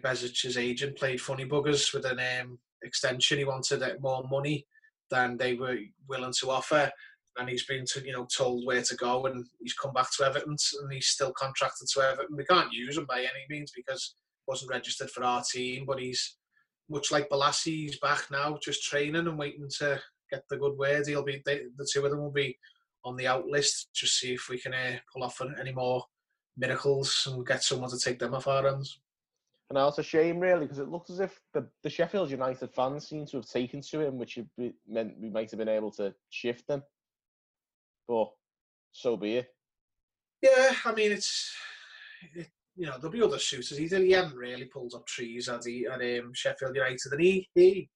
agent 0.58 0.98
played 0.98 1.22
funny 1.22 1.46
buggers 1.46 1.94
with 1.94 2.06
an 2.06 2.20
um, 2.20 2.58
extension. 2.84 3.38
He 3.38 3.46
wanted 3.46 3.84
more 4.02 4.28
money 4.30 4.66
than 5.10 5.38
they 5.38 5.54
were 5.54 5.78
willing 6.08 6.34
to 6.40 6.52
offer, 6.52 6.92
and 7.38 7.50
he's 7.50 7.66
been 7.66 7.86
to 7.94 8.06
you 8.06 8.14
know 8.14 8.28
told 8.36 8.66
where 8.66 8.82
to 8.82 8.96
go, 8.96 9.26
and 9.26 9.46
he's 9.62 9.74
come 9.74 9.94
back 9.94 10.08
to 10.18 10.26
Everton, 10.26 10.56
and 10.82 10.94
he's 10.94 11.08
still 11.08 11.34
contracted 11.34 11.88
to 11.90 12.02
Everton. 12.02 12.36
We 12.36 12.46
can't 12.46 12.74
use 12.74 12.98
him 12.98 13.06
by 13.06 13.20
any 13.20 13.46
means 13.50 13.72
because 13.76 14.16
he 14.16 14.52
wasn't 14.52 14.72
registered 14.72 15.10
for 15.12 15.24
our 15.24 15.44
team, 15.44 15.86
but 15.86 16.00
he's 16.00 16.38
much 16.90 17.12
like 17.12 17.30
Bolasie, 17.30 17.84
he's 17.84 18.00
back 18.00 18.26
now, 18.32 18.58
just 18.62 18.84
training 18.84 19.28
and 19.28 19.38
waiting 19.38 19.70
to 19.80 20.00
get 20.32 20.44
the 20.50 20.58
good 20.58 20.78
word. 20.78 21.08
He'll 21.08 21.24
be 21.24 21.42
they, 21.46 21.64
the 21.78 21.88
two 21.92 22.06
of 22.06 22.12
them 22.12 22.22
will 22.22 22.32
be 22.32 22.58
on 23.04 23.16
the 23.16 23.28
out 23.28 23.48
list. 23.48 23.90
Just 23.94 24.20
see 24.20 24.34
if 24.34 24.48
we 24.50 24.60
can 24.60 24.74
uh, 24.74 24.98
pull 25.14 25.24
off 25.24 25.42
any 25.60 25.74
more 25.74 26.04
miracles 26.58 27.28
and 27.32 27.46
get 27.46 27.64
someone 27.64 27.90
to 27.90 28.00
take 28.00 28.20
them 28.20 28.34
off 28.34 28.48
our 28.48 28.64
hands. 28.64 29.00
And 29.70 29.76
now 29.76 29.90
it's 29.90 29.98
a 29.98 30.04
shame, 30.04 30.40
really, 30.40 30.62
because 30.62 30.80
it 30.80 30.90
looks 30.90 31.10
as 31.10 31.20
if 31.20 31.42
the, 31.54 31.68
the 31.84 31.90
Sheffield 31.90 32.32
United 32.32 32.72
fans 32.72 33.08
seem 33.08 33.26
to 33.28 33.38
have 33.38 33.50
taken 33.50 33.82
to 33.82 34.00
him, 34.00 34.18
which 34.18 34.40
meant 34.88 35.20
we 35.20 35.30
might 35.30 35.52
have 35.52 35.58
been 35.58 35.68
able 35.68 35.92
to 35.92 36.14
shift 36.30 36.68
them. 36.68 36.84
But 38.08 38.30
so 38.94 39.18
be 39.18 39.38
it. 39.38 39.50
Yeah, 40.42 40.74
I 40.86 40.94
mean 40.94 41.12
it's 41.12 41.54
it, 42.34 42.48
you 42.76 42.86
know 42.86 42.94
there'll 42.94 43.12
be 43.12 43.22
other 43.22 43.40
suitors. 43.40 43.78
He 43.78 43.88
he 43.88 44.12
hadn't 44.12 44.36
really 44.36 44.66
pulled 44.66 44.94
up 44.94 45.06
trees 45.06 45.50
at 45.50 45.64
the 45.64 45.88
at 45.88 46.02
um, 46.02 46.32
Sheffield 46.34 46.76
United, 46.76 47.12
and 47.12 47.22
he 47.22 47.50
he 47.56 47.90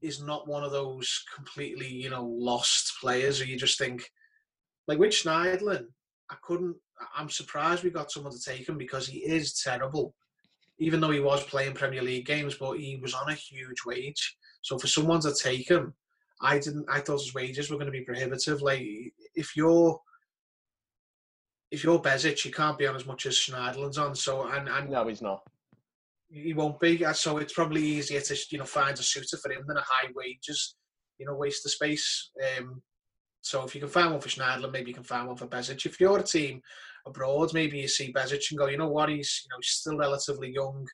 is 0.00 0.22
not 0.22 0.48
one 0.48 0.64
of 0.64 0.72
those 0.72 1.24
completely 1.34 1.88
you 1.88 2.10
know 2.10 2.24
lost 2.24 2.94
players 3.00 3.38
who 3.38 3.46
you 3.46 3.56
just 3.56 3.78
think 3.78 4.10
like 4.88 4.98
with 4.98 5.12
Schneiderlin. 5.12 5.86
I 6.30 6.36
couldn't. 6.42 6.76
I'm 7.14 7.28
surprised 7.28 7.84
we 7.84 7.90
got 7.90 8.10
someone 8.10 8.32
to 8.32 8.40
take 8.40 8.68
him 8.68 8.78
because 8.78 9.06
he 9.06 9.18
is 9.18 9.60
terrible. 9.60 10.14
Even 10.82 11.00
though 11.00 11.10
he 11.16 11.20
was 11.20 11.42
playing 11.44 11.74
Premier 11.74 12.02
League 12.02 12.26
games, 12.26 12.54
but 12.56 12.78
he 12.78 12.96
was 13.00 13.14
on 13.14 13.30
a 13.30 13.34
huge 13.34 13.80
wage. 13.86 14.36
So 14.62 14.78
for 14.78 14.88
someone 14.88 15.20
to 15.20 15.32
take 15.34 15.70
him, 15.70 15.94
I 16.40 16.58
didn't. 16.58 16.86
I 16.88 17.00
thought 17.00 17.20
his 17.20 17.34
wages 17.34 17.70
were 17.70 17.76
going 17.80 17.92
to 17.92 17.98
be 17.98 18.04
prohibitive. 18.10 18.62
Like 18.62 18.82
if 19.42 19.56
you're 19.56 19.98
if 21.70 21.84
you're 21.84 22.00
Besic, 22.00 22.44
you 22.44 22.50
can't 22.50 22.78
be 22.78 22.86
on 22.86 22.96
as 22.96 23.06
much 23.06 23.26
as 23.26 23.34
Schneiderlin's 23.36 23.98
on. 23.98 24.14
So 24.14 24.46
and 24.48 24.68
and 24.68 24.90
No, 24.90 25.06
he's 25.08 25.22
not. 25.22 25.40
he 26.28 26.52
won't 26.52 26.80
be. 26.80 27.04
Uh, 27.04 27.12
So 27.12 27.38
it's 27.38 27.52
probably 27.52 27.82
easier 27.82 28.20
to 28.20 28.36
you 28.50 28.58
know 28.58 28.64
find 28.64 28.98
a 28.98 29.02
suitor 29.02 29.36
for 29.38 29.52
him 29.52 29.64
than 29.66 29.76
a 29.76 29.88
high 29.92 30.10
wages, 30.14 30.76
you 31.18 31.26
know, 31.26 31.34
waste 31.36 31.64
of 31.66 31.72
space. 31.72 32.30
Um, 32.48 32.82
so 33.40 33.64
if 33.64 33.74
you 33.74 33.80
can 33.80 33.90
find 33.90 34.10
one 34.12 34.20
for 34.20 34.28
Schneiderlin, 34.28 34.72
maybe 34.72 34.90
you 34.90 34.94
can 34.94 35.10
find 35.12 35.26
one 35.28 35.36
for 35.36 35.46
Besic. 35.46 35.86
If 35.86 36.00
you're 36.00 36.18
a 36.18 36.22
team 36.22 36.60
abroad, 37.06 37.52
maybe 37.54 37.78
you 37.78 37.88
see 37.88 38.12
Besic 38.12 38.50
and 38.50 38.58
go, 38.58 38.66
you 38.66 38.78
know 38.78 38.88
what, 38.88 39.08
he's 39.08 39.42
you 39.44 39.50
know 39.50 39.58
he's 39.60 39.70
still 39.70 39.96
relatively 39.96 40.52
young. 40.52 40.86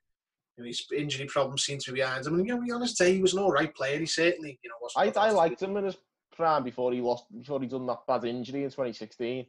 You 0.57 0.65
know, 0.65 0.67
his 0.67 0.85
injury 0.97 1.27
problems 1.27 1.65
seem 1.65 1.79
to 1.79 1.93
be 1.93 2.01
behind 2.01 2.27
him. 2.27 2.35
And 2.35 2.47
you 2.47 2.55
know, 2.55 2.61
be 2.61 2.73
honest, 2.73 3.03
he 3.03 3.21
was 3.21 3.35
an 3.35 3.41
all 3.41 3.53
right 3.53 3.75
player. 3.75 3.99
He 3.99 4.07
certainly, 4.07 4.59
you 4.63 4.71
know, 4.71 4.77
I, 4.97 5.07
wasn't. 5.07 5.17
I 5.19 5.31
liked 5.31 5.63
him 5.63 5.77
in 5.77 5.85
his 5.85 5.97
prime 6.33 6.65
before 6.65 6.93
he 6.93 7.01
lost, 7.01 7.25
before 7.37 7.61
he 7.61 7.67
done 7.67 7.87
that 7.87 8.07
bad 8.07 8.25
injury 8.25 8.65
in 8.65 8.71
2016. 8.71 9.47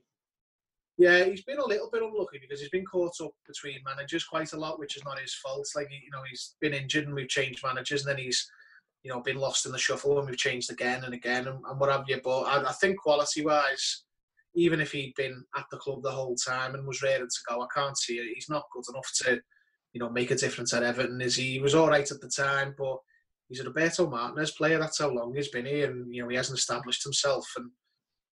Yeah, 0.98 1.24
he's 1.24 1.44
been 1.44 1.60
a 1.60 1.66
little 1.66 1.90
bit 1.90 2.04
unlucky 2.04 2.40
because 2.40 2.60
he's 2.60 2.70
been 2.70 2.86
caught 2.86 3.14
up 3.24 3.32
between 3.48 3.80
managers 3.86 4.26
quite 4.26 4.52
a 4.52 4.58
lot, 4.58 4.80
which 4.80 4.98
is 4.98 5.06
not 5.06 5.18
his 5.18 5.34
fault. 5.34 5.66
Like 5.74 5.90
you 5.90 6.12
know, 6.12 6.24
he's 6.30 6.56
been 6.60 6.74
injured 6.74 7.06
and 7.06 7.16
we've 7.16 7.30
changed 7.30 7.64
managers, 7.64 8.06
and 8.06 8.10
then 8.10 8.24
he's 8.24 8.52
you 9.04 9.12
know 9.12 9.22
been 9.22 9.38
lost 9.38 9.66
in 9.66 9.72
the 9.72 9.78
shuffle 9.78 10.20
and 10.20 10.28
we've 10.28 10.38
changed 10.38 10.72
again 10.72 11.06
and 11.06 11.14
again 11.14 11.48
and, 11.48 11.60
and 11.66 11.80
what 11.80 11.90
have 11.90 12.04
you. 12.08 12.20
But 12.22 12.42
I, 12.42 12.70
I 12.70 12.72
think 12.74 13.00
quality 13.00 13.46
wise, 13.46 14.04
even 14.56 14.82
if 14.82 14.92
he'd 14.92 15.14
been 15.16 15.44
at 15.56 15.66
the 15.72 15.78
club 15.78 16.02
the 16.04 16.12
whole 16.12 16.36
time 16.36 16.74
and 16.76 16.88
was 16.88 17.02
ready 17.02 17.24
to 17.24 17.40
go, 17.48 17.62
I 17.62 17.68
can't 17.74 17.98
see 17.98 18.16
it. 18.16 18.32
He's 18.34 18.50
not 18.50 18.66
good 18.74 18.84
enough 18.90 19.12
to 19.24 19.40
you 19.94 20.00
know 20.00 20.10
make 20.10 20.32
a 20.32 20.36
difference 20.36 20.74
at 20.74 20.84
Everton. 20.84 21.22
Is 21.22 21.36
he? 21.36 21.54
He 21.54 21.60
was 21.60 21.76
all 21.76 21.88
right 21.88 22.10
at 22.10 22.22
the 22.22 22.30
time, 22.30 22.76
but 22.78 22.98
he's 23.48 23.60
a 23.60 23.64
Roberto 23.64 24.10
Martinez 24.10 24.52
player. 24.52 24.80
That's 24.80 25.00
how 25.00 25.10
long 25.10 25.34
he's 25.36 25.50
been 25.50 25.66
here, 25.66 25.90
and 25.92 26.14
you 26.14 26.22
know 26.24 26.30
he 26.30 26.36
hasn't 26.36 26.60
established 26.60 27.04
himself. 27.04 27.46
And 27.58 27.72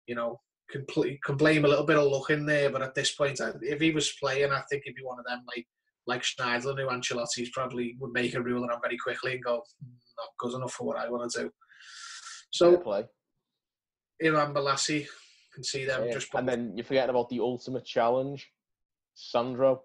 you 0.06 0.14
know 0.14 0.40
can, 0.70 0.84
pl- 0.88 1.04
can 1.24 1.36
blame 1.36 1.64
a 1.64 1.68
little 1.68 1.86
bit 1.86 1.96
of 1.96 2.10
luck 2.10 2.30
in 2.30 2.44
there, 2.44 2.70
but 2.70 2.82
at 2.82 2.94
this 2.94 3.14
point, 3.14 3.40
I- 3.40 3.52
if 3.62 3.80
he 3.80 3.92
was 3.92 4.12
playing, 4.20 4.50
I 4.50 4.62
think 4.68 4.82
he'd 4.84 4.96
be 4.96 5.04
one 5.04 5.18
of 5.18 5.24
them 5.26 5.42
like 5.46 5.66
like 6.08 6.22
Schneiderlin, 6.22 6.78
who 6.80 6.86
Ancelotti's 6.88 7.50
probably 7.50 7.96
would 7.98 8.12
make 8.12 8.34
a 8.34 8.40
ruling 8.42 8.70
on 8.70 8.80
very 8.80 8.96
quickly 8.96 9.34
and 9.34 9.42
go, 9.44 9.56
"Hmm, 9.80 9.92
not 10.18 10.28
good 10.38 10.54
enough 10.56 10.72
for 10.72 10.86
what 10.86 10.96
I 10.98 11.08
want 11.10 11.30
to 11.32 11.42
do. 11.42 11.50
So 12.52 12.76
play. 12.78 13.04
Iran 14.20 14.54
Bolasie 14.54 15.06
can 15.56 15.64
see 15.64 15.86
them 15.86 16.04
Yeah. 16.04 16.12
just. 16.12 16.32
And 16.34 16.48
then 16.48 16.76
you're 16.76 16.84
forgetting 16.84 17.10
about 17.10 17.30
the 17.30 17.40
ultimate 17.40 17.84
challenge, 17.84 18.52
Sandro. 19.14 19.82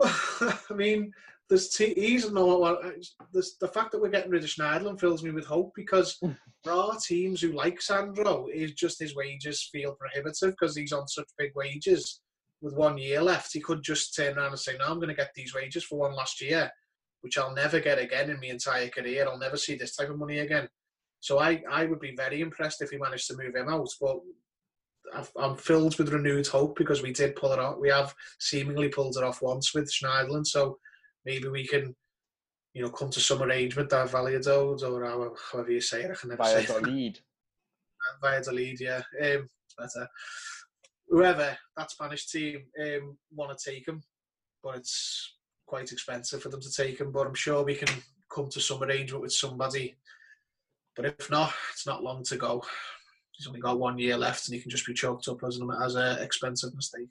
I 0.00 0.74
mean, 0.74 1.12
there's 1.50 1.68
t- 1.68 1.94
he's 1.94 2.32
no. 2.32 2.90
There's, 3.32 3.56
the 3.58 3.68
fact 3.68 3.92
that 3.92 4.00
we're 4.00 4.08
getting 4.08 4.30
rid 4.30 4.42
of 4.42 4.48
Schneiderlin 4.48 4.98
fills 4.98 5.22
me 5.22 5.30
with 5.30 5.44
hope 5.44 5.72
because 5.76 6.16
hmm. 6.22 6.32
there 6.64 6.72
are 6.72 6.96
teams 6.96 7.42
who 7.42 7.52
like 7.52 7.82
Sandro. 7.82 8.48
Is 8.48 8.72
just 8.72 8.98
his 8.98 9.14
wages 9.14 9.68
feel 9.70 9.94
prohibitive 9.94 10.52
because 10.52 10.74
he's 10.74 10.92
on 10.92 11.06
such 11.06 11.28
big 11.36 11.52
wages. 11.54 12.22
With 12.62 12.74
one 12.74 12.98
year 12.98 13.22
left, 13.22 13.52
he 13.52 13.60
could 13.60 13.82
just 13.82 14.14
turn 14.14 14.38
around 14.38 14.52
and 14.52 14.58
say, 14.58 14.76
"No, 14.78 14.86
I'm 14.86 14.98
going 14.98 15.08
to 15.08 15.14
get 15.14 15.32
these 15.34 15.54
wages 15.54 15.84
for 15.84 15.98
one 15.98 16.14
last 16.14 16.40
year, 16.40 16.70
which 17.20 17.36
I'll 17.36 17.54
never 17.54 17.78
get 17.78 17.98
again 17.98 18.30
in 18.30 18.40
my 18.40 18.46
entire 18.46 18.88
career. 18.88 19.26
I'll 19.26 19.38
never 19.38 19.58
see 19.58 19.74
this 19.74 19.96
type 19.96 20.08
of 20.08 20.18
money 20.18 20.38
again." 20.38 20.68
So 21.20 21.38
I, 21.38 21.62
I 21.70 21.84
would 21.84 22.00
be 22.00 22.14
very 22.16 22.40
impressed 22.40 22.82
if 22.82 22.90
he 22.90 22.96
managed 22.96 23.26
to 23.28 23.36
move 23.36 23.54
him 23.54 23.68
out. 23.68 23.88
But 24.00 24.20
I've, 25.14 25.30
I'm 25.36 25.56
filled 25.56 25.98
with 25.98 26.12
renewed 26.12 26.46
hope 26.46 26.76
because 26.76 27.02
we 27.02 27.12
did 27.12 27.36
pull 27.36 27.52
it 27.52 27.58
off. 27.58 27.78
We 27.78 27.90
have 27.90 28.14
seemingly 28.38 28.88
pulled 28.88 29.16
it 29.16 29.24
off 29.24 29.42
once 29.42 29.74
with 29.74 29.92
Schneiderlin. 29.92 30.46
So 30.46 30.78
maybe 31.24 31.48
we 31.48 31.66
can, 31.66 31.94
you 32.72 32.82
know, 32.82 32.90
come 32.90 33.10
to 33.10 33.20
some 33.20 33.42
arrangement 33.42 33.90
that 33.90 34.10
Valladolid 34.10 34.82
or 34.82 35.04
however, 35.04 35.34
however 35.52 35.70
you 35.70 35.80
say 35.80 36.02
it. 36.02 36.10
I 36.10 36.14
can 36.14 36.30
never 36.30 36.44
say. 36.44 36.64
Valladolid. 36.64 37.20
Valladolid, 38.22 38.80
yeah. 38.80 39.02
Um, 39.22 39.48
better. 39.78 40.08
Whoever 41.08 41.58
that 41.76 41.90
Spanish 41.90 42.28
team 42.28 42.62
um, 42.82 43.18
want 43.32 43.56
to 43.56 43.70
take 43.70 43.86
him, 43.86 44.02
but 44.62 44.76
it's 44.76 45.34
quite 45.66 45.90
expensive 45.92 46.42
for 46.42 46.48
them 46.48 46.60
to 46.60 46.72
take 46.72 47.00
him. 47.00 47.10
But 47.10 47.26
I'm 47.26 47.34
sure 47.34 47.64
we 47.64 47.74
can 47.74 47.88
come 48.32 48.48
to 48.50 48.60
some 48.60 48.82
arrangement 48.82 49.22
with 49.22 49.32
somebody. 49.32 49.96
But 50.96 51.06
if 51.06 51.30
not, 51.30 51.52
it's 51.72 51.86
not 51.86 52.02
long 52.02 52.24
to 52.24 52.36
go. 52.36 52.62
He's 53.32 53.46
only 53.46 53.60
got 53.60 53.78
one 53.78 53.98
year 53.98 54.16
left, 54.16 54.48
and 54.48 54.54
he 54.54 54.60
can 54.60 54.70
just 54.70 54.86
be 54.86 54.92
choked 54.92 55.28
up 55.28 55.38
as 55.46 55.58
an 55.58 55.70
as 55.82 55.94
a 55.94 56.22
expensive 56.22 56.74
mistake. 56.74 57.08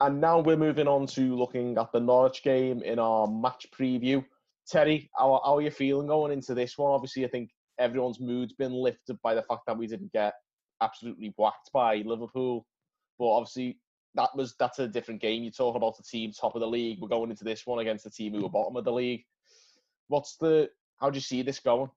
And 0.00 0.20
now 0.20 0.38
we're 0.38 0.56
moving 0.56 0.86
on 0.86 1.06
to 1.08 1.36
looking 1.36 1.76
at 1.76 1.90
the 1.92 2.00
Norwich 2.00 2.42
game 2.42 2.82
in 2.82 2.98
our 2.98 3.26
match 3.26 3.66
preview. 3.76 4.24
Terry, 4.68 5.10
how, 5.16 5.40
how 5.44 5.56
are 5.56 5.62
you 5.62 5.70
feeling 5.70 6.06
going 6.06 6.32
into 6.32 6.54
this 6.54 6.78
one? 6.78 6.92
Obviously, 6.92 7.24
I 7.24 7.28
think 7.28 7.50
everyone's 7.80 8.20
mood's 8.20 8.52
been 8.52 8.72
lifted 8.72 9.18
by 9.22 9.34
the 9.34 9.42
fact 9.42 9.62
that 9.66 9.76
we 9.76 9.86
didn't 9.86 10.12
get 10.12 10.34
absolutely 10.80 11.32
whacked 11.36 11.70
by 11.72 11.96
Liverpool. 12.04 12.64
But 13.18 13.26
obviously, 13.26 13.78
that 14.14 14.30
was 14.34 14.54
that's 14.58 14.78
a 14.78 14.88
different 14.88 15.20
game. 15.20 15.42
You 15.42 15.50
talk 15.50 15.76
about 15.76 15.96
the 15.96 16.02
team 16.02 16.32
top 16.32 16.54
of 16.54 16.60
the 16.60 16.66
league. 16.66 16.98
We're 17.00 17.08
going 17.08 17.30
into 17.30 17.44
this 17.44 17.66
one 17.66 17.78
against 17.78 18.04
the 18.04 18.10
team 18.10 18.34
who 18.34 18.44
are 18.44 18.50
bottom 18.50 18.76
of 18.76 18.84
the 18.84 18.92
league. 18.92 19.24
What's 20.08 20.36
the 20.36 20.70
how 20.98 21.10
do 21.10 21.16
you 21.16 21.22
see 21.22 21.42
this 21.42 21.60
going? 21.60 21.90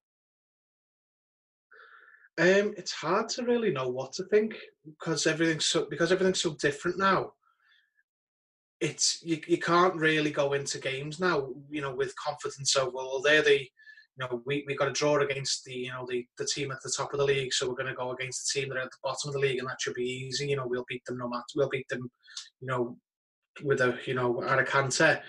Um, 2.40 2.74
it's 2.78 2.94
hard 2.94 3.30
to 3.30 3.44
really 3.44 3.72
know 3.72 3.90
what 3.90 4.14
to 4.14 4.24
think 4.26 4.56
because 4.86 5.28
everything's 5.28 5.66
so 5.66 5.86
because 5.90 6.12
everything's 6.12 6.42
so 6.42 6.56
different 6.62 6.98
now. 6.98 7.34
It's 8.80 9.22
you, 9.24 9.40
you 9.48 9.58
can't 9.58 9.96
really 9.96 10.32
go 10.32 10.54
into 10.54 10.80
games 10.80 11.20
now, 11.20 11.50
you 11.70 11.82
know, 11.82 11.94
with 11.94 12.16
confidence. 12.16 12.74
So 12.74 12.90
well, 12.94 13.22
they're 13.22 13.44
the, 13.44 13.68
know, 14.22 14.42
we, 14.46 14.64
we 14.68 14.76
got 14.76 14.88
a 14.88 14.94
draw 14.94 15.20
against 15.20 15.66
the 15.66 15.74
you 15.74 15.92
know 15.92 16.06
the, 16.08 16.26
the 16.38 16.46
team 16.46 16.72
at 16.72 16.82
the 16.84 16.94
top 16.96 17.14
of 17.14 17.20
the 17.20 17.26
league, 17.26 17.54
so 17.54 17.68
we're 17.68 17.76
going 17.76 17.88
to 17.88 17.94
go 17.94 18.12
against 18.12 18.54
the 18.54 18.60
team 18.60 18.70
that 18.70 18.78
are 18.78 18.84
at 18.84 18.92
the 18.92 18.98
bottom 19.04 19.30
of 19.30 19.34
the 19.34 19.40
league, 19.40 19.60
and 19.60 19.68
that 19.68 19.82
should 19.82 19.94
be 19.94 20.04
easy. 20.04 20.48
You 20.48 20.56
know, 20.56 20.68
we'll 20.68 20.86
beat 20.88 21.04
them 21.06 21.18
no 21.18 21.28
matter. 21.28 21.44
We'll 21.56 21.70
beat 21.70 21.88
them, 21.90 22.10
you 22.60 22.68
know, 22.68 22.98
with 23.64 23.82
a 23.82 23.98
you 24.06 24.14
know 24.14 24.44
at 24.44 24.60
a 24.60 24.64
canter. 24.64 25.22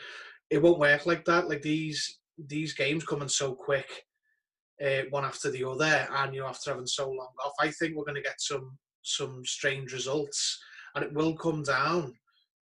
It 0.51 0.63
won't 0.63 0.79
work 0.79 1.07
like 1.07 1.25
that. 1.25 1.49
Like 1.49 1.63
these 1.63 2.19
these 2.39 2.75
games 2.75 3.05
coming 3.05 3.29
so 3.29 3.55
quick 3.55 4.05
uh, 4.85 5.03
one 5.11 5.25
after 5.25 5.51
the 5.51 5.69
other, 5.69 6.07
and 6.11 6.35
you 6.35 6.41
know 6.41 6.47
after 6.47 6.71
having 6.71 6.87
so 6.87 7.09
long 7.09 7.33
off, 7.45 7.53
I 7.61 7.71
think 7.71 7.97
we're 7.97 8.05
going 8.05 8.17
to 8.17 8.23
get 8.23 8.41
some 8.41 8.79
some 9.03 9.45
strange 9.45 9.93
results, 9.93 10.59
and 10.95 11.05
it 11.05 11.13
will 11.13 11.35
come 11.37 11.63
down 11.63 12.15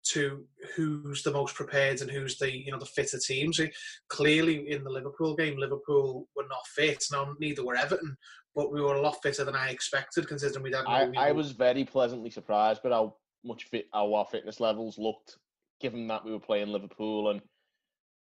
to 0.08 0.46
who's 0.76 1.24
the 1.24 1.32
most 1.32 1.56
prepared 1.56 2.02
and 2.02 2.10
who's 2.10 2.38
the 2.38 2.52
you 2.52 2.72
know 2.72 2.80
the 2.80 2.86
fitter 2.86 3.20
team. 3.20 3.54
So 3.54 3.68
clearly 4.10 4.72
in 4.72 4.84
the 4.84 4.90
Liverpool 4.90 5.36
game, 5.36 5.58
Liverpool 5.58 6.28
were 6.36 6.48
not 6.50 6.66
fit. 6.68 7.04
Now 7.12 7.34
neither 7.40 7.66
were 7.66 7.76
Everton, 7.76 8.16
but 8.56 8.72
we 8.72 8.82
were 8.82 8.96
a 8.96 9.02
lot 9.02 9.22
fitter 9.22 9.44
than 9.44 9.56
I 9.56 9.70
expected, 9.70 10.28
considering 10.28 10.64
we 10.64 10.72
had. 10.72 10.86
I, 10.88 11.12
I 11.16 11.32
was 11.32 11.52
very 11.52 11.84
pleasantly 11.84 12.30
surprised 12.30 12.82
by 12.84 12.90
how 12.90 13.16
much 13.44 13.66
fit 13.66 13.86
how 13.94 14.14
our 14.14 14.26
fitness 14.26 14.60
levels 14.60 14.98
looked, 14.98 15.38
given 15.82 16.08
that 16.08 16.26
we 16.26 16.32
were 16.32 16.40
playing 16.40 16.70
Liverpool 16.70 17.32
and 17.32 17.42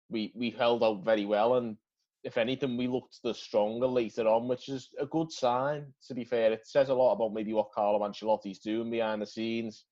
we 0.10 0.32
we 0.36 0.50
held 0.52 0.84
out 0.84 1.04
very 1.04 1.26
well. 1.26 1.56
And 1.56 1.78
if 2.24 2.38
anything, 2.38 2.78
we 2.78 2.88
looked 2.88 3.20
the 3.24 3.34
stronger 3.34 3.88
later 3.88 4.28
on, 4.28 4.48
which 4.48 4.70
is 4.70 4.90
a 5.00 5.06
good 5.06 5.32
sign. 5.32 5.86
To 6.08 6.14
be 6.14 6.24
fair, 6.24 6.54
it 6.54 6.66
says 6.66 6.90
a 6.90 6.94
lot 6.94 7.14
about 7.14 7.34
maybe 7.34 7.54
what 7.54 7.72
Carlo 7.74 8.00
Ancelotti's 8.08 8.60
doing 8.60 8.90
behind 8.90 9.22
the 9.22 9.26
scenes. 9.26 9.86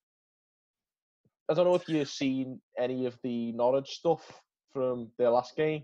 I 1.51 1.53
don't 1.53 1.65
know 1.65 1.75
if 1.75 1.87
you've 1.89 2.07
seen 2.07 2.61
any 2.79 3.05
of 3.05 3.17
the 3.23 3.51
Norwich 3.51 3.89
stuff 3.89 4.41
from 4.71 5.09
their 5.17 5.29
last 5.29 5.55
game. 5.57 5.83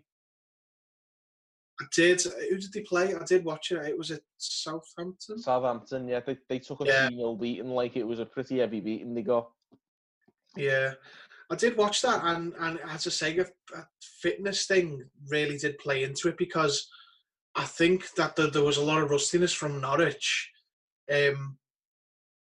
I 1.82 1.86
did. 1.94 2.22
Who 2.22 2.58
did 2.58 2.72
they 2.74 2.82
play? 2.82 3.14
I 3.14 3.24
did 3.26 3.44
watch 3.44 3.72
it. 3.72 3.86
It 3.86 3.98
was 3.98 4.10
at 4.12 4.22
Southampton. 4.38 5.40
Southampton, 5.40 6.08
yeah, 6.08 6.22
they, 6.26 6.38
they 6.48 6.60
took 6.60 6.82
a 6.82 6.86
Yeah. 6.86 7.10
0 7.10 7.36
beating 7.36 7.70
like 7.70 7.98
it 7.98 8.08
was 8.08 8.20
a 8.20 8.26
pretty 8.26 8.60
heavy 8.60 8.80
beating 8.80 9.14
they 9.14 9.22
got. 9.22 9.52
Yeah, 10.56 10.94
I 11.52 11.56
did 11.56 11.78
watch 11.78 12.02
that, 12.02 12.22
and 12.24 12.54
and 12.60 12.80
as 12.90 13.06
I 13.06 13.10
say, 13.10 13.38
a, 13.38 13.44
a 13.44 13.86
fitness 14.22 14.66
thing 14.66 15.04
really 15.30 15.58
did 15.58 15.78
play 15.80 16.04
into 16.04 16.30
it 16.30 16.38
because 16.38 16.90
I 17.56 17.66
think 17.66 18.14
that 18.16 18.36
the, 18.36 18.48
there 18.48 18.64
was 18.64 18.78
a 18.78 18.84
lot 18.84 19.04
of 19.04 19.12
rustiness 19.12 19.54
from 19.54 19.82
Norwich, 19.82 20.50
um, 21.12 21.58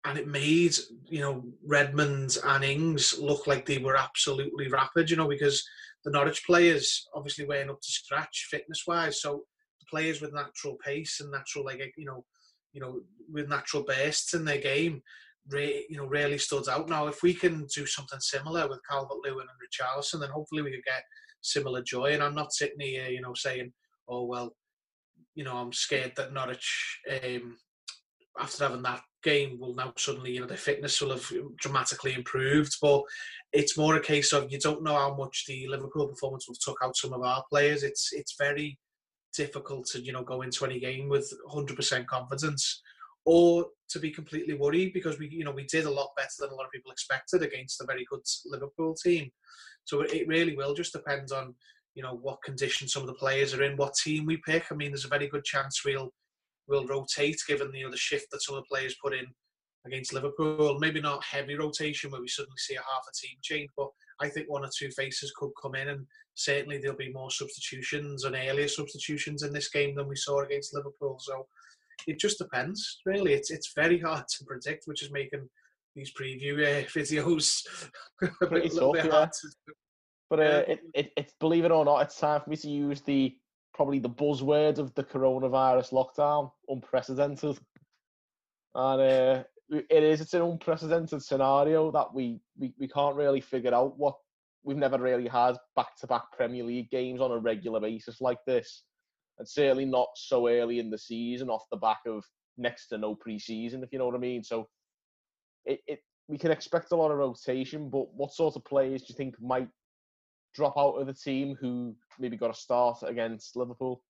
and 0.06 0.18
it 0.18 0.28
made 0.28 0.76
you 1.06 1.22
know 1.22 1.44
Redmond 1.66 2.38
and 2.46 2.64
Ings 2.64 3.18
look 3.20 3.48
like 3.48 3.66
they 3.66 3.78
were 3.78 3.98
absolutely 3.98 4.68
rapid. 4.68 5.10
You 5.10 5.18
know 5.18 5.28
because 5.28 5.64
the 6.04 6.12
Norwich 6.12 6.46
players 6.46 7.08
obviously 7.14 7.46
weren't 7.46 7.70
up 7.70 7.82
to 7.82 7.92
scratch 7.92 8.48
fitness 8.50 8.84
wise, 8.88 9.22
so 9.22 9.44
the 9.80 9.86
players 9.90 10.22
with 10.22 10.34
natural 10.34 10.78
pace 10.84 11.20
and 11.20 11.32
natural 11.32 11.66
like 11.66 11.94
you 11.98 12.06
know 12.06 12.26
you 12.74 12.82
know 12.82 13.02
with 13.32 13.50
natural 13.50 13.84
bursts 13.84 14.34
in 14.34 14.46
their 14.46 14.60
game. 14.60 15.02
Re, 15.50 15.88
you 15.90 15.98
know, 15.98 16.06
really 16.06 16.38
stood 16.38 16.70
out. 16.70 16.88
Now, 16.88 17.08
if 17.08 17.24
we 17.24 17.34
can 17.34 17.66
do 17.76 17.88
something 17.88 18.20
similar 18.20 18.70
with 18.70 18.80
Calvert 18.88 19.18
Lewin 19.24 19.48
and 19.50 19.58
Richarlison, 19.58 20.20
then 20.20 20.30
hopefully 20.30 20.62
we 20.62 20.70
could 20.70 20.84
get 20.86 21.02
similar 21.42 21.82
joy. 21.82 22.12
And 22.14 22.22
I'm 22.22 22.36
not 22.36 22.54
sitting 22.54 22.80
here, 22.80 23.08
you 23.08 23.22
know, 23.22 23.34
saying, 23.34 23.74
"Oh 24.08 24.26
well, 24.26 24.56
you 25.36 25.44
know, 25.44 25.58
I'm 25.58 25.74
scared 25.74 26.14
that 26.18 26.34
Norwich, 26.34 27.00
um, 27.10 27.58
after 28.40 28.64
having 28.64 28.82
that 28.84 29.02
game, 29.24 29.60
will 29.60 29.76
now 29.76 29.94
suddenly, 29.98 30.32
you 30.32 30.42
know, 30.42 30.48
their 30.48 30.58
fitness 30.58 31.02
will 31.02 31.12
have 31.12 31.32
dramatically 31.58 32.14
improved." 32.14 32.76
But 32.82 33.04
it's 33.54 33.78
more 33.78 33.96
a 33.96 34.02
case 34.02 34.34
of 34.34 34.52
you 34.52 34.60
don't 34.60 34.84
know 34.84 34.96
how 34.96 35.16
much 35.16 35.46
the 35.48 35.68
Liverpool 35.68 36.08
performance 36.08 36.48
will 36.48 36.56
took 36.56 36.78
out 36.84 36.96
some 36.96 37.14
of 37.14 37.22
our 37.22 37.44
players. 37.50 37.84
It's 37.84 38.10
it's 38.14 38.36
very 38.38 38.80
difficult 39.36 39.86
to 39.88 40.02
you 40.02 40.12
know 40.12 40.24
go 40.24 40.42
into 40.42 40.66
any 40.66 40.80
game 40.80 41.08
with 41.10 41.32
100% 41.50 42.06
confidence 42.06 42.82
or 43.26 43.68
to 43.90 44.00
be 44.00 44.12
completely 44.12 44.56
worried 44.56 44.94
because 44.94 45.20
we 45.20 45.30
you 45.30 45.44
know 45.44 45.52
we 45.52 45.66
did 45.66 45.86
a 45.86 45.92
lot 45.92 46.10
better 46.18 46.30
than 46.40 46.50
a 46.50 46.56
lot 46.56 46.66
of 46.66 46.72
people 46.72 46.92
expected 46.92 47.44
against 47.44 47.82
a 47.82 47.86
very 47.86 48.06
good 48.10 48.22
Liverpool 48.46 48.96
team. 48.96 49.30
So 49.84 50.02
it 50.02 50.28
really 50.28 50.56
will 50.56 50.74
just 50.74 50.94
depend 50.94 51.32
on 51.32 51.56
you 51.94 52.04
know 52.04 52.16
what 52.16 52.44
condition 52.44 52.88
some 52.88 53.04
of 53.04 53.08
the 53.08 53.14
players 53.14 53.54
are 53.54 53.64
in, 53.64 53.78
what 53.78 53.94
team 53.96 54.26
we 54.26 54.38
pick. 54.38 54.72
I 54.72 54.76
mean, 54.76 54.92
there's 54.92 55.06
a 55.06 55.10
very 55.10 55.28
good 55.28 55.44
chance 55.44 55.84
we'll 55.86 56.14
we'll 56.72 56.88
rotate 56.88 57.38
given 57.48 57.72
you 57.74 57.86
know 57.86 57.92
the 57.92 57.98
shift 57.98 58.28
that 58.32 58.42
some 58.42 58.56
of 58.56 58.64
the 58.64 58.74
players 58.76 58.96
put 59.04 59.14
in 59.14 59.26
against 59.86 60.14
Liverpool. 60.14 60.80
Maybe 60.80 61.02
not 61.02 61.24
heavy 61.24 61.56
rotation 61.56 62.12
where 62.12 62.22
we 62.22 62.28
suddenly 62.28 62.58
see 62.58 62.76
a 62.76 62.80
half 62.80 63.04
a 63.08 63.14
team 63.16 63.38
change, 63.44 63.70
but 63.78 63.90
I 64.22 64.30
think 64.30 64.50
one 64.50 64.64
or 64.64 64.70
two 64.76 64.90
faces 64.92 65.34
could 65.38 65.52
come 65.62 65.76
in, 65.76 65.90
and 65.90 66.06
certainly 66.36 66.78
there'll 66.78 66.98
be 66.98 67.12
more 67.12 67.32
substitutions 67.32 68.24
and 68.24 68.36
earlier 68.36 68.68
substitutions 68.68 69.44
in 69.44 69.54
this 69.54 69.70
game 69.70 69.96
than 69.96 70.08
we 70.08 70.16
saw 70.16 70.42
against 70.42 70.74
Liverpool. 70.74 71.18
So 71.20 71.46
it 72.08 72.20
just 72.20 72.38
depends, 72.38 73.02
really. 73.06 73.34
It's 73.34 73.52
it's 73.52 73.74
very 73.76 74.00
hard 74.00 74.26
to 74.28 74.46
predict, 74.46 74.84
which 74.86 75.04
is 75.04 75.12
making 75.12 75.48
these 75.96 76.14
preview 76.14 76.54
uh, 76.64 76.86
videos 76.96 77.66
a 78.22 78.46
little 78.46 78.94
tough, 78.94 79.04
bit 79.04 79.06
yeah. 79.06 79.12
hard 79.12 79.32
to 79.32 79.48
do. 79.68 79.74
But 80.30 80.40
uh, 80.40 80.64
it, 80.68 80.80
it, 80.94 81.12
it's 81.18 81.34
believe 81.40 81.66
it 81.66 81.72
or 81.72 81.84
not, 81.84 82.04
it's 82.04 82.18
time 82.18 82.40
for 82.42 82.50
me 82.50 82.56
to 82.56 82.70
use 82.70 83.02
the 83.02 83.36
probably 83.82 83.98
the 83.98 84.08
buzzword 84.08 84.78
of 84.78 84.94
the 84.94 85.04
coronavirus 85.04 85.92
lockdown, 85.92 86.52
unprecedented. 86.70 87.58
And 88.76 89.02
uh, 89.02 89.44
it 89.70 90.04
is 90.04 90.22
it's 90.22 90.36
an 90.36 90.44
unprecedented 90.44 91.24
scenario 91.24 91.90
that 91.90 92.14
we, 92.14 92.42
we, 92.60 92.76
we 92.80 92.88
can't 92.88 93.16
really 93.16 93.42
figure 93.42 93.74
out 93.74 93.98
what 93.98 94.18
we've 94.64 94.78
never 94.78 95.00
really 95.00 95.28
had 95.28 95.56
back 95.76 95.98
to 96.00 96.06
back 96.06 96.26
Premier 96.32 96.64
League 96.64 96.92
games 96.92 97.22
on 97.22 97.32
a 97.32 97.40
regular 97.40 97.80
basis 97.80 98.22
like 98.22 98.38
this. 98.46 98.84
And 99.40 99.50
certainly 99.50 99.86
not 99.86 100.10
so 100.14 100.48
early 100.48 100.78
in 100.78 100.92
the 100.92 101.00
season 101.00 101.50
off 101.50 101.66
the 101.72 101.78
back 101.78 102.02
of 102.06 102.24
next 102.60 102.90
to 102.90 103.00
no 103.00 103.16
pre 103.16 103.40
season, 103.40 103.82
if 103.82 103.92
you 103.92 103.98
know 103.98 104.06
what 104.06 104.14
I 104.14 104.20
mean. 104.20 104.44
So 104.44 104.68
it, 105.66 105.80
it 105.88 106.02
we 106.28 106.38
can 106.38 106.52
expect 106.52 106.92
a 106.92 106.96
lot 106.96 107.10
of 107.10 107.18
rotation, 107.18 107.90
but 107.90 108.14
what 108.14 108.32
sort 108.32 108.56
of 108.56 108.64
players 108.64 109.02
do 109.02 109.08
you 109.10 109.16
think 109.16 109.42
might 109.42 109.70
drop 110.54 110.78
out 110.78 110.94
of 110.94 111.08
the 111.08 111.14
team 111.14 111.58
who 111.60 111.96
maybe 112.20 112.38
got 112.38 112.52
a 112.52 112.54
start 112.54 113.00
against 113.04 113.56
Liverpool? 113.56 114.04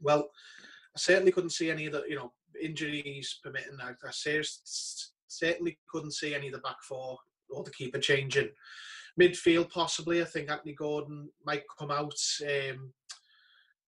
Well, 0.00 0.28
I 0.96 0.98
certainly 0.98 1.32
couldn't 1.32 1.50
see 1.50 1.70
any 1.70 1.86
of 1.86 1.92
the 1.92 2.04
you 2.08 2.16
know 2.16 2.32
injuries 2.60 3.38
permitting. 3.42 3.78
I, 3.82 3.90
I 3.90 4.42
certainly 5.28 5.78
couldn't 5.90 6.12
see 6.12 6.34
any 6.34 6.48
of 6.48 6.54
the 6.54 6.60
back 6.60 6.82
four 6.82 7.18
or 7.50 7.64
the 7.64 7.70
keeper 7.70 7.98
changing. 7.98 8.50
Midfield 9.20 9.70
possibly. 9.70 10.22
I 10.22 10.24
think 10.24 10.50
Anthony 10.50 10.74
Gordon 10.74 11.28
might 11.44 11.64
come 11.78 11.90
out, 11.90 12.14
um, 12.42 12.92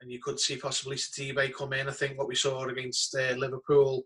and 0.00 0.10
you 0.10 0.20
could 0.20 0.40
see 0.40 0.56
possibly 0.56 0.96
Sidibe 0.96 1.54
come 1.54 1.72
in. 1.72 1.88
I 1.88 1.92
think 1.92 2.18
what 2.18 2.28
we 2.28 2.34
saw 2.34 2.66
against 2.66 3.14
uh, 3.14 3.34
Liverpool 3.36 4.04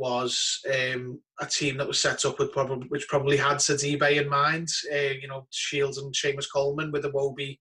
was 0.00 0.60
um, 0.72 1.20
a 1.42 1.46
team 1.46 1.76
that 1.76 1.86
was 1.86 2.00
set 2.00 2.24
up 2.24 2.38
with 2.38 2.52
probably 2.52 2.88
which 2.88 3.06
probably 3.06 3.36
had 3.36 3.58
Sidibe 3.58 4.16
in 4.16 4.30
mind. 4.30 4.66
Uh, 4.90 5.12
you 5.20 5.28
know, 5.28 5.46
Shields 5.50 5.98
and 5.98 6.14
Seamus 6.14 6.46
Coleman 6.50 6.90
with 6.90 7.02
the 7.02 7.10
Iwobi 7.10 7.58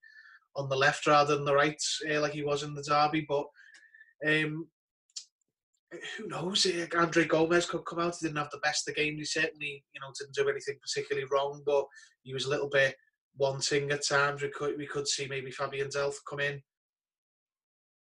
on 0.55 0.69
the 0.69 0.75
left 0.75 1.05
rather 1.05 1.35
than 1.35 1.43
the 1.43 1.53
right, 1.53 1.81
uh, 2.09 2.21
like 2.21 2.31
he 2.31 2.43
was 2.43 2.63
in 2.63 2.73
the 2.73 2.81
derby. 2.81 3.25
But 3.27 3.43
um, 4.25 4.69
who 6.17 6.27
knows? 6.27 6.65
Eh, 6.65 6.87
Andre 6.97 7.25
Gomes 7.25 7.65
could 7.65 7.85
come 7.85 7.99
out. 7.99 8.15
He 8.17 8.27
didn't 8.27 8.37
have 8.37 8.51
the 8.51 8.59
best 8.59 8.87
of 8.87 8.95
games. 8.95 9.19
He 9.19 9.25
certainly, 9.25 9.83
you 9.93 9.99
know, 9.99 10.07
didn't 10.17 10.33
do 10.33 10.49
anything 10.49 10.77
particularly 10.81 11.27
wrong, 11.29 11.61
but 11.65 11.85
he 12.23 12.33
was 12.33 12.45
a 12.45 12.49
little 12.49 12.69
bit 12.69 12.95
wanting 13.37 13.91
at 13.91 14.07
times. 14.07 14.41
We 14.41 14.49
could 14.49 14.77
we 14.77 14.87
could 14.87 15.09
see 15.09 15.27
maybe 15.27 15.51
Fabian 15.51 15.89
Delph 15.89 16.15
come 16.27 16.39
in. 16.39 16.61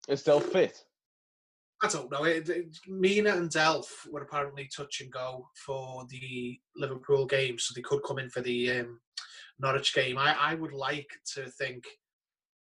Is 0.08 0.20
still 0.20 0.40
fit? 0.40 0.84
I 1.82 1.88
don't 1.88 2.10
know. 2.10 2.24
It, 2.24 2.48
it, 2.48 2.78
Mina 2.88 3.36
and 3.36 3.50
Delph 3.50 4.10
were 4.10 4.22
apparently 4.22 4.68
touch 4.74 5.02
and 5.02 5.12
go 5.12 5.48
for 5.54 6.06
the 6.08 6.58
Liverpool 6.74 7.26
game, 7.26 7.58
so 7.58 7.72
they 7.74 7.82
could 7.82 8.02
come 8.02 8.18
in 8.18 8.30
for 8.30 8.40
the 8.40 8.80
um, 8.80 9.00
Norwich 9.58 9.94
game. 9.94 10.16
I, 10.16 10.34
I 10.38 10.54
would 10.54 10.72
like 10.72 11.10
to 11.34 11.48
think 11.50 11.84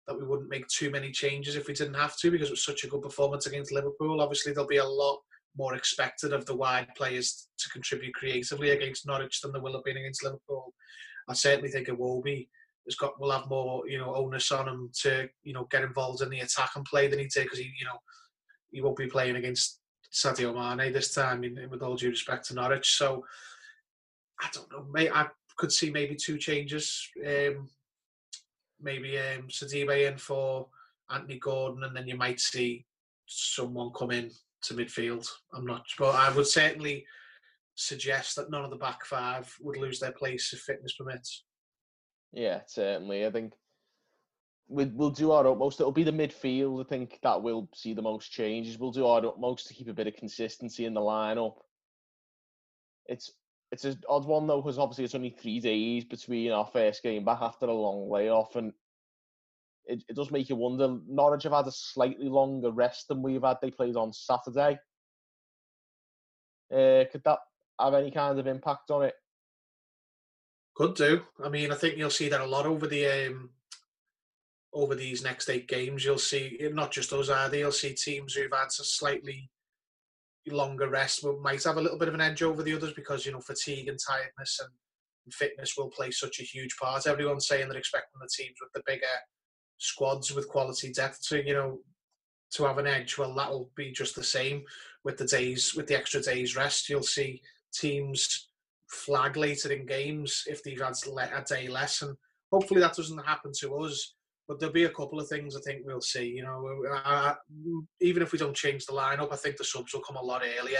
that 0.06 0.18
we 0.18 0.26
wouldn't 0.26 0.50
make 0.50 0.66
too 0.68 0.90
many 0.90 1.10
changes 1.10 1.56
if 1.56 1.68
we 1.68 1.74
didn't 1.74 1.94
have 1.94 2.16
to 2.18 2.30
because 2.30 2.48
it 2.48 2.52
was 2.52 2.64
such 2.64 2.84
a 2.84 2.88
good 2.88 3.02
performance 3.02 3.46
against 3.46 3.72
Liverpool. 3.72 4.20
Obviously, 4.20 4.52
there'll 4.52 4.68
be 4.68 4.76
a 4.76 4.84
lot 4.84 5.20
more 5.56 5.74
expected 5.74 6.32
of 6.32 6.44
the 6.46 6.54
wide 6.54 6.88
players 6.96 7.48
to 7.58 7.68
contribute 7.70 8.14
creatively 8.14 8.70
against 8.70 9.06
Norwich 9.06 9.40
than 9.40 9.52
there 9.52 9.62
will 9.62 9.72
have 9.72 9.84
been 9.84 9.96
against 9.96 10.22
Liverpool. 10.22 10.74
I 11.28 11.34
certainly 11.34 11.70
think 11.70 11.88
Iwobi 11.88 12.48
has 12.86 12.94
got 12.94 13.20
will 13.20 13.30
have 13.30 13.48
more 13.48 13.86
you 13.86 13.98
know 13.98 14.14
onus 14.14 14.50
on 14.50 14.68
him 14.68 14.90
to 15.02 15.28
you 15.42 15.52
know 15.52 15.66
get 15.70 15.84
involved 15.84 16.22
in 16.22 16.30
the 16.30 16.40
attack 16.40 16.70
and 16.74 16.84
play 16.84 17.06
than 17.06 17.18
he 17.18 17.26
did 17.26 17.44
because 17.44 17.58
he 17.58 17.64
you 17.78 17.84
know 17.84 17.98
he 18.70 18.80
won't 18.80 18.96
be 18.96 19.06
playing 19.06 19.36
against 19.36 19.80
Sadio 20.12 20.54
Mane 20.54 20.92
this 20.92 21.14
time, 21.14 21.44
in, 21.44 21.68
with 21.70 21.82
all 21.82 21.96
due 21.96 22.10
respect 22.10 22.48
to 22.48 22.54
Norwich. 22.54 22.96
So 22.96 23.24
I 24.40 24.48
don't 24.52 24.70
know. 24.70 24.86
May, 24.92 25.10
I 25.10 25.26
could 25.56 25.72
see 25.72 25.90
maybe 25.90 26.14
two 26.14 26.38
changes. 26.38 27.08
Um, 27.26 27.68
maybe 28.80 29.18
um, 29.18 29.48
Sidibe 29.48 30.10
in 30.10 30.16
for 30.16 30.68
Anthony 31.10 31.38
Gordon, 31.38 31.84
and 31.84 31.96
then 31.96 32.06
you 32.06 32.16
might 32.16 32.40
see 32.40 32.86
someone 33.26 33.90
come 33.92 34.10
in 34.10 34.30
to 34.62 34.74
midfield. 34.74 35.28
I'm 35.52 35.66
not, 35.66 35.84
but 35.98 36.14
I 36.14 36.34
would 36.34 36.46
certainly 36.46 37.06
suggest 37.74 38.36
that 38.36 38.50
none 38.50 38.64
of 38.64 38.70
the 38.70 38.76
back 38.76 39.04
five 39.04 39.52
would 39.60 39.76
lose 39.76 40.00
their 40.00 40.12
place 40.12 40.52
if 40.52 40.60
fitness 40.60 40.94
permits. 40.94 41.44
Yeah, 42.32 42.60
certainly. 42.66 43.24
I 43.24 43.30
think 43.30 43.52
we, 44.68 44.84
we'll 44.84 45.10
do 45.10 45.32
our 45.32 45.46
utmost. 45.46 45.80
It'll 45.80 45.92
be 45.92 46.04
the 46.04 46.10
midfield, 46.10 46.84
I 46.84 46.88
think, 46.88 47.18
that 47.22 47.42
will 47.42 47.68
see 47.74 47.94
the 47.94 48.02
most 48.02 48.30
changes. 48.30 48.78
We'll 48.78 48.92
do 48.92 49.06
our 49.06 49.24
utmost 49.24 49.66
to 49.68 49.74
keep 49.74 49.88
a 49.88 49.94
bit 49.94 50.06
of 50.06 50.14
consistency 50.14 50.84
in 50.84 50.94
the 50.94 51.00
lineup. 51.00 51.54
It's 53.06 53.32
it's 53.70 53.84
an 53.84 54.00
odd 54.08 54.26
one 54.26 54.46
though, 54.46 54.60
because 54.60 54.78
obviously 54.78 55.04
it's 55.04 55.14
only 55.14 55.30
three 55.30 55.60
days 55.60 56.04
between 56.04 56.52
our 56.52 56.66
first 56.66 57.02
game 57.02 57.24
back 57.24 57.38
after 57.40 57.66
a 57.66 57.72
long 57.72 58.10
layoff, 58.10 58.56
and 58.56 58.72
it, 59.86 60.04
it 60.08 60.16
does 60.16 60.30
make 60.30 60.48
you 60.48 60.56
wonder. 60.56 60.98
Norwich 61.06 61.44
have 61.44 61.52
had 61.52 61.66
a 61.66 61.72
slightly 61.72 62.28
longer 62.28 62.70
rest 62.70 63.08
than 63.08 63.22
we've 63.22 63.42
had. 63.42 63.58
They 63.60 63.70
played 63.70 63.96
on 63.96 64.12
Saturday. 64.12 64.78
Uh, 66.70 67.04
could 67.10 67.22
that 67.24 67.38
have 67.80 67.94
any 67.94 68.10
kind 68.10 68.38
of 68.38 68.46
impact 68.46 68.90
on 68.90 69.04
it? 69.04 69.14
Could 70.74 70.94
do. 70.94 71.22
I 71.42 71.48
mean, 71.48 71.72
I 71.72 71.74
think 71.74 71.96
you'll 71.96 72.10
see 72.10 72.28
that 72.28 72.42
a 72.42 72.46
lot 72.46 72.66
over 72.66 72.86
the 72.86 73.26
um, 73.26 73.50
over 74.72 74.94
these 74.94 75.22
next 75.22 75.48
eight 75.48 75.68
games. 75.68 76.04
You'll 76.04 76.18
see 76.18 76.58
not 76.72 76.92
just 76.92 77.10
those 77.10 77.30
either. 77.30 77.56
You'll 77.56 77.72
see 77.72 77.94
teams 77.94 78.34
who've 78.34 78.52
had 78.52 78.66
a 78.66 78.84
slightly 78.84 79.50
longer 80.46 80.88
rest 80.88 81.20
but 81.22 81.40
might 81.40 81.62
have 81.64 81.76
a 81.76 81.80
little 81.80 81.98
bit 81.98 82.08
of 82.08 82.14
an 82.14 82.22
edge 82.22 82.42
over 82.42 82.62
the 82.62 82.74
others 82.74 82.94
because 82.94 83.26
you 83.26 83.32
know 83.32 83.40
fatigue 83.40 83.88
and 83.88 83.98
tiredness 83.98 84.58
and 84.60 84.70
fitness 85.34 85.74
will 85.76 85.90
play 85.90 86.10
such 86.10 86.40
a 86.40 86.44
huge 86.44 86.74
part. 86.80 87.06
Everyone's 87.06 87.46
saying 87.46 87.68
they're 87.68 87.78
expecting 87.78 88.18
the 88.20 88.28
teams 88.34 88.56
with 88.60 88.72
the 88.74 88.82
bigger 88.86 89.06
squads 89.78 90.34
with 90.34 90.48
quality 90.48 90.92
depth 90.92 91.20
to 91.28 91.46
you 91.46 91.54
know 91.54 91.78
to 92.52 92.64
have 92.64 92.78
an 92.78 92.86
edge. 92.86 93.18
Well, 93.18 93.34
that'll 93.34 93.70
be 93.76 93.92
just 93.92 94.14
the 94.14 94.24
same 94.24 94.62
with 95.04 95.18
the 95.18 95.26
days 95.26 95.74
with 95.74 95.86
the 95.86 95.96
extra 95.96 96.22
days 96.22 96.56
rest. 96.56 96.88
You'll 96.88 97.02
see 97.02 97.42
teams 97.74 98.48
flag 98.90 99.36
later 99.36 99.70
in 99.70 99.86
games 99.86 100.44
if 100.46 100.62
they've 100.62 100.80
had 100.80 100.94
a 101.06 101.44
day 101.44 101.68
less, 101.68 102.02
and 102.02 102.16
hopefully 102.50 102.80
that 102.80 102.94
doesn't 102.94 103.26
happen 103.26 103.52
to 103.60 103.74
us. 103.76 104.14
But 104.48 104.58
there'll 104.58 104.72
be 104.72 104.84
a 104.84 104.90
couple 104.90 105.20
of 105.20 105.28
things 105.28 105.54
I 105.54 105.60
think 105.60 105.82
we'll 105.84 106.00
see. 106.00 106.26
You 106.26 106.42
know, 106.42 106.66
uh, 107.04 107.34
even 108.00 108.22
if 108.22 108.32
we 108.32 108.38
don't 108.38 108.56
change 108.56 108.86
the 108.86 108.94
lineup, 108.94 109.30
I 109.30 109.36
think 109.36 109.58
the 109.58 109.64
subs 109.64 109.92
will 109.92 110.00
come 110.00 110.16
a 110.16 110.22
lot 110.22 110.42
earlier. 110.58 110.78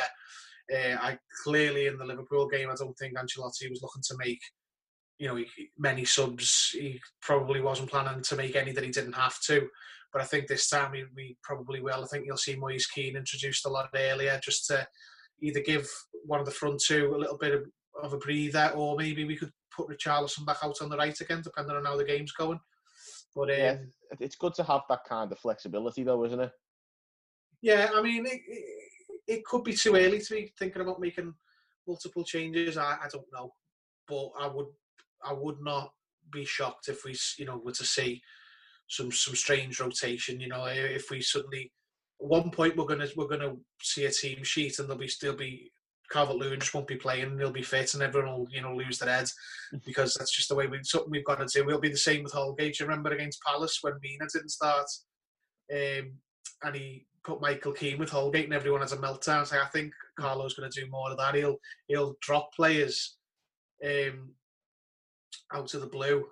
Uh, 0.74 0.96
I 1.00 1.18
clearly 1.44 1.86
in 1.86 1.98
the 1.98 2.04
Liverpool 2.04 2.48
game, 2.48 2.70
I 2.70 2.74
don't 2.74 2.96
think 2.98 3.14
Ancelotti 3.16 3.68
was 3.68 3.80
looking 3.82 4.02
to 4.08 4.16
make, 4.18 4.40
you 5.18 5.28
know, 5.28 5.44
many 5.78 6.04
subs. 6.06 6.70
He 6.72 7.00
probably 7.20 7.60
wasn't 7.60 7.90
planning 7.90 8.22
to 8.22 8.36
make 8.36 8.56
any 8.56 8.72
that 8.72 8.84
he 8.84 8.90
didn't 8.90 9.14
have 9.14 9.38
to. 9.42 9.68
but 10.12 10.22
I 10.22 10.24
think 10.24 10.46
this 10.46 10.68
time 10.68 10.92
we, 11.14 11.36
probably 11.42 11.80
will. 11.80 12.04
I 12.04 12.06
think 12.06 12.24
you'll 12.26 12.36
see 12.36 12.56
Moise 12.56 12.86
Kean 12.86 13.16
introduced 13.16 13.66
a 13.66 13.70
lot 13.70 13.90
earlier, 13.94 14.40
just 14.42 14.66
to 14.68 14.86
either 15.42 15.60
give 15.60 15.86
one 16.24 16.40
of 16.40 16.46
the 16.46 16.52
front 16.52 16.80
two 16.80 17.14
a 17.14 17.18
little 17.18 17.38
bit 17.38 17.54
of, 17.54 17.66
of 18.02 18.12
a 18.12 18.18
breather, 18.18 18.72
or 18.74 18.96
maybe 18.96 19.24
we 19.24 19.36
could 19.36 19.52
put 19.74 19.88
Richarlison 19.88 20.46
back 20.46 20.58
out 20.62 20.80
on 20.80 20.88
the 20.88 20.96
right 20.96 21.18
again, 21.20 21.42
depending 21.42 21.76
on 21.76 21.84
how 21.84 21.96
the 21.96 22.04
game's 22.04 22.32
going. 22.32 22.58
But 23.38 23.50
um, 23.50 23.56
Yeah, 23.56 23.76
it's 24.18 24.34
good 24.34 24.54
to 24.54 24.64
have 24.64 24.80
that 24.88 25.04
kind 25.08 25.30
of 25.30 25.38
flexibility, 25.38 26.02
though, 26.02 26.24
isn't 26.24 26.40
it? 26.40 26.50
Yeah, 27.62 27.88
I 27.94 28.02
mean, 28.02 28.26
it, 28.26 28.40
it, 28.48 28.90
it 29.28 29.44
could 29.44 29.62
be 29.62 29.74
too 29.74 29.94
early 29.94 30.18
to 30.18 30.34
be 30.34 30.52
thinking 30.58 30.82
about 30.82 31.00
making 31.00 31.32
multiple 31.86 32.24
changes. 32.24 32.76
I, 32.76 32.94
I 32.94 33.06
don't 33.12 33.32
know, 33.32 33.52
but 34.08 34.30
I 34.40 34.48
would 34.48 34.66
I 35.24 35.32
would 35.32 35.60
not 35.60 35.92
be 36.32 36.44
shocked 36.44 36.88
if 36.88 37.04
we 37.04 37.16
you 37.38 37.44
know 37.44 37.58
were 37.64 37.72
to 37.72 37.84
see 37.84 38.20
some 38.88 39.12
some 39.12 39.36
strange 39.36 39.78
rotation. 39.78 40.40
You 40.40 40.48
know, 40.48 40.64
if 40.66 41.08
we 41.08 41.20
suddenly 41.20 41.72
at 42.20 42.26
one 42.26 42.50
point 42.50 42.76
we're 42.76 42.86
gonna 42.86 43.06
we're 43.16 43.28
gonna 43.28 43.54
see 43.80 44.04
a 44.06 44.10
team 44.10 44.42
sheet 44.42 44.80
and 44.80 44.88
there'll 44.88 44.98
be 44.98 45.06
still 45.06 45.36
be 45.36 45.70
Calvert 46.10 46.36
Lewin 46.36 46.60
just 46.60 46.74
won't 46.74 46.86
be 46.86 46.96
playing 46.96 47.24
and 47.24 47.40
he'll 47.40 47.50
be 47.50 47.62
fit 47.62 47.94
and 47.94 48.02
everyone 48.02 48.32
will 48.32 48.48
you 48.50 48.62
know 48.62 48.74
lose 48.74 48.98
their 48.98 49.10
heads 49.10 49.34
because 49.86 50.14
that's 50.14 50.34
just 50.34 50.48
the 50.48 50.54
way 50.54 50.66
we 50.66 50.78
something 50.82 51.10
we've 51.10 51.24
got 51.24 51.38
to 51.38 51.46
do. 51.46 51.64
We'll 51.64 51.80
be 51.80 51.90
the 51.90 51.96
same 51.96 52.22
with 52.22 52.32
Holgate. 52.32 52.80
You 52.80 52.86
remember 52.86 53.10
against 53.10 53.42
Palace 53.42 53.78
when 53.82 53.94
Mina 54.02 54.26
didn't 54.32 54.50
start, 54.50 54.86
um, 55.72 56.12
and 56.62 56.74
he 56.74 57.06
put 57.24 57.40
Michael 57.42 57.72
Keane 57.72 57.98
with 57.98 58.10
Holgate 58.10 58.44
and 58.44 58.54
everyone 58.54 58.80
has 58.80 58.92
a 58.92 58.96
meltdown. 58.96 59.46
So 59.46 59.60
I 59.60 59.66
think 59.66 59.92
Carlo's 60.18 60.54
going 60.54 60.70
to 60.70 60.80
do 60.80 60.90
more 60.90 61.10
of 61.10 61.18
that. 61.18 61.34
He'll 61.34 61.58
he'll 61.86 62.16
drop 62.20 62.54
players 62.54 63.16
um, 63.84 64.30
out 65.52 65.74
of 65.74 65.80
the 65.80 65.86
blue, 65.86 66.26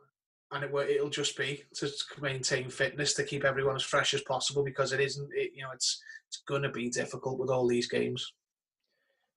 and 0.53 0.65
it 0.65 0.73
will 0.73 0.89
it'll 0.89 1.11
just 1.11 1.37
be 1.37 1.63
to 1.75 1.91
maintain 2.21 2.71
fitness 2.71 3.15
to 3.15 3.25
keep 3.25 3.45
everyone 3.45 3.77
as 3.77 3.83
fresh 3.83 4.15
as 4.15 4.23
possible 4.23 4.65
because 4.65 4.93
it 4.93 5.01
isn't. 5.01 5.29
It, 5.35 5.53
you 5.55 5.63
know, 5.63 5.71
it's 5.75 6.03
it's 6.29 6.43
going 6.49 6.63
to 6.63 6.71
be 6.71 6.89
difficult 6.89 7.39
with 7.39 7.51
all 7.51 7.69
these 7.69 7.89
games. 7.89 8.33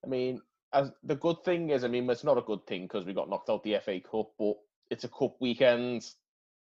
I 0.04 0.08
mean, 0.08 0.42
as 0.74 0.92
the 1.04 1.16
good 1.16 1.44
thing 1.44 1.70
is, 1.70 1.84
I 1.84 1.88
mean, 1.88 2.10
it's 2.10 2.24
not 2.24 2.38
a 2.38 2.42
good 2.42 2.66
thing 2.68 2.84
because 2.84 3.06
we 3.06 3.14
got 3.14 3.30
knocked 3.30 3.50
out 3.50 3.64
the 3.64 3.78
FA 3.84 4.00
Cup, 4.00 4.32
but 4.38 4.56
it's 4.90 5.04
a 5.04 5.10
cup 5.10 5.36
weekend 5.40 6.06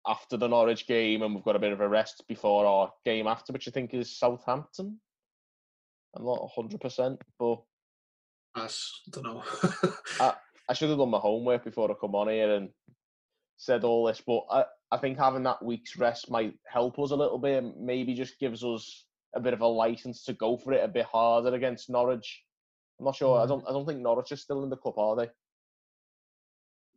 after 0.06 0.38
the 0.38 0.48
Norwich 0.48 0.88
game, 0.88 1.22
and 1.22 1.36
we've 1.36 1.44
got 1.44 1.56
a 1.56 1.60
bit 1.60 1.74
of 1.74 1.82
a 1.82 1.88
rest 1.88 2.24
before 2.28 2.66
our 2.66 2.94
game 3.06 3.28
after, 3.28 3.52
which 3.54 3.68
I 3.68 3.72
think 3.72 3.94
is 3.94 4.18
Southampton. 4.18 5.00
I'm 6.16 6.26
not 6.26 6.50
hundred 6.56 6.80
percent, 6.80 7.22
but 7.38 7.62
I 8.56 8.70
don't 9.12 9.24
know. 9.24 9.44
I 10.70 10.74
should 10.74 10.90
have 10.90 10.98
done 10.98 11.10
my 11.10 11.20
homework 11.20 11.64
before 11.64 11.90
I 11.90 11.94
come 12.00 12.16
on 12.16 12.30
here 12.30 12.56
and 12.56 12.70
said 13.58 13.84
all 13.84 14.06
this. 14.06 14.22
But 14.26 14.44
I, 14.50 14.66
I 14.92 14.98
think 14.98 15.18
having 15.18 15.44
that 15.44 15.64
week's 15.64 15.98
rest 15.98 16.30
might 16.30 16.54
help 16.66 17.00
us 17.00 17.12
a 17.12 17.16
little 17.16 17.38
bit. 17.38 17.64
and 17.64 17.74
Maybe 17.80 18.14
just 18.14 18.40
gives 18.40 18.64
us 18.64 19.06
a 19.36 19.40
bit 19.40 19.54
of 19.54 19.62
a 19.62 19.68
license 19.68 20.24
to 20.26 20.34
go 20.34 20.58
for 20.58 20.74
it 20.74 20.84
a 20.84 20.88
bit 20.88 21.06
harder 21.06 21.54
against 21.54 21.90
Norwich. 21.90 22.44
I'm 23.00 23.06
not 23.06 23.16
sure. 23.16 23.40
I 23.40 23.46
Mhm. 23.46 23.48
don't. 23.50 23.68
I 23.68 23.72
don't 23.72 23.86
think 23.86 24.00
Norwich 24.00 24.32
is 24.32 24.42
still 24.42 24.64
in 24.64 24.70
the 24.70 24.78
cup, 24.78 24.98
are 24.98 25.16
they? 25.16 25.30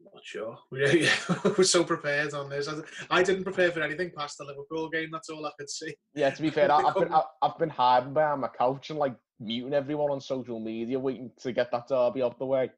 Not 0.02 0.24
sure. 0.24 0.58
Yeah. 0.72 1.14
We're 1.58 1.64
so 1.64 1.84
prepared 1.84 2.32
on 2.32 2.48
this. 2.48 2.68
I, 3.10 3.22
didn't 3.22 3.44
prepare 3.44 3.70
for 3.70 3.82
anything 3.82 4.10
past 4.16 4.38
the 4.38 4.44
Liverpool 4.44 4.88
game. 4.88 5.10
That's 5.12 5.28
all 5.28 5.44
I 5.44 5.52
could 5.58 5.68
see. 5.68 5.94
Yeah. 6.14 6.30
To 6.30 6.42
be 6.42 6.50
fair, 6.50 6.72
I, 6.72 6.78
I've 6.78 6.94
been 6.94 7.12
I, 7.12 7.22
I've 7.42 7.58
been 7.58 7.68
hiding 7.68 8.14
behind 8.14 8.40
my 8.40 8.48
couch 8.48 8.90
and 8.90 8.98
like 8.98 9.14
muting 9.38 9.74
everyone 9.74 10.10
on 10.10 10.20
social 10.20 10.58
media, 10.58 10.98
waiting 10.98 11.30
to 11.40 11.52
get 11.52 11.70
that 11.72 11.88
derby 11.88 12.22
out 12.22 12.38
the 12.38 12.46
way. 12.46 12.70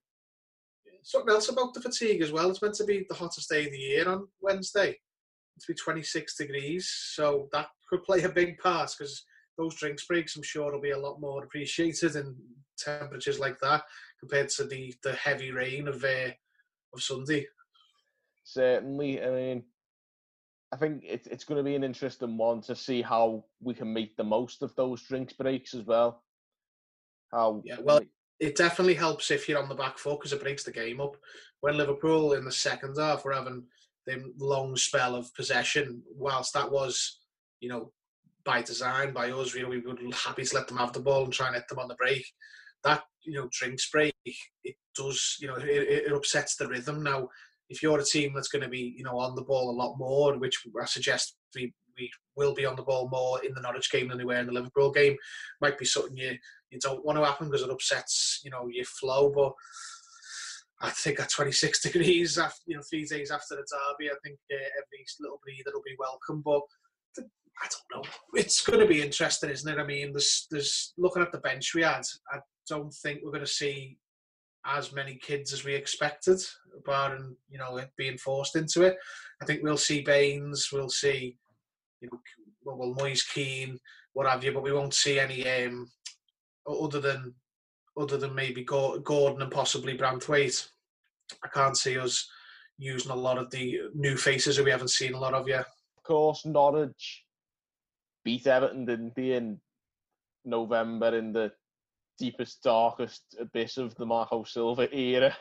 Something 1.05 1.35
else 1.35 1.49
about 1.49 1.75
the 1.75 1.81
fatigue 1.81 2.23
as 2.23 2.31
well. 2.33 2.51
It's 2.51 2.62
meant 2.62 2.75
to 2.77 2.85
be 2.85 3.05
the 3.09 3.14
hottest 3.14 3.49
day 3.49 3.66
of 3.66 3.73
the 3.73 3.79
year 3.79 4.09
on 4.09 4.29
Wednesday. 4.41 4.97
It's 5.57 5.66
be 5.66 5.75
26 5.75 6.37
degrees, 6.37 6.89
so 7.14 7.49
that 7.53 7.68
could 7.89 8.03
play 8.05 8.23
a 8.23 8.29
big 8.29 8.59
part 8.59 8.95
because 8.97 9.25
those 9.59 9.75
drinks 9.75 10.07
breaks, 10.07 10.37
I'm 10.37 10.43
sure, 10.43 10.73
will 10.73 10.81
be 10.81 10.91
a 10.93 10.99
lot 10.99 11.20
more 11.20 11.43
appreciated 11.45 12.14
in 12.16 12.37
temperatures 12.79 13.39
like 13.39 13.59
that 13.61 13.83
compared 14.20 14.49
to 14.51 14.64
the, 14.64 14.95
the 15.03 15.12
heavy 15.12 15.53
rain 15.53 15.89
of 15.89 16.05
uh, 16.05 16.31
of 16.95 17.03
Sunday. 17.03 17.47
Certainly. 18.45 19.23
I 19.23 19.31
mean, 19.31 19.64
I 20.73 20.77
think 20.77 21.05
it's 21.07 21.27
it's 21.27 21.45
going 21.45 21.59
to 21.59 21.64
be 21.64 21.75
an 21.75 21.85
interesting 21.85 22.37
one 22.37 22.61
to 22.62 22.75
see 22.75 23.03
how 23.03 23.45
we 23.61 23.75
can 23.75 23.93
make 23.93 24.16
the 24.16 24.25
most 24.25 24.62
of 24.62 24.75
those 24.75 25.03
drinks 25.03 25.35
breaks 25.35 25.75
as 25.75 25.85
well. 25.85 26.23
How 27.31 27.62
Yeah, 27.64 27.77
well, 27.81 28.01
it 28.41 28.57
definitely 28.57 28.95
helps 28.95 29.31
if 29.31 29.49
you're 29.49 29.62
on 29.62 29.68
the 29.68 29.75
back 29.75 29.99
foot 29.99 30.18
because 30.18 30.33
it 30.33 30.43
breaks 30.43 30.64
the 30.64 30.73
game 30.73 31.01
up. 31.01 31.16
When 31.61 31.77
Liverpool 31.77 32.33
in 32.33 32.45
the 32.45 32.53
second 32.53 32.97
half 32.99 33.25
were 33.25 33.33
having 33.33 33.64
the 34.07 34.33
long 34.39 34.77
spell 34.77 35.14
of 35.14 35.33
possession, 35.35 36.03
whilst 36.16 36.53
that 36.55 36.70
was, 36.70 37.20
you 37.61 37.68
know, 37.68 37.93
by 38.45 38.62
design 38.62 39.12
by 39.12 39.31
us, 39.31 39.55
know, 39.55 39.68
we 39.68 39.79
were 39.79 39.95
happy 40.12 40.45
to 40.45 40.57
let 40.57 40.66
them 40.66 40.79
have 40.79 40.93
the 40.93 41.01
ball 41.01 41.25
and 41.25 41.33
try 41.33 41.47
and 41.47 41.55
hit 41.55 41.68
them 41.68 41.79
on 41.79 41.87
the 41.89 41.95
break. 41.95 42.27
That 42.85 43.03
you 43.24 43.35
know, 43.35 43.49
drinks 43.53 43.89
break, 43.91 44.14
it 44.24 44.76
does, 44.97 45.37
you 45.41 45.49
know, 45.49 45.57
it, 45.57 46.07
it 46.07 46.12
upsets 46.12 46.57
the 46.57 46.68
rhythm. 46.68 47.03
Now, 47.03 47.28
if 47.68 47.83
you're 47.83 48.01
a 48.01 48.05
team 48.05 48.33
that's 48.35 48.49
going 48.49 48.62
to 48.62 48.68
be, 48.68 48.95
you 48.97 49.05
know, 49.05 49.18
on 49.18 49.35
the 49.35 49.43
ball 49.43 49.70
a 49.70 49.78
lot 49.80 49.97
more, 49.97 50.37
which 50.39 50.62
I 50.80 50.85
suggest 50.85 51.37
we 51.55 51.72
we 51.99 52.11
will 52.37 52.55
be 52.55 52.64
on 52.64 52.74
the 52.74 52.83
ball 52.83 53.09
more 53.11 53.45
in 53.45 53.53
the 53.55 53.61
Norwich 53.61 53.91
game 53.93 54.09
than 54.09 54.18
we 54.18 54.24
were 54.24 54.37
in 54.37 54.47
the 54.47 54.53
Liverpool 54.53 54.91
game, 54.91 55.16
might 55.61 55.78
be 55.78 55.85
something 55.85 56.16
you 56.16 56.37
you 56.70 56.78
don't 56.80 57.05
want 57.05 57.18
to 57.18 57.24
happen 57.24 57.49
because 57.49 57.62
it 57.62 57.70
upsets 57.70 58.41
you 58.45 58.51
know 58.51 58.68
your 58.70 58.85
flow. 58.85 59.30
But 59.35 59.53
I 60.80 60.91
think 60.91 61.20
at 61.20 61.30
26 61.30 61.83
degrees, 61.83 62.39
after 62.39 62.61
you 62.66 62.76
know 62.76 62.83
three 62.89 63.05
days 63.05 63.30
after 63.30 63.57
the 63.57 63.66
derby, 63.70 64.11
I 64.11 64.16
think 64.24 64.39
uh, 64.53 64.57
every 64.57 65.05
little 65.20 65.41
breather 65.43 65.72
will 65.74 65.83
be 65.85 65.97
welcome. 65.99 66.43
But 66.45 66.62
I 67.62 67.68
don't 67.68 68.05
know. 68.05 68.11
It's 68.35 68.64
going 68.64 68.80
to 68.80 68.87
be 68.87 69.03
interesting, 69.03 69.51
isn't 69.51 69.72
it? 69.72 69.80
I 69.80 69.85
mean, 69.85 70.12
there's 70.12 70.47
there's 70.51 70.95
looking 70.97 71.22
at 71.22 71.33
the 71.33 71.39
bench 71.39 71.74
we 71.74 71.83
had. 71.83 72.03
I 72.33 72.39
don't 72.68 72.92
think 72.92 73.20
we're 73.22 73.32
going 73.32 73.44
to 73.44 73.50
see 73.50 73.98
as 74.64 74.92
many 74.92 75.16
kids 75.16 75.52
as 75.52 75.64
we 75.64 75.74
expected, 75.74 76.40
barring 76.84 77.36
you 77.48 77.58
know 77.58 77.80
being 77.96 78.18
forced 78.18 78.56
into 78.56 78.82
it. 78.82 78.96
I 79.40 79.44
think 79.44 79.62
we'll 79.62 79.76
see 79.76 80.02
Baines, 80.02 80.68
we'll 80.72 80.88
see 80.88 81.36
you 82.00 82.08
know 82.10 82.20
well, 82.64 82.94
Moise 82.98 83.24
Kean, 83.24 83.78
what 84.12 84.26
have 84.26 84.44
you, 84.44 84.52
but 84.52 84.62
we 84.62 84.72
won't 84.72 84.94
see 84.94 85.18
any 85.18 85.46
um, 85.48 85.90
other 86.68 87.00
than 87.00 87.34
other 87.98 88.16
than 88.16 88.34
maybe 88.34 88.64
Gordon 88.64 89.42
and 89.42 89.50
possibly 89.50 89.98
Branthwaite. 89.98 90.68
I 91.42 91.48
can't 91.48 91.76
see 91.76 91.98
us 91.98 92.28
using 92.78 93.10
a 93.10 93.16
lot 93.16 93.38
of 93.38 93.50
the 93.50 93.80
new 93.94 94.16
faces 94.16 94.56
that 94.56 94.64
we 94.64 94.70
haven't 94.70 94.88
seen 94.88 95.14
a 95.14 95.18
lot 95.18 95.34
of 95.34 95.48
yet. 95.48 95.66
of 95.96 96.02
course, 96.02 96.44
Norwich 96.44 97.24
beat 98.24 98.46
Everton, 98.46 98.84
didn't 98.84 99.14
they, 99.14 99.32
in 99.32 99.60
November 100.44 101.16
in 101.16 101.32
the 101.32 101.52
deepest, 102.23 102.62
darkest 102.62 103.37
abyss 103.41 103.77
of 103.77 103.95
the 103.97 104.07
Marco 104.07 104.45
Silva 104.45 104.95
era. 104.97 105.37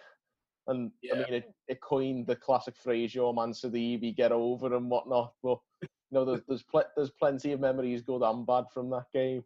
And 0.68 0.92
I 1.12 1.16
mean, 1.16 1.34
it, 1.34 1.54
it 1.68 1.82
coined 1.82 2.28
the 2.28 2.36
classic 2.36 2.76
phrase, 2.78 3.16
"Your 3.16 3.34
man 3.34 3.52
Sidibe, 3.52 4.16
get 4.16 4.32
over" 4.32 4.76
and 4.76 4.90
whatnot. 4.90 5.34
But 5.42 5.60
you 5.82 5.88
know, 6.12 6.26
there's 6.26 6.42
there's, 6.48 6.64
pl- 6.64 6.92
there's 6.96 7.10
plenty 7.10 7.52
of 7.52 7.60
memories, 7.60 8.02
good 8.02 8.22
and 8.22 8.46
bad, 8.46 8.66
from 8.74 8.90
that 8.92 9.06
game. 9.14 9.44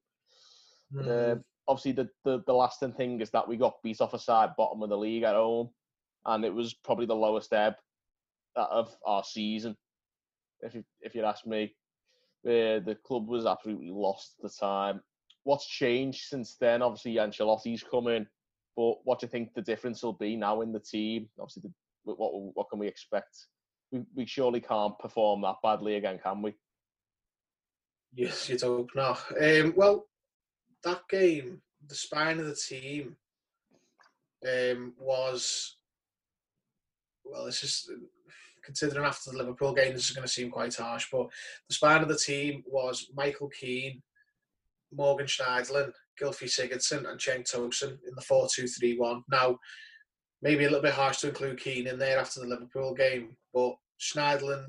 Uh, 0.98 1.36
obviously, 1.68 1.92
the, 1.94 2.10
the, 2.24 2.44
the 2.46 2.54
lasting 2.54 2.94
thing 2.94 3.22
is 3.22 3.30
that 3.32 3.48
we 3.48 3.58
got 3.58 3.82
beat 3.84 4.02
off 4.02 4.14
a 4.14 4.20
side 4.20 4.52
bottom 4.58 4.84
of 4.84 4.90
the 4.90 4.98
league 4.98 5.24
at 5.24 5.36
home, 5.36 5.70
and 6.26 6.46
it 6.46 6.54
was 6.54 6.74
probably 6.74 7.06
the 7.06 7.16
lowest 7.16 7.54
ebb 7.54 7.76
of 8.56 8.96
our 9.06 9.24
season. 9.24 9.76
If 10.62 10.76
you 10.76 10.84
if 11.02 11.16
you 11.16 11.24
ask 11.24 11.46
me, 11.46 11.76
uh, 12.46 12.80
the 12.80 12.98
club 13.06 13.28
was 13.28 13.46
absolutely 13.46 13.90
lost 13.90 14.36
at 14.38 14.44
the 14.44 14.58
time. 14.58 15.02
What's 15.46 15.68
changed 15.68 16.24
since 16.28 16.58
then? 16.60 16.82
Obviously, 16.82 17.16
Ancelotti's 17.16 17.84
come 17.84 18.08
in, 18.08 18.28
but 18.76 18.96
what 19.04 19.20
do 19.20 19.28
you 19.28 19.30
think 19.30 19.54
the 19.54 19.62
difference 19.62 20.04
will 20.04 20.14
be 20.14 20.36
now 20.36 20.62
in 20.62 20.74
the 20.74 20.80
team? 20.80 21.30
Obviously, 21.40 21.62
the, 21.64 21.72
what 22.04 22.34
what 22.34 22.52
what 22.56 22.70
can 22.70 22.80
we 22.80 22.88
expect? 22.88 23.46
We 23.92 24.02
we 24.16 24.26
surely 24.26 24.60
can't 24.60 24.98
perform 25.00 25.42
that 25.44 25.58
badly 25.64 25.96
again, 25.96 26.20
can 26.22 26.42
we? 26.42 26.56
Yes, 28.16 28.50
you'd 28.50 28.62
hope 28.62 28.90
not. 28.96 29.22
Um, 29.40 29.74
well, 29.76 30.08
that 30.84 31.02
game, 31.10 31.62
the 31.88 31.96
spine 31.96 32.40
of 32.40 32.48
the 32.48 32.56
team 32.56 33.16
um, 34.48 34.94
was, 34.98 35.78
well, 37.24 37.46
it's 37.46 37.62
just 37.62 37.92
considering 38.64 39.06
after 39.06 39.32
the 39.32 39.38
Liverpool 39.38 39.74
game, 39.74 39.94
this 39.94 40.10
is 40.10 40.16
going 40.16 40.26
to 40.26 40.34
seem 40.34 40.50
quite 40.50 40.74
harsh, 40.76 41.08
but 41.12 41.28
the 41.68 41.76
spine 41.76 42.02
of 42.02 42.08
the 42.08 42.18
team 42.18 42.64
was 42.66 43.12
Michael 43.14 43.50
Keane, 43.50 44.02
Morgan 44.96 45.28
Schneiderlin, 45.28 45.92
Gylfi 46.22 46.46
Sigurdsson, 46.46 47.10
and 47.10 47.20
Cenk 47.20 47.52
Tosun 47.52 47.98
in 48.08 48.16
the 48.16 48.22
4 48.22 48.48
2 48.54 48.68
3 48.68 48.98
1. 48.98 49.24
Now, 49.30 49.58
maybe 50.42 50.66
a 50.66 50.68
little 50.68 50.82
bit 50.82 50.94
harsh 50.94 51.18
to 51.20 51.30
include 51.30 51.60
Keane 51.60 51.88
in 51.88 52.00
there 52.00 52.20
after 52.20 52.40
the 52.40 52.48
Liverpool 52.48 52.94
game, 52.94 53.36
but 53.54 53.76
Schneiderlin, 54.00 54.66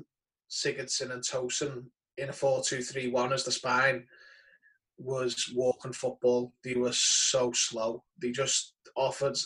Sigurdsson, 0.49 1.11
and 1.11 1.23
Tosun 1.23 1.85
in 2.17 2.29
a 2.29 2.33
4 2.33 2.63
2 2.63 2.81
3 2.81 3.09
1 3.09 3.33
as 3.33 3.43
the 3.43 3.51
spine 3.51 4.05
was 4.97 5.51
walking 5.55 5.93
football. 5.93 6.53
They 6.63 6.73
were 6.73 6.93
so 6.93 7.51
slow. 7.53 8.03
They 8.21 8.31
just 8.31 8.73
offered 8.95 9.37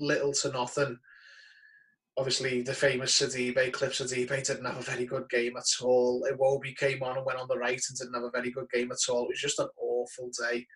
little 0.00 0.32
to 0.32 0.50
nothing. 0.50 0.98
obviously 2.16 2.62
the 2.62 2.74
famous 2.74 3.20
Sidibe, 3.20 3.72
Cliff 3.72 3.92
Sidibe 3.92 4.46
didn't 4.46 4.64
have 4.64 4.78
a 4.78 4.82
very 4.82 5.04
good 5.06 5.28
game 5.28 5.56
at 5.56 5.84
all. 5.84 6.26
Iwobi 6.32 6.76
came 6.76 7.02
on 7.02 7.16
and 7.16 7.26
went 7.26 7.38
on 7.38 7.48
the 7.48 7.58
right 7.58 7.80
and 7.88 7.98
didn't 7.98 8.14
have 8.14 8.24
a 8.24 8.30
very 8.30 8.50
good 8.50 8.68
game 8.72 8.90
at 8.90 9.12
all. 9.12 9.24
It 9.24 9.30
was 9.30 9.40
just 9.40 9.58
an 9.58 9.68
awful 9.98 10.30
day 10.48 10.66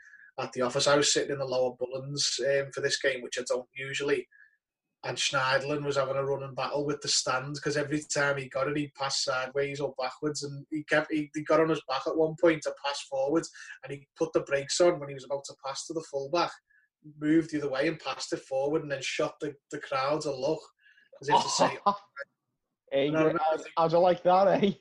at 0.41 0.53
the 0.53 0.63
office. 0.63 0.87
I 0.87 0.97
was 0.97 1.13
sitting 1.13 1.33
in 1.33 1.39
the 1.39 1.45
lower 1.45 1.77
Bullens 1.77 2.41
um, 2.41 2.71
for 2.73 2.81
this 2.81 2.99
game, 3.01 3.23
which 3.23 3.39
I 3.39 3.43
don't 3.49 3.69
usually. 3.75 4.27
And 5.05 5.17
Schneiderlin 5.17 5.85
was 5.85 5.97
having 5.97 6.15
a 6.15 6.25
running 6.25 6.55
battle 6.55 6.87
with 6.87 7.01
the 7.01 7.09
stand 7.09 7.55
because 7.55 7.77
every 7.77 8.03
time 8.15 8.37
he 8.37 8.49
got 8.49 8.69
it, 8.69 8.77
he 8.77 8.93
passed 8.97 9.25
sideways 9.25 9.81
or 9.81 9.95
backwards, 9.99 10.45
and 10.45 10.65
he 10.71 10.85
kept 10.85 11.13
he, 11.13 11.29
he 11.35 11.43
got 11.43 11.61
on 11.61 11.71
his 11.71 11.83
back 11.89 12.03
at 12.07 12.17
one 12.17 12.37
point 12.41 12.63
to 12.63 12.75
pass 12.85 13.01
forwards, 13.11 13.51
and 13.83 13.93
he 13.93 14.07
put 14.17 14.33
the 14.33 14.41
brakes 14.41 14.81
on 14.81 15.01
when 15.01 15.09
he 15.09 15.15
was 15.15 15.25
about 15.25 15.45
to 15.47 15.55
pass 15.67 15.87
to 15.87 15.93
the 15.93 16.05
fullback, 16.09 16.53
moved 17.21 17.51
the 17.51 17.59
other 17.59 17.71
way 17.71 17.89
and 17.89 17.99
passed 17.99 18.33
it 18.33 18.41
forward, 18.41 18.83
and 18.83 18.93
then 18.93 19.03
shot 19.03 19.35
the, 19.41 19.53
the 19.73 19.79
crowds 19.79 20.27
a 20.27 20.33
look 20.33 20.61
as 21.21 21.29
if 21.29 21.43
to 21.43 21.49
say, 21.49 21.79
hey, 22.93 23.11
No, 23.11 23.31
no, 23.31 23.39
how'd, 23.51 23.63
how'd 23.77 23.93
you 23.93 23.99
like 23.99 24.23
that, 24.23 24.63
eh? 24.63 24.73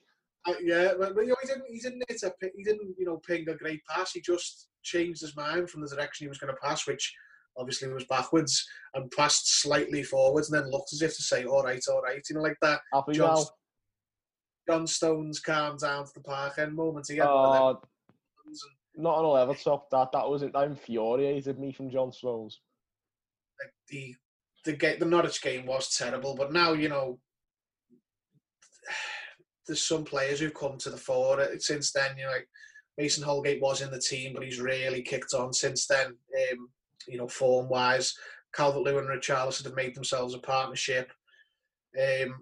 Uh, 0.48 0.54
yeah, 0.64 0.94
but, 0.98 1.14
but 1.14 1.22
you 1.22 1.30
know, 1.30 1.36
he 1.42 1.48
didn't. 1.48 1.66
He 1.70 1.80
didn't 1.80 2.04
hit 2.08 2.24
a. 2.24 2.34
He 2.56 2.64
didn't. 2.64 2.96
You 2.98 3.06
know, 3.06 3.22
ping 3.28 3.48
a 3.48 3.56
great 3.56 3.82
pass. 3.88 4.14
He 4.14 4.22
just 4.22 4.70
changed 4.84 5.22
his 5.22 5.36
mind 5.36 5.70
from 5.70 5.82
the 5.82 5.88
direction 5.88 6.26
he 6.26 6.30
was 6.30 6.40
going 6.40 6.54
to 6.54 6.60
pass, 6.62 6.88
which 6.88 7.14
obviously 7.58 7.92
was 7.94 8.06
backwards, 8.06 8.66
and 8.96 9.12
passed 9.12 9.62
slightly 9.62 10.04
forwards, 10.04 10.52
and 10.52 10.60
then 10.60 10.72
looked 10.72 10.94
as 10.94 11.02
if 11.04 11.16
to 11.16 11.22
say, 11.22 11.46
"All 11.46 11.64
right, 11.64 11.82
all 11.90 12.02
right," 12.02 12.22
you 12.28 12.36
know, 12.36 12.42
like 12.42 12.58
that. 12.62 12.82
Happy 12.92 13.14
John, 13.14 13.36
now? 13.36 13.46
John 14.68 14.88
Stones 14.88 15.40
calmed 15.40 15.80
down 15.80 16.06
to 16.06 16.12
the 16.16 16.22
park 16.22 16.58
end 16.58 16.74
moment. 16.74 17.06
He 17.08 17.18
had 17.18 17.28
one 17.28 17.58
of 17.58 17.82
them 17.82 17.90
ones, 18.46 18.64
and 18.96 19.04
not 19.04 19.18
on 19.18 19.26
a 19.26 19.30
level 19.30 19.56
top. 19.56 19.90
That 19.92 20.12
that 20.12 20.28
was 20.28 20.42
it. 20.42 20.54
That 20.54 20.66
infuriated 20.66 21.60
me 21.60 21.72
from 21.72 21.92
John 21.92 22.12
Stones. 22.12 22.60
like, 23.64 23.74
the 23.90 24.16
the 24.66 24.74
game, 24.74 25.00
the 25.00 25.06
Norwich 25.06 25.42
game 25.42 25.66
was 25.66 25.96
terrible. 25.96 26.36
But 26.36 26.52
now 26.52 26.74
you 26.74 26.90
know, 26.90 27.20
there's 29.68 29.84
some 29.84 30.04
players 30.04 30.40
who've 30.40 30.54
come 30.54 30.78
to 30.80 30.90
the 30.90 30.98
fore 30.98 31.46
since 31.60 31.92
then. 31.92 32.18
You 32.18 32.26
know, 32.26 32.32
like 32.32 32.48
Mason 32.98 33.24
Holgate 33.24 33.62
was 33.62 33.82
in 33.82 33.92
the 33.92 34.00
team, 34.00 34.34
but 34.34 34.44
he's 34.44 34.60
really 34.60 35.02
kicked 35.02 35.34
on 35.34 35.54
since 35.54 35.88
then. 35.88 36.08
Um, 36.08 36.70
you 37.08 37.18
know, 37.18 37.28
form 37.28 37.70
wise, 37.70 38.16
Calvert 38.54 38.84
Lewin 38.84 39.10
and 39.10 39.22
Richarlison 39.22 39.66
have 39.66 39.76
made 39.76 39.96
themselves 39.96 40.34
a 40.34 40.40
partnership. 40.40 41.12
Um, 42.00 42.42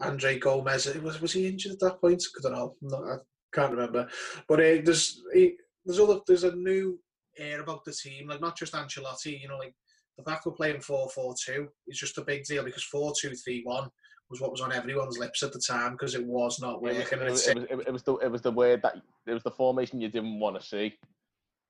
Andre 0.00 0.38
Gomes 0.38 0.86
was 1.02 1.20
was 1.20 1.32
he 1.32 1.48
injured 1.48 1.72
at 1.72 1.80
that 1.80 2.00
point? 2.00 2.22
I 2.38 2.42
don't 2.42 2.52
know. 2.52 2.76
Not, 2.82 3.02
I 3.02 3.16
can't 3.52 3.72
remember. 3.72 4.08
But 4.48 4.60
uh, 4.60 4.82
there's 4.84 5.22
he, 5.32 5.56
there's 5.84 5.98
other 6.00 6.20
there's 6.26 6.44
a 6.44 6.54
new 6.54 7.00
air 7.38 7.60
about 7.60 7.84
the 7.84 7.92
team. 7.92 8.28
Like 8.28 8.40
not 8.40 8.56
just 8.56 8.74
Ancelotti. 8.74 9.40
You 9.40 9.48
know, 9.48 9.58
like 9.58 9.74
the 10.16 10.24
fact 10.24 10.46
we're 10.46 10.52
playing 10.52 10.80
four 10.80 11.08
four 11.08 11.34
two 11.42 11.68
is 11.86 11.98
just 11.98 12.18
a 12.18 12.24
big 12.24 12.44
deal 12.44 12.64
because 12.64 12.84
four 12.84 13.12
two 13.18 13.34
three 13.34 13.62
one 13.64 13.88
was 14.30 14.40
what 14.40 14.50
was 14.50 14.60
on 14.60 14.72
everyone's 14.72 15.18
lips 15.18 15.42
at 15.42 15.52
the 15.52 15.60
time 15.60 15.92
because 15.92 16.14
it 16.14 16.24
was 16.24 16.60
not 16.60 16.76
It 16.76 16.82
was, 16.82 16.96
working. 16.96 17.18
it, 17.20 17.30
was, 17.30 17.46
it, 17.48 17.56
was, 17.56 17.86
it 17.86 17.92
was 17.92 18.02
the 18.02 18.14
it 18.16 18.30
was 18.30 18.42
the 18.42 18.52
word 18.52 18.82
that 18.82 18.96
it 19.26 19.32
was 19.32 19.42
the 19.42 19.50
formation 19.50 20.00
you 20.00 20.08
didn't 20.08 20.38
want 20.38 20.60
to 20.60 20.66
see. 20.66 20.94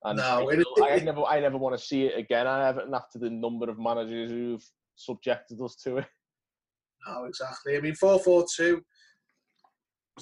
And 0.05 0.19
No, 0.19 0.49
I, 0.51 0.91
I 0.91 0.99
never 1.01 1.25
I 1.25 1.41
never 1.41 1.57
want 1.57 1.79
to 1.79 1.85
see 1.85 2.05
it 2.05 2.19
again. 2.19 2.47
I 2.47 2.67
haven't 2.67 2.93
after 2.95 3.19
the 3.19 3.31
number 3.31 3.69
of 3.69 3.79
managers 3.79 4.31
who've 4.31 4.65
subjected 4.97 5.61
us 5.61 5.77
to 5.85 5.99
it. 5.99 6.07
No, 7.07 7.25
exactly. 7.25 7.77
I 7.77 7.81
mean, 7.81 7.95
four 7.95 8.19
four 8.19 8.45
two 8.57 8.83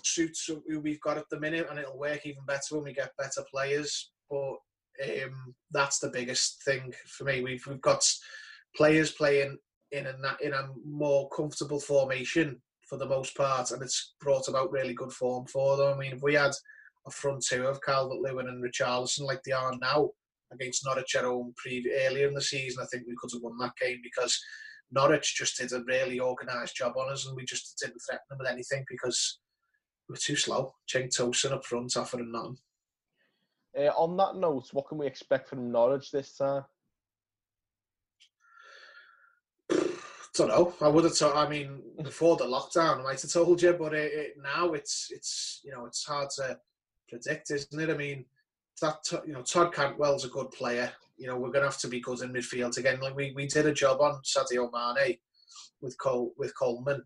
suits 0.03 0.49
who 0.69 0.81
we've 0.81 1.01
got 1.01 1.17
at 1.19 1.25
the 1.31 1.41
minute, 1.41 1.67
and 1.71 1.79
it'll 1.79 1.99
work 1.99 2.27
even 2.27 2.45
better 2.47 2.75
when 2.75 2.85
we 2.85 2.93
get 2.93 3.17
better 3.19 3.43
players. 3.51 4.13
But 4.31 4.57
um, 5.05 5.55
that's 5.71 5.99
the 5.99 6.11
biggest 6.11 6.63
thing 6.65 6.93
for 7.07 7.25
me. 7.25 7.43
We've 7.43 7.67
we've 7.67 7.81
got 7.81 8.03
players 8.77 9.13
playing 9.13 9.59
in 9.97 10.07
a 10.07 10.37
in 10.43 10.53
a 10.53 10.69
more 10.85 11.29
comfortable 11.31 11.81
formation 11.81 12.61
for 12.89 12.99
the 12.99 13.07
most 13.07 13.37
part, 13.37 13.71
and 13.71 13.83
it's 13.83 14.15
brought 14.21 14.49
about 14.49 14.71
really 14.71 14.95
good 14.95 15.13
form 15.13 15.47
for 15.47 15.77
them. 15.77 15.95
I 15.95 15.99
mean, 15.99 16.13
if 16.13 16.23
we 16.23 16.35
had 16.35 16.53
a 17.07 17.11
front 17.11 17.45
two 17.45 17.67
of 17.67 17.83
Calvert 17.83 18.19
Lewin 18.19 18.49
and 18.49 18.63
Richarlison 18.63 19.23
like 19.23 19.43
they 19.45 19.53
are 19.53 19.75
now 19.81 20.11
against 20.53 20.85
Norwich 20.85 21.17
at 21.17 21.25
home 21.25 21.53
pre- 21.57 21.93
earlier 22.07 22.29
in 22.29 22.35
the 22.35 22.41
season, 22.43 22.83
I 22.83 22.87
think 22.87 23.05
we 23.07 23.17
could 23.17 23.31
have 23.33 23.43
won 23.43 23.59
that 23.59 23.77
game 23.81 24.01
because 24.03 24.39
Norwich 24.93 25.35
just 25.37 25.59
did 25.59 25.73
a 25.73 25.83
really 25.85 26.21
organised 26.21 26.77
job 26.77 26.95
on 26.97 27.11
us, 27.11 27.27
and 27.27 27.37
we 27.37 27.45
just 27.45 27.77
didn't 27.81 28.01
threaten 28.09 28.25
them 28.31 28.39
with 28.39 28.49
anything 28.49 28.85
because 28.89 29.41
we 30.09 30.13
were 30.13 30.19
too 30.19 30.37
slow. 30.37 30.73
Cenk 30.93 31.17
Tosun 31.17 31.53
up 31.53 31.65
front 31.65 31.97
offering 31.97 32.31
nothing. 32.31 32.57
Uh, 33.77 33.93
on 33.97 34.17
that 34.17 34.37
note, 34.37 34.69
what 34.73 34.89
can 34.89 34.99
we 34.99 35.07
expect 35.07 35.49
from 35.49 35.71
Norwich 35.71 36.11
this 36.11 36.37
time? 36.37 36.65
Don't 40.37 40.49
know. 40.49 40.75
I 40.81 40.89
would 40.89 41.05
have. 41.05 41.17
told 41.17 41.35
I 41.35 41.49
mean, 41.49 41.83
before 42.03 42.37
the 42.37 42.45
lockdown, 42.45 43.01
I 43.01 43.03
might 43.03 43.23
have 43.23 43.33
told 43.33 43.63
you, 43.63 43.73
but 43.73 43.95
it, 43.95 44.13
it, 44.13 44.35
now 44.43 44.73
it's 44.73 45.09
it's 45.11 45.61
you 45.65 45.73
know 45.73 45.87
it's 45.87 46.05
hard 46.05 46.31
to 46.37 46.59
predict, 47.09 47.51
isn't 47.51 47.81
it? 47.81 47.91
I 47.91 47.97
mean, 47.97 48.25
that 48.81 48.99
you 49.27 49.33
know 49.33 49.43
Todd 49.43 49.73
Cantwell's 49.75 50.25
a 50.25 50.29
good 50.29 50.51
player. 50.51 50.93
You 51.17 51.27
know, 51.27 51.37
we're 51.37 51.51
going 51.51 51.63
to 51.63 51.71
have 51.71 51.79
to 51.79 51.89
be 51.89 52.01
good 52.01 52.21
in 52.21 52.33
midfield 52.33 52.77
again. 52.77 53.01
Like 53.01 53.17
we, 53.17 53.33
we 53.35 53.47
did 53.47 53.67
a 53.67 53.73
job 53.73 54.01
on 54.01 54.21
Sadio 54.23 54.71
Mane 54.73 55.17
with 55.81 55.99
Cole 55.99 56.33
with 56.37 56.57
Coleman, 56.59 57.03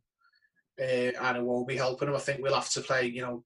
uh, 0.81 0.83
and 0.83 1.37
it 1.37 1.45
won't 1.45 1.69
be 1.69 1.77
helping 1.77 2.09
him. 2.09 2.17
I 2.17 2.19
think 2.19 2.43
we'll 2.43 2.55
have 2.55 2.71
to 2.71 2.81
play 2.81 3.07
you 3.07 3.23
know 3.23 3.45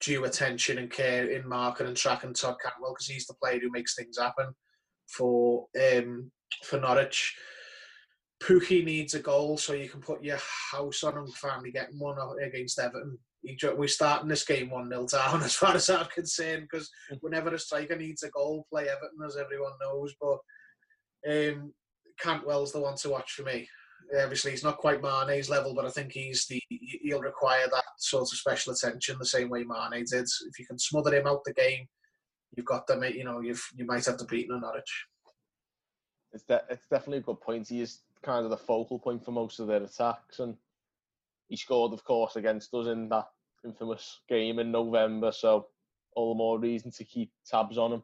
due 0.00 0.24
attention 0.24 0.78
and 0.78 0.90
care 0.90 1.30
in 1.30 1.48
marking 1.48 1.86
and 1.86 1.96
tracking 1.96 2.34
Todd 2.34 2.56
Cantwell 2.62 2.92
because 2.92 3.06
he's 3.06 3.26
the 3.26 3.34
player 3.34 3.60
who 3.60 3.70
makes 3.70 3.94
things 3.94 4.18
happen 4.18 4.54
for 5.06 5.66
um, 5.80 6.30
for 6.64 6.78
Norwich. 6.80 7.36
Pookie 8.42 8.84
needs 8.84 9.14
a 9.14 9.20
goal 9.20 9.56
so 9.56 9.72
you 9.72 9.88
can 9.88 10.00
put 10.00 10.22
your 10.22 10.38
house 10.72 11.04
on 11.04 11.16
him 11.16 11.26
finally 11.28 11.70
getting 11.70 11.98
one 11.98 12.16
against 12.42 12.78
Everton. 12.78 13.18
We're 13.76 13.88
starting 13.88 14.28
this 14.28 14.44
game 14.44 14.70
1 14.70 14.88
0 14.88 15.06
down 15.06 15.42
as 15.44 15.54
far 15.54 15.74
as 15.74 15.88
I'm 15.90 16.06
concerned 16.06 16.68
because 16.70 16.90
whenever 17.20 17.54
a 17.54 17.58
striker 17.58 17.96
needs 17.96 18.22
a 18.22 18.30
goal, 18.30 18.66
play 18.70 18.84
Everton 18.84 19.24
as 19.26 19.36
everyone 19.36 19.72
knows. 19.80 20.14
But 20.20 20.38
um, 21.30 21.72
Cantwell's 22.20 22.72
the 22.72 22.80
one 22.80 22.96
to 22.96 23.10
watch 23.10 23.32
for 23.32 23.42
me. 23.42 23.68
Obviously, 24.20 24.50
he's 24.50 24.64
not 24.64 24.78
quite 24.78 25.00
Mane's 25.00 25.48
level, 25.48 25.74
but 25.74 25.86
I 25.86 25.90
think 25.90 26.12
he's 26.12 26.46
the 26.46 26.60
he'll 27.02 27.20
require 27.20 27.66
that 27.70 27.84
sort 27.98 28.22
of 28.22 28.28
special 28.28 28.72
attention 28.72 29.16
the 29.18 29.24
same 29.24 29.48
way 29.48 29.64
Mane 29.64 30.04
did. 30.10 30.24
If 30.24 30.58
you 30.58 30.66
can 30.66 30.78
smother 30.78 31.14
him 31.14 31.26
out 31.26 31.44
the 31.44 31.54
game, 31.54 31.86
you've 32.56 32.66
got 32.66 32.86
them. 32.86 33.04
You 33.04 33.24
know, 33.24 33.40
you've 33.40 33.64
you 33.76 33.86
might 33.86 34.04
have 34.04 34.18
to 34.18 34.24
beat 34.26 34.48
Norwich. 34.50 35.06
It's 36.32 36.44
de- 36.44 36.64
it's 36.68 36.86
definitely 36.88 37.18
a 37.18 37.22
good 37.22 37.40
point. 37.40 37.68
He 37.68 37.80
is 37.80 38.00
kind 38.22 38.44
of 38.44 38.50
the 38.50 38.56
focal 38.56 38.98
point 38.98 39.24
for 39.24 39.32
most 39.32 39.58
of 39.58 39.66
their 39.66 39.82
attacks, 39.82 40.38
and 40.38 40.56
he 41.48 41.56
scored, 41.56 41.92
of 41.92 42.04
course, 42.04 42.36
against 42.36 42.72
us 42.74 42.86
in 42.86 43.08
that 43.10 43.26
infamous 43.64 44.20
game 44.28 44.58
in 44.58 44.72
November. 44.72 45.32
So 45.32 45.66
all 46.14 46.34
the 46.34 46.38
more 46.38 46.58
reason 46.58 46.90
to 46.92 47.04
keep 47.04 47.30
tabs 47.46 47.78
on 47.78 47.92
him. 47.92 48.02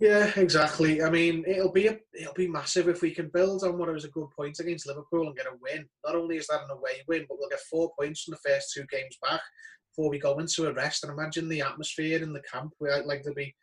Yeah, 0.00 0.30
exactly. 0.36 1.02
I 1.02 1.10
mean, 1.10 1.44
it'll 1.46 1.72
be 1.72 1.88
a, 1.88 1.98
it'll 2.14 2.34
be 2.34 2.46
massive 2.46 2.88
if 2.88 3.02
we 3.02 3.10
can 3.10 3.28
build 3.28 3.64
on 3.64 3.76
what 3.76 3.92
was 3.92 4.04
a 4.04 4.10
good 4.10 4.28
point 4.36 4.60
against 4.60 4.86
Liverpool 4.86 5.26
and 5.26 5.36
get 5.36 5.46
a 5.46 5.56
win. 5.60 5.86
Not 6.06 6.14
only 6.14 6.36
is 6.36 6.46
that 6.46 6.62
an 6.62 6.70
away 6.70 7.02
win, 7.08 7.26
but 7.28 7.38
we'll 7.38 7.48
get 7.48 7.60
four 7.60 7.90
points 7.98 8.22
from 8.22 8.32
the 8.32 8.50
first 8.50 8.72
two 8.72 8.84
games 8.90 9.18
back 9.20 9.40
before 9.90 10.10
we 10.10 10.18
go 10.18 10.38
into 10.38 10.68
a 10.68 10.72
rest. 10.72 11.02
And 11.02 11.12
imagine 11.12 11.48
the 11.48 11.62
atmosphere 11.62 12.22
in 12.22 12.32
the 12.32 12.42
camp. 12.52 12.72
We 12.80 12.90
like 12.90 13.22
there'll 13.22 13.34
be 13.34 13.54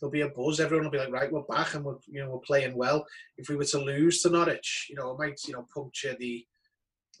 there'll 0.00 0.10
be 0.10 0.22
a 0.22 0.28
buzz. 0.28 0.60
Everyone 0.60 0.84
will 0.84 0.90
be 0.90 0.98
like, 0.98 1.12
right, 1.12 1.30
we're 1.30 1.42
back 1.42 1.74
and 1.74 1.84
we're 1.84 1.98
you 2.06 2.22
know 2.22 2.30
we're 2.30 2.40
playing 2.40 2.76
well. 2.76 3.06
If 3.36 3.48
we 3.48 3.56
were 3.56 3.64
to 3.66 3.78
lose 3.78 4.22
to 4.22 4.30
Norwich, 4.30 4.86
you 4.88 4.96
know, 4.96 5.12
it 5.12 5.18
might 5.18 5.40
you 5.46 5.54
know 5.54 5.66
puncture 5.72 6.16
the 6.18 6.44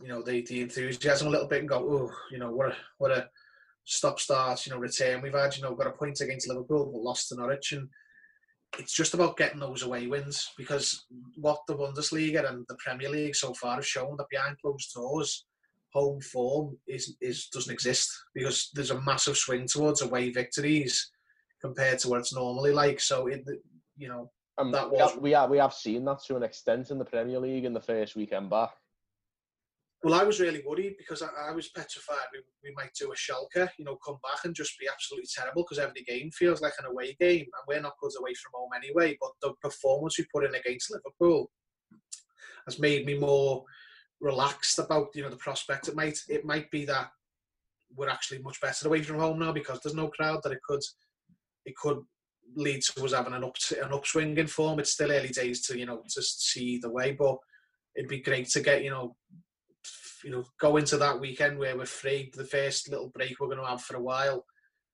you 0.00 0.08
know 0.08 0.22
the 0.22 0.42
the 0.42 0.62
enthusiasm 0.62 1.28
a 1.28 1.30
little 1.30 1.48
bit 1.48 1.60
and 1.60 1.68
go, 1.68 1.78
oh, 1.78 2.10
you 2.30 2.38
know, 2.38 2.50
what 2.50 2.70
a 2.70 2.76
what 2.98 3.10
a 3.10 3.28
stop 3.84 4.20
start, 4.20 4.66
you 4.66 4.72
know, 4.72 4.78
return 4.78 5.20
we've 5.20 5.34
had. 5.34 5.56
You 5.56 5.62
know, 5.62 5.74
got 5.74 5.86
a 5.86 5.92
point 5.92 6.20
against 6.20 6.48
Liverpool, 6.48 6.90
but 6.92 7.02
lost 7.02 7.28
to 7.28 7.36
Norwich 7.36 7.72
and 7.72 7.88
it's 8.78 8.94
just 8.94 9.14
about 9.14 9.36
getting 9.36 9.58
those 9.58 9.82
away 9.82 10.06
wins 10.06 10.50
because 10.56 11.04
what 11.36 11.60
the 11.66 11.74
Bundesliga 11.74 12.48
and 12.48 12.64
the 12.68 12.76
Premier 12.76 13.08
League 13.08 13.34
so 13.34 13.52
far 13.54 13.76
have 13.76 13.86
shown 13.86 14.16
that 14.16 14.28
behind 14.30 14.56
closed 14.60 14.94
doors, 14.94 15.44
home 15.92 16.20
form 16.20 16.78
is 16.86 17.16
is 17.20 17.48
doesn't 17.48 17.72
exist 17.72 18.08
because 18.32 18.70
there's 18.72 18.92
a 18.92 19.00
massive 19.00 19.36
swing 19.36 19.66
towards 19.66 20.02
away 20.02 20.30
victories 20.30 21.10
compared 21.60 21.98
to 22.00 22.08
what 22.08 22.20
it's 22.20 22.34
normally 22.34 22.72
like. 22.72 23.00
So 23.00 23.26
it, 23.28 23.44
you 23.96 24.08
know, 24.08 24.30
Um, 24.58 24.72
That 24.72 24.90
we, 24.90 24.96
was- 24.98 25.12
have, 25.12 25.22
we 25.22 25.30
have 25.32 25.50
we 25.50 25.58
have 25.58 25.74
seen 25.74 26.04
that 26.06 26.20
to 26.26 26.36
an 26.36 26.42
extent 26.42 26.90
in 26.90 26.98
the 26.98 27.04
Premier 27.04 27.38
League 27.38 27.64
in 27.64 27.72
the 27.72 27.80
first 27.92 28.16
weekend 28.16 28.50
back. 28.50 28.72
well, 30.02 30.14
I 30.20 30.24
was 30.24 30.40
really 30.40 30.62
worried 30.66 30.94
because 30.98 31.20
I, 31.22 31.28
I 31.48 31.52
was 31.52 31.68
petrified 31.68 32.28
we, 32.32 32.40
we 32.64 32.74
might 32.74 32.94
do 32.98 33.12
a 33.12 33.14
Schalke, 33.14 33.68
you 33.78 33.84
know, 33.84 33.96
come 33.96 34.18
back 34.22 34.44
and 34.44 34.54
just 34.54 34.78
be 34.78 34.88
absolutely 34.94 35.28
terrible 35.36 35.62
because 35.62 35.78
every 35.78 36.02
game 36.02 36.30
feels 36.30 36.60
like 36.62 36.72
an 36.78 36.86
away 36.86 37.14
game 37.20 37.46
and 37.54 37.64
we're 37.68 37.80
not 37.86 38.00
good 38.02 38.12
away 38.18 38.34
from 38.34 38.52
home 38.54 38.70
anyway. 38.80 39.16
But 39.20 39.32
the 39.42 39.52
performance 39.66 40.18
we 40.18 40.24
put 40.34 40.44
in 40.46 40.54
against 40.54 40.90
Liverpool 40.90 41.50
has 42.66 42.78
made 42.78 43.04
me 43.06 43.18
more 43.18 43.64
relaxed 44.20 44.78
about 44.78 45.08
you 45.14 45.22
know 45.22 45.30
the 45.30 45.36
prospect. 45.46 45.88
It 45.88 45.96
might 45.96 46.18
it 46.28 46.44
might 46.44 46.70
be 46.70 46.84
that 46.86 47.08
we're 47.96 48.08
actually 48.16 48.40
much 48.42 48.60
better 48.60 48.86
away 48.88 49.02
from 49.02 49.18
home 49.18 49.38
now 49.38 49.52
because 49.52 49.80
there's 49.80 49.94
no 50.02 50.08
crowd 50.08 50.40
that 50.42 50.52
it 50.52 50.62
could 50.68 50.82
it 51.64 51.76
could 51.76 51.98
lead 52.56 52.82
to 52.82 53.04
us 53.04 53.12
having 53.12 53.32
an 53.32 53.44
up 53.44 53.56
an 53.82 53.92
upswing 53.92 54.36
in 54.36 54.46
form. 54.46 54.80
It's 54.80 54.92
still 54.92 55.12
early 55.12 55.28
days 55.28 55.66
to 55.66 55.78
you 55.78 55.86
know 55.86 56.02
to 56.08 56.22
see 56.22 56.78
the 56.78 56.90
way, 56.90 57.12
but 57.12 57.36
it'd 57.96 58.08
be 58.08 58.20
great 58.20 58.48
to 58.50 58.60
get 58.60 58.84
you 58.84 58.90
know, 58.90 59.16
you 60.24 60.30
know, 60.30 60.44
go 60.60 60.76
into 60.76 60.96
that 60.98 61.20
weekend 61.20 61.58
where 61.58 61.76
we're 61.76 61.86
free. 61.86 62.30
The 62.34 62.44
first 62.44 62.90
little 62.90 63.10
break 63.10 63.38
we're 63.40 63.46
going 63.48 63.58
to 63.58 63.66
have 63.66 63.82
for 63.82 63.96
a 63.96 64.02
while, 64.02 64.44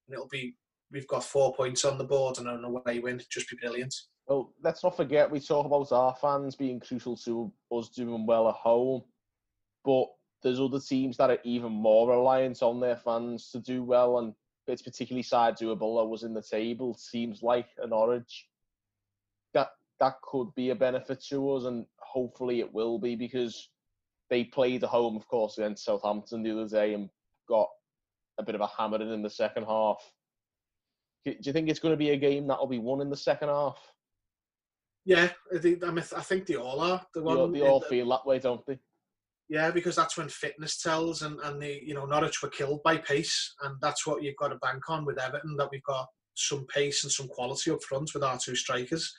and 0.06 0.14
it'll 0.14 0.28
be 0.28 0.56
we've 0.92 1.08
got 1.08 1.24
four 1.24 1.54
points 1.54 1.84
on 1.84 1.98
the 1.98 2.04
board 2.04 2.38
and 2.38 2.48
an 2.48 2.64
away 2.64 3.00
win. 3.00 3.20
Just 3.30 3.50
be 3.50 3.56
brilliant. 3.60 3.94
Well, 4.26 4.52
let's 4.62 4.82
not 4.82 4.96
forget 4.96 5.30
we 5.30 5.40
talk 5.40 5.66
about 5.66 5.92
our 5.92 6.14
fans 6.20 6.56
being 6.56 6.80
crucial 6.80 7.16
to 7.18 7.52
us 7.72 7.90
doing 7.90 8.26
well 8.26 8.48
at 8.48 8.56
home, 8.56 9.02
but 9.84 10.06
there's 10.42 10.60
other 10.60 10.80
teams 10.80 11.16
that 11.16 11.30
are 11.30 11.38
even 11.44 11.72
more 11.72 12.10
reliant 12.10 12.62
on 12.62 12.80
their 12.80 12.96
fans 12.96 13.50
to 13.50 13.60
do 13.60 13.84
well, 13.84 14.18
and 14.18 14.34
it's 14.68 14.82
particularly 14.82 15.22
side 15.22 15.56
doable 15.56 15.78
below 15.78 16.12
us 16.14 16.22
in 16.22 16.34
the 16.34 16.42
table. 16.42 16.94
Seems 16.94 17.42
like 17.42 17.68
an 17.78 17.92
orange. 17.92 18.48
that 19.54 19.68
that 20.00 20.14
could 20.22 20.54
be 20.54 20.70
a 20.70 20.74
benefit 20.74 21.24
to 21.30 21.52
us, 21.52 21.64
and 21.64 21.86
hopefully 21.98 22.60
it 22.60 22.72
will 22.72 22.98
be 22.98 23.16
because 23.16 23.70
they 24.28 24.44
played 24.44 24.82
at 24.82 24.90
home, 24.90 25.16
of 25.16 25.26
course, 25.28 25.56
against 25.58 25.84
Southampton 25.84 26.42
the 26.42 26.50
other 26.50 26.68
day 26.68 26.94
and 26.94 27.08
got 27.48 27.68
a 28.38 28.42
bit 28.42 28.54
of 28.54 28.60
a 28.60 28.66
hammering 28.66 29.12
in 29.12 29.22
the 29.22 29.30
second 29.30 29.64
half. 29.64 29.98
Do 31.24 31.34
you 31.40 31.52
think 31.52 31.68
it's 31.68 31.80
going 31.80 31.92
to 31.92 31.96
be 31.96 32.10
a 32.10 32.16
game 32.16 32.46
that'll 32.46 32.66
be 32.66 32.78
won 32.78 33.00
in 33.00 33.10
the 33.10 33.16
second 33.16 33.48
half? 33.48 33.78
Yeah, 35.04 35.30
I 35.54 35.58
think, 35.58 35.84
I, 35.84 35.90
mean, 35.90 36.04
I 36.16 36.20
think 36.20 36.46
they 36.46 36.56
all 36.56 36.80
are. 36.80 37.00
The 37.14 37.20
They 37.20 37.24
one 37.24 37.36
all, 37.36 37.48
they 37.48 37.62
all 37.62 37.80
feel 37.80 38.08
that 38.10 38.26
way, 38.26 38.38
don't 38.40 38.64
they? 38.66 38.78
Yeah, 39.48 39.70
because 39.70 39.94
that's 39.94 40.16
when 40.16 40.28
fitness 40.28 40.78
tells, 40.82 41.22
and 41.22 41.38
and 41.40 41.60
the 41.60 41.80
you 41.84 41.94
know 41.94 42.04
Norwich 42.04 42.42
were 42.42 42.48
killed 42.48 42.82
by 42.82 42.96
pace, 42.96 43.54
and 43.62 43.76
that's 43.80 44.06
what 44.06 44.22
you've 44.22 44.36
got 44.36 44.48
to 44.48 44.56
bank 44.56 44.88
on 44.88 45.04
with 45.04 45.20
Everton. 45.20 45.56
That 45.56 45.68
we've 45.70 45.82
got 45.84 46.08
some 46.34 46.66
pace 46.66 47.04
and 47.04 47.12
some 47.12 47.28
quality 47.28 47.70
up 47.70 47.82
front 47.82 48.10
with 48.12 48.24
our 48.24 48.38
two 48.42 48.56
strikers. 48.56 49.14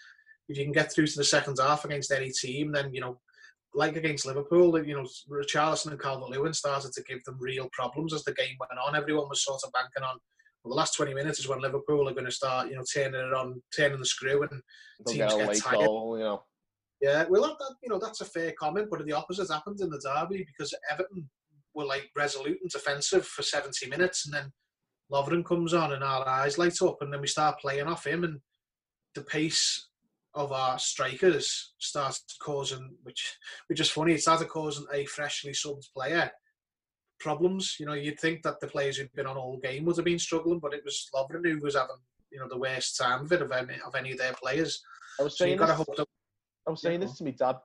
If 0.49 0.57
you 0.57 0.63
can 0.63 0.73
get 0.73 0.91
through 0.91 1.07
to 1.07 1.17
the 1.17 1.23
second 1.23 1.57
half 1.61 1.85
against 1.85 2.11
any 2.11 2.31
team, 2.31 2.71
then 2.73 2.93
you 2.93 3.01
know, 3.01 3.19
like 3.73 3.95
against 3.95 4.25
Liverpool, 4.25 4.83
you 4.85 4.95
know, 4.95 5.07
Richarlison 5.29 5.91
and 5.91 5.99
Calvert 5.99 6.29
Lewin 6.29 6.53
started 6.53 6.91
to 6.93 7.03
give 7.03 7.23
them 7.23 7.37
real 7.39 7.69
problems 7.71 8.13
as 8.13 8.23
the 8.23 8.33
game 8.33 8.55
went 8.59 8.79
on. 8.85 8.95
Everyone 8.95 9.29
was 9.29 9.43
sort 9.43 9.61
of 9.65 9.71
banking 9.71 10.03
on. 10.03 10.17
Well, 10.63 10.71
the 10.71 10.77
last 10.77 10.95
20 10.95 11.13
minutes 11.13 11.39
is 11.39 11.47
when 11.47 11.61
Liverpool 11.61 12.09
are 12.09 12.13
going 12.13 12.25
to 12.25 12.31
start, 12.31 12.69
you 12.69 12.75
know, 12.75 12.83
turning 12.93 13.19
it 13.19 13.33
on, 13.33 13.61
turning 13.75 13.99
the 13.99 14.05
screw, 14.05 14.41
and 14.41 14.61
They'll 15.05 15.15
teams 15.15 15.33
get 15.35 15.53
get 15.53 15.63
tired. 15.63 15.85
goal, 15.85 16.17
you 16.17 16.23
know. 16.23 16.43
Yeah, 17.01 17.25
well, 17.29 17.43
that, 17.43 17.59
that, 17.59 17.75
you 17.83 17.89
know 17.89 17.99
that's 17.99 18.21
a 18.21 18.25
fair 18.25 18.53
comment, 18.59 18.87
but 18.89 19.05
the 19.05 19.13
opposite 19.13 19.51
happened 19.51 19.81
in 19.81 19.89
the 19.89 19.99
derby 19.99 20.45
because 20.47 20.73
Everton 20.91 21.29
were 21.75 21.85
like 21.85 22.09
resolute 22.15 22.57
and 22.61 22.71
defensive 22.71 23.25
for 23.25 23.43
70 23.43 23.87
minutes, 23.87 24.25
and 24.25 24.33
then 24.33 24.51
Lovren 25.11 25.45
comes 25.45 25.73
on 25.73 25.93
and 25.93 26.03
our 26.03 26.27
eyes 26.27 26.57
light 26.57 26.81
up, 26.81 26.97
and 27.01 27.13
then 27.13 27.21
we 27.21 27.27
start 27.27 27.59
playing 27.59 27.87
off 27.87 28.07
him, 28.07 28.23
and 28.23 28.39
the 29.13 29.21
pace 29.21 29.87
of 30.33 30.51
our 30.51 30.79
strikers 30.79 31.73
starts 31.77 32.23
causing, 32.41 32.95
which 33.03 33.37
which 33.67 33.79
is 33.79 33.89
funny, 33.89 34.13
it 34.13 34.21
started 34.21 34.49
causing 34.49 34.85
a 34.93 35.05
freshly 35.05 35.51
subbed 35.51 35.91
player 35.93 36.31
problems. 37.19 37.77
You 37.79 37.85
know, 37.85 37.93
you'd 37.93 38.19
think 38.19 38.43
that 38.43 38.59
the 38.59 38.67
players 38.67 38.97
who'd 38.97 39.13
been 39.13 39.27
on 39.27 39.37
all 39.37 39.57
game 39.57 39.85
would 39.85 39.97
have 39.97 40.05
been 40.05 40.19
struggling, 40.19 40.59
but 40.59 40.73
it 40.73 40.83
was 40.83 41.09
Lovren 41.13 41.45
who 41.45 41.59
was 41.59 41.75
having 41.75 41.97
you 42.31 42.39
know 42.39 42.47
the 42.49 42.57
worst 42.57 42.97
time 42.97 43.21
of 43.21 43.31
it 43.31 43.41
of 43.41 43.51
any, 43.51 43.75
of 43.85 43.95
any 43.95 44.11
of 44.11 44.17
their 44.17 44.33
players. 44.33 44.81
I 45.19 45.23
was 45.23 45.37
So 45.37 45.43
saying 45.43 45.51
you've 45.51 45.59
got 45.59 45.67
to 45.67 45.75
hope 45.75 45.95
that 45.95 46.07
I 46.67 46.71
was 46.71 46.81
saying 46.81 47.01
Yeah. 47.01 47.07
this 47.07 47.17
to 47.17 47.23
my 47.23 47.31
dad 47.31 47.57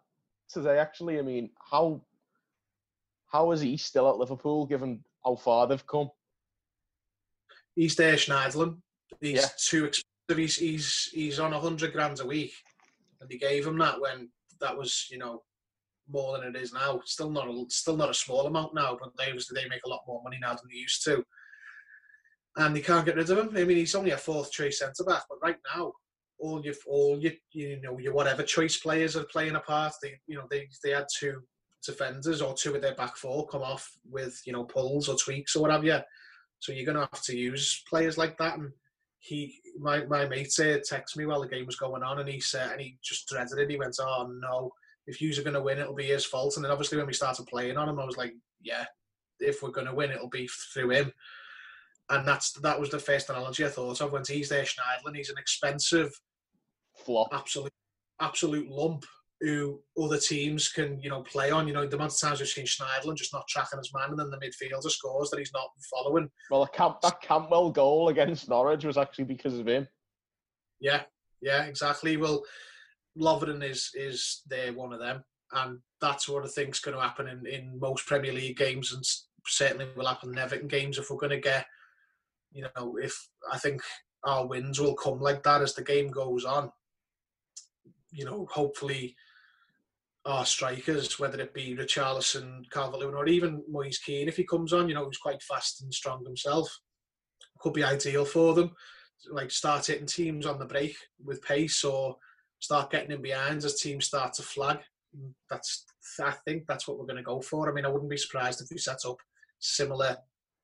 today. 0.48 0.78
Actually, 0.78 1.18
I 1.18 1.22
mean, 1.22 1.50
how 1.70 2.04
how 3.26 3.50
is 3.52 3.60
he 3.62 3.76
still 3.76 4.08
at 4.10 4.16
Liverpool 4.16 4.66
given 4.66 5.04
how 5.24 5.34
far 5.36 5.66
they've 5.66 5.86
come? 5.86 6.10
he's 7.74 7.96
there 7.96 8.16
Schneiderlin. 8.16 8.82
He's 9.20 9.40
Yeah. 9.40 9.48
too 9.56 9.84
expensive. 9.86 10.36
He's 10.36 10.56
he's 10.56 11.04
he's 11.12 11.40
on 11.40 11.52
a 11.54 11.60
hundred 11.60 11.92
grand 11.92 12.20
a 12.20 12.26
week, 12.26 12.52
and 13.20 13.28
they 13.30 13.38
gave 13.38 13.66
him 13.66 13.78
that 13.78 14.00
when 14.00 14.30
that 14.60 14.76
was 14.76 15.08
you 15.10 15.18
know 15.18 15.42
more 16.06 16.36
than 16.38 16.46
it 16.54 16.60
is 16.60 16.72
now. 16.72 17.00
Still 17.04 17.30
not 17.30 17.48
a 17.48 17.64
still 17.70 17.96
not 17.96 18.10
a 18.10 18.14
small 18.14 18.46
amount 18.46 18.74
now, 18.74 18.96
but 19.00 19.16
they 19.16 19.26
obviously 19.26 19.60
they 19.60 19.68
make 19.68 19.84
a 19.84 19.88
lot 19.88 20.02
more 20.06 20.22
money 20.22 20.38
now 20.40 20.54
than 20.54 20.68
they 20.70 20.76
used 20.76 21.02
to. 21.04 21.24
And 22.56 22.76
they 22.76 22.82
can't 22.82 23.06
get 23.06 23.16
rid 23.16 23.30
of 23.30 23.38
him. 23.38 23.56
I 23.56 23.64
mean, 23.64 23.78
he's 23.78 23.94
only 23.94 24.10
a 24.10 24.18
fourth 24.18 24.52
choice 24.52 24.78
centre 24.80 25.04
back, 25.04 25.22
but 25.30 25.40
right 25.40 25.58
now, 25.74 25.94
all 26.42 26.62
your 26.64 26.74
all 26.86 27.18
your 27.20 27.32
you 27.52 27.80
know 27.80 27.98
your 27.98 28.12
whatever 28.12 28.42
choice 28.42 28.76
players 28.76 29.16
are 29.16 29.24
playing 29.24 29.54
a 29.54 29.60
part. 29.60 29.94
They 30.02 30.18
you 30.26 30.36
know 30.36 30.46
they 30.50 30.68
they 30.84 30.90
had 30.90 31.06
two 31.18 31.40
defenders 31.86 32.42
or 32.42 32.54
two 32.54 32.74
of 32.74 32.82
their 32.82 32.94
back 32.94 33.16
four 33.16 33.46
come 33.46 33.62
off 33.62 33.88
with 34.10 34.40
you 34.44 34.52
know 34.52 34.64
pulls 34.64 35.08
or 35.08 35.16
tweaks 35.16 35.56
or 35.56 35.62
whatever. 35.62 35.84
Yeah. 35.84 36.02
So 36.58 36.72
you're 36.72 36.86
going 36.86 36.96
to 36.96 37.08
have 37.12 37.22
to 37.24 37.36
use 37.36 37.82
players 37.88 38.16
like 38.16 38.38
that. 38.38 38.56
And 38.58 38.70
he, 39.18 39.60
my 39.78 40.04
my 40.06 40.26
mate, 40.26 40.52
uh, 40.58 40.78
texted 40.78 41.16
me 41.16 41.26
while 41.26 41.40
the 41.40 41.48
game 41.48 41.66
was 41.66 41.76
going 41.76 42.02
on, 42.02 42.18
and 42.18 42.28
he 42.28 42.40
said, 42.40 42.72
and 42.72 42.80
he 42.80 42.98
just 43.02 43.28
dreaded 43.28 43.58
it. 43.58 43.70
He 43.70 43.76
went, 43.76 43.96
"Oh 44.00 44.32
no, 44.40 44.72
if 45.06 45.20
yous 45.20 45.38
are 45.38 45.42
going 45.42 45.54
to 45.54 45.62
win, 45.62 45.78
it'll 45.78 45.94
be 45.94 46.06
his 46.06 46.24
fault." 46.24 46.56
And 46.56 46.64
then 46.64 46.72
obviously 46.72 46.98
when 46.98 47.06
we 47.06 47.12
started 47.12 47.46
playing 47.46 47.76
on 47.76 47.88
him, 47.88 48.00
I 48.00 48.04
was 48.04 48.16
like, 48.16 48.32
"Yeah, 48.60 48.84
if 49.38 49.62
we're 49.62 49.70
going 49.70 49.86
to 49.86 49.94
win, 49.94 50.10
it'll 50.10 50.28
be 50.28 50.48
through 50.72 50.90
him." 50.90 51.12
And 52.10 52.26
that's 52.26 52.52
that 52.60 52.78
was 52.78 52.90
the 52.90 52.98
first 52.98 53.30
analogy 53.30 53.64
I 53.64 53.68
thought 53.68 54.00
of. 54.00 54.12
When 54.12 54.22
he's 54.26 54.48
there, 54.48 54.64
Schneiderlin, 54.64 55.16
he's 55.16 55.30
an 55.30 55.38
expensive, 55.38 56.12
Flop. 57.04 57.28
absolute, 57.32 57.72
absolute 58.20 58.68
lump 58.68 59.04
who 59.42 59.80
other 60.00 60.18
teams 60.18 60.68
can, 60.68 61.00
you 61.00 61.10
know, 61.10 61.22
play 61.22 61.50
on. 61.50 61.66
You 61.66 61.74
know, 61.74 61.86
the 61.86 61.96
amount 61.96 62.12
of 62.12 62.20
times 62.20 62.38
we've 62.38 62.48
seen 62.48 62.64
Schneiderlin 62.64 63.16
just 63.16 63.32
not 63.32 63.48
tracking 63.48 63.78
his 63.78 63.92
man, 63.92 64.10
and 64.10 64.18
then 64.18 64.30
the 64.30 64.38
midfielder 64.38 64.90
scores 64.90 65.30
that 65.30 65.38
he's 65.38 65.52
not 65.52 65.68
following. 65.90 66.30
Well, 66.50 66.66
Camp, 66.66 67.00
that 67.02 67.20
Cantwell 67.20 67.70
goal 67.70 68.08
against 68.08 68.48
Norwich 68.48 68.84
was 68.84 68.96
actually 68.96 69.24
because 69.24 69.58
of 69.58 69.66
him. 69.66 69.88
Yeah, 70.80 71.02
yeah, 71.40 71.64
exactly. 71.64 72.16
Well, 72.16 72.44
Lovren 73.18 73.68
is 73.68 73.90
is 73.94 74.42
there 74.48 74.72
one 74.72 74.92
of 74.92 75.00
them, 75.00 75.24
and 75.52 75.78
that's 76.00 76.28
what 76.28 76.44
I 76.44 76.48
think's 76.48 76.80
going 76.80 76.96
to 76.96 77.02
happen 77.02 77.26
in, 77.28 77.46
in 77.46 77.78
most 77.80 78.06
Premier 78.06 78.32
League 78.32 78.56
games, 78.56 78.92
and 78.92 79.04
certainly 79.46 79.88
will 79.96 80.06
happen 80.06 80.30
in 80.30 80.38
Everton 80.38 80.68
games 80.68 80.98
if 80.98 81.10
we're 81.10 81.16
going 81.16 81.30
to 81.30 81.40
get, 81.40 81.66
you 82.52 82.64
know, 82.76 82.96
if 83.02 83.28
I 83.52 83.58
think 83.58 83.82
our 84.24 84.46
wins 84.46 84.80
will 84.80 84.94
come 84.94 85.20
like 85.20 85.42
that 85.42 85.62
as 85.62 85.74
the 85.74 85.82
game 85.82 86.12
goes 86.12 86.44
on. 86.44 86.70
You 88.12 88.24
know, 88.24 88.46
hopefully 88.50 89.16
our 90.24 90.46
strikers, 90.46 91.18
whether 91.18 91.40
it 91.40 91.52
be 91.52 91.76
Richarlison, 91.76 92.70
Calvert-Lewin, 92.70 93.14
or 93.14 93.26
even 93.26 93.64
Moise 93.68 93.98
Kean, 93.98 94.28
if 94.28 94.36
he 94.36 94.44
comes 94.44 94.72
on, 94.72 94.88
you 94.88 94.94
know, 94.94 95.06
he's 95.06 95.18
quite 95.18 95.42
fast 95.42 95.82
and 95.82 95.92
strong 95.92 96.24
himself, 96.24 96.68
could 97.58 97.72
be 97.72 97.82
ideal 97.82 98.24
for 98.24 98.54
them 98.54 98.72
like 99.30 99.50
start 99.50 99.86
hitting 99.86 100.06
teams 100.06 100.46
on 100.46 100.58
the 100.58 100.64
break 100.64 100.96
with 101.24 101.42
pace 101.42 101.84
or 101.84 102.16
start 102.58 102.90
getting 102.90 103.10
in 103.10 103.22
behind 103.22 103.64
as 103.64 103.80
teams 103.80 104.06
start 104.06 104.32
to 104.34 104.42
flag. 104.42 104.78
That's 105.50 105.84
I 106.20 106.32
think 106.44 106.66
that's 106.66 106.88
what 106.88 106.98
we're 106.98 107.06
going 107.06 107.16
to 107.16 107.22
go 107.22 107.40
for. 107.40 107.70
I 107.70 107.74
mean, 107.74 107.84
I 107.84 107.88
wouldn't 107.88 108.10
be 108.10 108.16
surprised 108.16 108.60
if 108.60 108.68
we 108.70 108.78
set 108.78 109.04
up 109.06 109.18
similar 109.58 110.16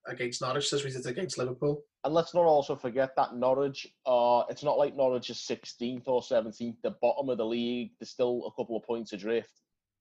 against 0.06 0.40
Norwich 0.40 0.72
as 0.72 0.84
we 0.84 0.90
did 0.90 1.06
against 1.06 1.38
Liverpool. 1.38 1.82
And 2.04 2.14
let's 2.14 2.34
not 2.34 2.44
also 2.44 2.76
forget 2.76 3.10
that 3.16 3.34
Norwich 3.34 3.86
are, 4.06 4.46
it's 4.48 4.62
not 4.62 4.78
like 4.78 4.96
Norwich 4.96 5.30
is 5.30 5.38
16th 5.38 6.04
or 6.06 6.22
17th, 6.22 6.76
the 6.82 6.94
bottom 7.02 7.28
of 7.28 7.38
the 7.38 7.44
league. 7.46 7.90
There's 7.98 8.10
still 8.10 8.44
a 8.46 8.60
couple 8.60 8.76
of 8.76 8.84
points 8.84 9.12
adrift. 9.12 9.50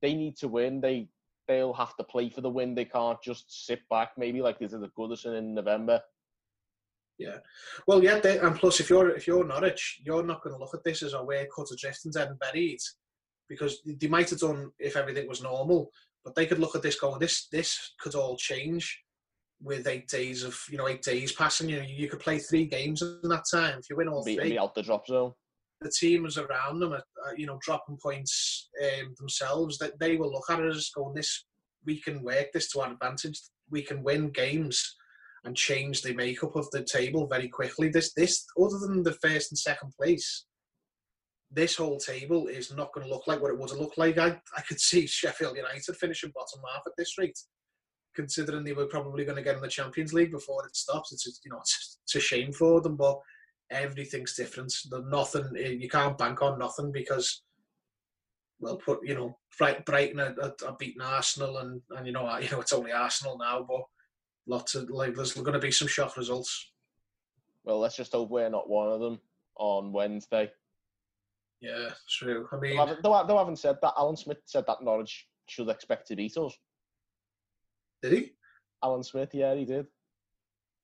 They 0.01 0.13
need 0.13 0.37
to 0.37 0.47
win. 0.47 0.79
They, 0.79 1.09
they'll 1.47 1.73
have 1.73 1.95
to 1.97 2.03
play 2.03 2.29
for 2.29 2.41
the 2.41 2.49
win. 2.49 2.75
They 2.75 2.85
can't 2.85 3.21
just 3.23 3.65
sit 3.65 3.79
back, 3.89 4.11
maybe 4.17 4.41
like 4.41 4.59
they 4.59 4.67
did 4.67 4.83
at 4.83 4.95
Goodison 4.97 5.37
in 5.37 5.55
November. 5.55 6.01
Yeah, 7.17 7.37
well, 7.87 8.03
yeah, 8.03 8.19
they, 8.19 8.37
and 8.37 8.55
plus 8.55 8.79
if 8.79 8.91
you're 8.91 9.09
if 9.09 9.25
you're 9.25 9.43
Norwich, 9.43 10.01
you're 10.05 10.23
not 10.23 10.43
going 10.43 10.53
to 10.55 10.59
look 10.59 10.75
at 10.75 10.83
this 10.83 11.01
as 11.01 11.13
a 11.13 11.23
way 11.23 11.47
cut 11.55 11.65
adrift 11.71 12.05
and 12.05 12.13
dead 12.13 12.27
and 12.27 12.37
buried, 12.37 12.77
because 13.49 13.81
they 13.83 14.07
might 14.07 14.29
have 14.29 14.39
done 14.39 14.69
if 14.77 14.95
everything 14.95 15.27
was 15.27 15.41
normal, 15.41 15.89
but 16.23 16.35
they 16.35 16.45
could 16.45 16.59
look 16.59 16.75
at 16.75 16.83
this 16.83 16.99
going, 16.99 17.17
this 17.17 17.47
this 17.51 17.95
could 17.99 18.13
all 18.13 18.37
change 18.37 19.01
with 19.61 19.87
eight 19.87 20.07
days 20.07 20.43
of 20.43 20.57
you 20.69 20.77
know 20.77 20.87
eight 20.87 21.01
days 21.01 21.31
passing. 21.31 21.69
You 21.69 21.77
know, 21.77 21.85
you 21.87 22.07
could 22.09 22.19
play 22.19 22.39
three 22.39 22.65
games 22.65 23.01
in 23.01 23.29
that 23.29 23.45
time 23.51 23.79
if 23.79 23.89
you 23.89 23.95
win 23.97 24.07
all 24.07 24.23
Be, 24.23 24.35
three. 24.35 24.51
be 24.51 24.59
out 24.59 24.75
the 24.75 24.83
drop 24.83 25.07
zone. 25.07 25.33
the 25.81 25.91
teams 25.91 26.37
around 26.37 26.79
them 26.79 26.93
are, 26.93 27.03
are 27.25 27.35
you 27.37 27.45
know 27.47 27.59
dropping 27.61 27.97
points 28.01 28.69
um, 28.83 29.13
themselves 29.19 29.77
that 29.79 29.99
they 29.99 30.15
will 30.15 30.31
look 30.31 30.49
at 30.49 30.59
it 30.59 30.65
as 30.75 30.89
going 30.95 31.13
this 31.15 31.45
we 31.85 31.99
can 31.99 32.21
work 32.23 32.47
this 32.53 32.69
to 32.71 32.79
our 32.81 32.91
advantage 32.91 33.39
we 33.69 33.81
can 33.81 34.03
win 34.03 34.29
games 34.29 34.95
and 35.45 35.55
change 35.55 36.01
the 36.01 36.13
makeup 36.13 36.55
of 36.55 36.69
the 36.71 36.83
table 36.83 37.27
very 37.27 37.47
quickly 37.47 37.89
this 37.89 38.13
this 38.13 38.45
other 38.61 38.77
than 38.79 39.03
the 39.03 39.13
first 39.13 39.51
and 39.51 39.57
second 39.57 39.91
place 39.99 40.45
this 41.51 41.77
whole 41.77 41.97
table 41.97 42.47
is 42.47 42.73
not 42.75 42.91
going 42.93 43.05
to 43.07 43.13
look 43.13 43.25
like 43.27 43.41
what 43.41 43.51
it 43.51 43.57
would 43.57 43.69
have 43.69 43.79
looked 43.79 43.97
like 43.97 44.17
I, 44.17 44.39
I 44.57 44.61
could 44.67 44.79
see 44.81 45.07
Sheffield 45.19 45.55
United 45.55 45.95
finishing 45.95 46.31
bottom 46.35 46.59
half 46.73 46.81
at 46.85 46.93
this 46.97 47.17
rate 47.17 47.37
considering 48.17 48.65
they 48.65 48.73
were 48.73 48.87
probably 48.87 49.23
going 49.23 49.37
to 49.37 49.43
get 49.43 49.55
in 49.55 49.61
the 49.61 49.67
Champions 49.79 50.11
League 50.11 50.31
before 50.31 50.65
it 50.65 50.75
stops 50.75 51.13
it's 51.13 51.27
a, 51.27 51.31
you 51.45 51.51
know 51.51 51.59
it's, 51.59 51.99
it's 52.03 52.15
a 52.15 52.19
shame 52.19 52.51
for 52.51 52.81
them 52.81 52.97
but 52.97 53.17
everything's 53.69 54.35
different. 54.35 54.73
The 54.89 55.01
nothing 55.09 55.45
eh, 55.57 55.75
you 55.83 55.89
can't 55.89 56.17
bank 56.17 56.41
on 56.41 56.57
nothing 56.59 56.91
because 56.91 57.43
well, 58.59 58.77
put 58.77 58.99
you 59.03 59.13
know 59.15 59.37
Bright, 59.57 59.85
Brighton 59.85 60.19
are, 60.19 60.35
are, 60.65 60.75
beating 60.79 61.01
Arsenal 61.01 61.57
and 61.57 61.81
and 61.91 62.07
you 62.07 62.13
know 62.13 62.37
you 62.39 62.49
know 62.49 62.61
it's 62.61 62.73
only 62.73 62.91
Arsenal 62.91 63.37
now, 63.37 63.65
but 63.67 63.81
lots 64.47 64.75
of 64.75 64.89
like 64.89 65.15
there's 65.15 65.33
going 65.33 65.53
to 65.53 65.59
be 65.59 65.71
some 65.71 65.87
shock 65.87 66.17
results. 66.17 66.71
Well, 67.63 67.79
let's 67.79 67.97
just 67.97 68.13
hope 68.13 68.29
we're 68.29 68.49
not 68.49 68.69
one 68.69 68.89
of 68.91 68.99
them 68.99 69.19
on 69.57 69.91
Wednesday. 69.91 70.49
Yeah, 71.59 71.89
true. 72.09 72.47
I 72.51 72.57
mean, 72.57 72.75
Though, 72.77 72.83
I 72.83 72.85
haven't- 72.87 73.03
though, 73.03 73.13
I- 73.13 73.27
though 73.27 73.37
I 73.37 73.41
haven't 73.41 73.59
said 73.59 73.77
that, 73.81 73.93
Alan 73.97 74.15
Smith 74.15 74.37
said 74.45 74.63
that 74.67 74.81
Norwich 74.81 75.27
should 75.49 75.69
expect 75.69 76.07
to 76.07 76.15
beat 76.15 76.37
us. 76.37 76.53
Did 78.01 78.13
he? 78.13 78.31
Alan 78.83 79.03
Smith, 79.03 79.29
yeah, 79.33 79.55
he 79.55 79.65
did. 79.65 79.87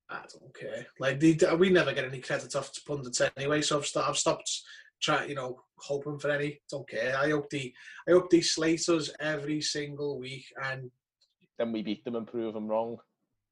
I 0.10 0.22
don't 0.32 0.54
care. 0.58 0.86
Like 1.00 1.20
the, 1.20 1.56
we 1.60 1.70
never 1.70 1.94
get 1.94 2.06
any 2.06 2.20
credit 2.20 2.56
off 2.56 2.72
pundits 2.86 3.22
anyway, 3.38 3.62
so 3.62 3.78
I've, 3.78 3.86
st- 3.86 4.08
I've 4.08 4.18
stopped 4.18 4.50
trying, 5.02 5.30
you 5.30 5.36
know, 5.36 5.62
hoping 5.78 6.20
for 6.20 6.30
any. 6.32 6.60
Don't 6.70 6.88
care. 6.88 7.18
I 7.18 7.30
hope 7.30 7.50
the 7.50 7.74
I 8.08 8.12
hope 8.12 8.30
they 8.30 8.42
slate 8.42 8.88
us 8.90 9.10
every 9.20 9.62
single 9.62 10.20
week, 10.20 10.46
and 10.64 10.92
Then 11.58 11.72
we 11.72 11.82
beat 11.82 12.04
them 12.04 12.16
and 12.16 12.28
prove 12.28 12.54
them 12.54 12.68
wrong. 12.68 12.98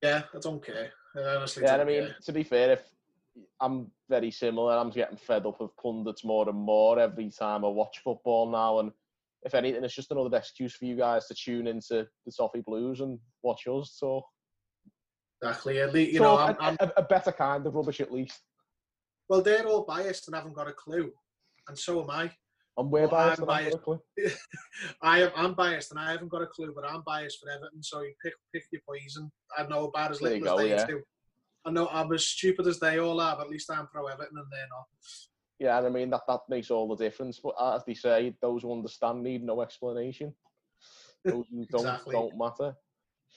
yeah, 0.01 0.23
I 0.35 0.39
don't 0.39 0.63
care. 0.65 0.91
I 1.15 1.35
honestly, 1.35 1.63
Yeah, 1.63 1.77
I 1.77 1.83
mean, 1.83 2.03
care. 2.07 2.15
to 2.25 2.31
be 2.33 2.43
fair, 2.43 2.71
if 2.73 2.83
I'm 3.59 3.91
very 4.09 4.31
similar, 4.31 4.77
I'm 4.77 4.89
getting 4.91 5.17
fed 5.17 5.45
up 5.45 5.61
of 5.61 5.75
pundits 5.77 6.23
more 6.23 6.47
and 6.49 6.57
more 6.57 6.99
every 6.99 7.29
time 7.29 7.63
I 7.65 7.69
watch 7.69 7.99
football 8.03 8.49
now. 8.51 8.79
And 8.79 8.91
if 9.43 9.55
anything, 9.55 9.83
it's 9.83 9.95
just 9.95 10.11
another 10.11 10.35
excuse 10.37 10.75
for 10.75 10.85
you 10.85 10.95
guys 10.95 11.27
to 11.27 11.35
tune 11.35 11.67
into 11.67 12.07
the 12.25 12.31
Toffee 12.35 12.61
Blues 12.65 13.01
and 13.01 13.19
watch 13.43 13.67
us. 13.67 13.95
So, 13.97 14.21
exactly. 15.41 15.79
At 15.79 15.93
least, 15.93 16.13
you 16.13 16.19
so 16.19 16.23
know, 16.23 16.37
a, 16.37 16.45
I'm, 16.45 16.55
I'm, 16.59 16.77
a, 16.79 16.91
a 16.97 17.03
better 17.03 17.31
kind 17.31 17.65
of 17.65 17.75
rubbish 17.75 18.01
at 18.01 18.11
least. 18.11 18.39
well, 19.29 19.41
they're 19.41 19.67
all 19.67 19.85
biased 19.85 20.27
and 20.27 20.35
haven't 20.35 20.55
got 20.55 20.69
a 20.69 20.73
clue, 20.73 21.11
and 21.67 21.77
so 21.77 22.03
am 22.03 22.09
I. 22.09 22.31
And 22.77 22.89
we're 22.89 23.01
Well, 23.01 23.09
biased. 23.09 23.41
I'm 23.41 23.49
I'm 23.49 23.63
biased. 23.63 24.37
I 25.01 25.21
am 25.23 25.31
I'm 25.35 25.53
biased 25.55 25.91
and 25.91 25.99
I 25.99 26.11
haven't 26.11 26.29
got 26.29 26.41
a 26.41 26.47
clue, 26.47 26.71
but 26.73 26.89
I'm 26.89 27.03
biased 27.05 27.39
for 27.39 27.49
Everton. 27.49 27.83
So 27.83 28.01
you 28.01 28.13
pick 28.23 28.33
pick 28.53 28.63
your 28.71 28.81
poison. 28.87 29.29
I 29.57 29.67
know 29.67 29.85
about 29.85 30.11
as 30.11 30.21
little 30.21 30.37
as 30.37 30.43
go, 30.43 30.57
they 30.57 30.69
yeah. 30.69 30.85
do. 30.85 31.01
I 31.65 31.71
know 31.71 31.89
I'm 31.91 32.11
as 32.13 32.25
stupid 32.25 32.65
as 32.67 32.79
they 32.79 32.99
all 32.99 33.19
are, 33.19 33.35
but 33.35 33.45
at 33.45 33.51
least 33.51 33.69
I'm 33.69 33.87
pro 33.87 34.07
Everton 34.07 34.37
and 34.37 34.47
they're 34.49 34.67
not. 34.69 34.85
Yeah, 35.61 35.77
and 35.77 35.85
I 35.85 35.89
mean 35.91 36.09
that 36.09 36.23
that 36.27 36.39
makes 36.49 36.71
all 36.71 36.87
the 36.87 36.95
difference. 36.95 37.39
But 37.39 37.53
as 37.61 37.83
they 37.85 37.93
say, 37.93 38.35
those 38.41 38.63
who 38.63 38.73
understand 38.73 39.21
need 39.21 39.43
no 39.43 39.61
explanation. 39.61 40.33
Those 41.23 41.45
who 41.51 41.63
don't 41.65 41.81
Exactly. 41.81 42.13
don't 42.13 42.35
matter. 42.35 42.75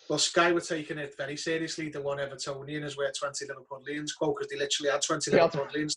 Well, 0.09 0.18
Sky 0.18 0.53
were 0.53 0.62
taking 0.62 0.97
it 0.97 1.14
very 1.18 1.37
seriously. 1.37 1.91
The 1.91 2.01
one 2.01 2.16
Evertonian 2.16 2.83
is 2.83 2.97
where 2.97 3.12
20 3.12 3.45
Liverpoolians 3.45 4.16
quote 4.16 4.37
because 4.39 4.51
they 4.51 4.57
literally 4.57 4.91
had 4.91 5.03
20 5.03 5.31
Yeah. 5.31 5.49
Liverpoolians. 5.49 5.97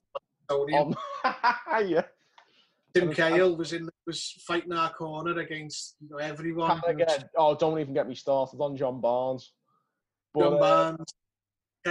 Um, 0.50 0.96
yeah. 1.88 2.02
Tim 2.94 3.14
Cahill 3.14 3.56
was 3.56 3.72
in 3.72 3.88
was 4.06 4.34
fighting 4.46 4.74
our 4.74 4.92
corner 4.92 5.40
against 5.40 5.96
you 6.02 6.10
know, 6.10 6.18
everyone. 6.18 6.82
Again, 6.86 7.30
oh, 7.38 7.56
don't 7.56 7.80
even 7.80 7.94
get 7.94 8.10
me 8.10 8.16
started 8.16 8.58
on 8.60 8.76
John 8.76 9.00
Barnes. 9.00 9.54
But, 10.34 10.42
John 10.42 10.54
uh, 10.56 10.60
Barnes. 10.60 11.14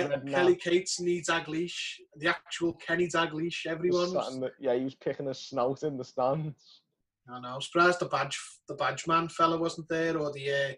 Ke- 0.05 0.31
Kelly 0.31 0.57
Cates 0.57 1.01
needs 1.01 1.29
Dalglish, 1.29 1.99
the 2.17 2.29
actual 2.29 2.75
Kenny 2.75 3.09
Dalglish. 3.09 3.67
Everyone 3.67 4.01
was 4.01 4.15
was, 4.15 4.27
sat 4.27 4.35
in 4.35 4.41
the- 4.41 4.53
yeah, 4.61 4.75
he 4.75 4.85
was 4.85 4.95
picking 4.95 5.29
a 5.29 5.35
snout 5.35 5.83
in 5.83 5.97
the 5.97 6.05
stands. 6.05 6.83
I 7.29 7.41
know. 7.41 7.55
I'm 7.55 7.61
surprised 7.61 8.01
the 8.01 8.07
badge 8.07 8.39
the 8.69 8.75
badge 8.75 9.07
man 9.07 9.29
fella 9.29 9.59
wasn't 9.59 9.89
there, 9.89 10.17
or 10.19 10.33
the 10.33 10.51
uh, 10.53 10.73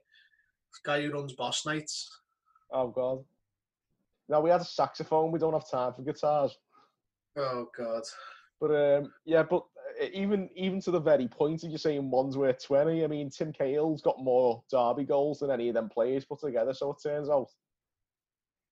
guy 0.85 1.03
who 1.03 1.13
runs 1.13 1.35
Boss 1.35 1.67
Nights. 1.67 2.09
Oh 2.73 2.89
god. 2.89 3.25
Now 4.29 4.41
we 4.41 4.51
had 4.51 4.61
a 4.61 4.65
saxophone. 4.65 5.33
We 5.33 5.39
don't 5.39 5.53
have 5.55 5.71
time 5.71 5.95
for 5.95 6.03
guitars. 6.03 6.57
Oh 7.37 7.69
God. 7.77 8.03
But 8.61 8.71
um, 8.75 9.13
yeah, 9.25 9.43
but 9.43 9.65
uh, 10.03 10.07
even 10.13 10.49
even 10.55 10.81
to 10.83 10.91
the 10.91 11.01
very 11.01 11.29
point 11.29 11.65
of 11.65 11.71
you 11.71 11.79
saying 11.79 12.11
one's 12.11 12.37
worth 12.37 12.63
twenty. 12.65 13.05
I 13.05 13.07
mean, 13.07 13.31
Tim 13.31 13.53
Cahill's 13.53 14.03
got 14.03 14.23
more 14.23 14.63
Derby 14.71 15.05
goals 15.05 15.41
than 15.41 15.51
any 15.51 15.69
of 15.69 15.75
them 15.75 15.89
players 15.89 16.25
put 16.25 16.41
together. 16.41 16.75
So 16.75 16.91
it 16.93 16.99
turns 17.03 17.29
out, 17.29 17.49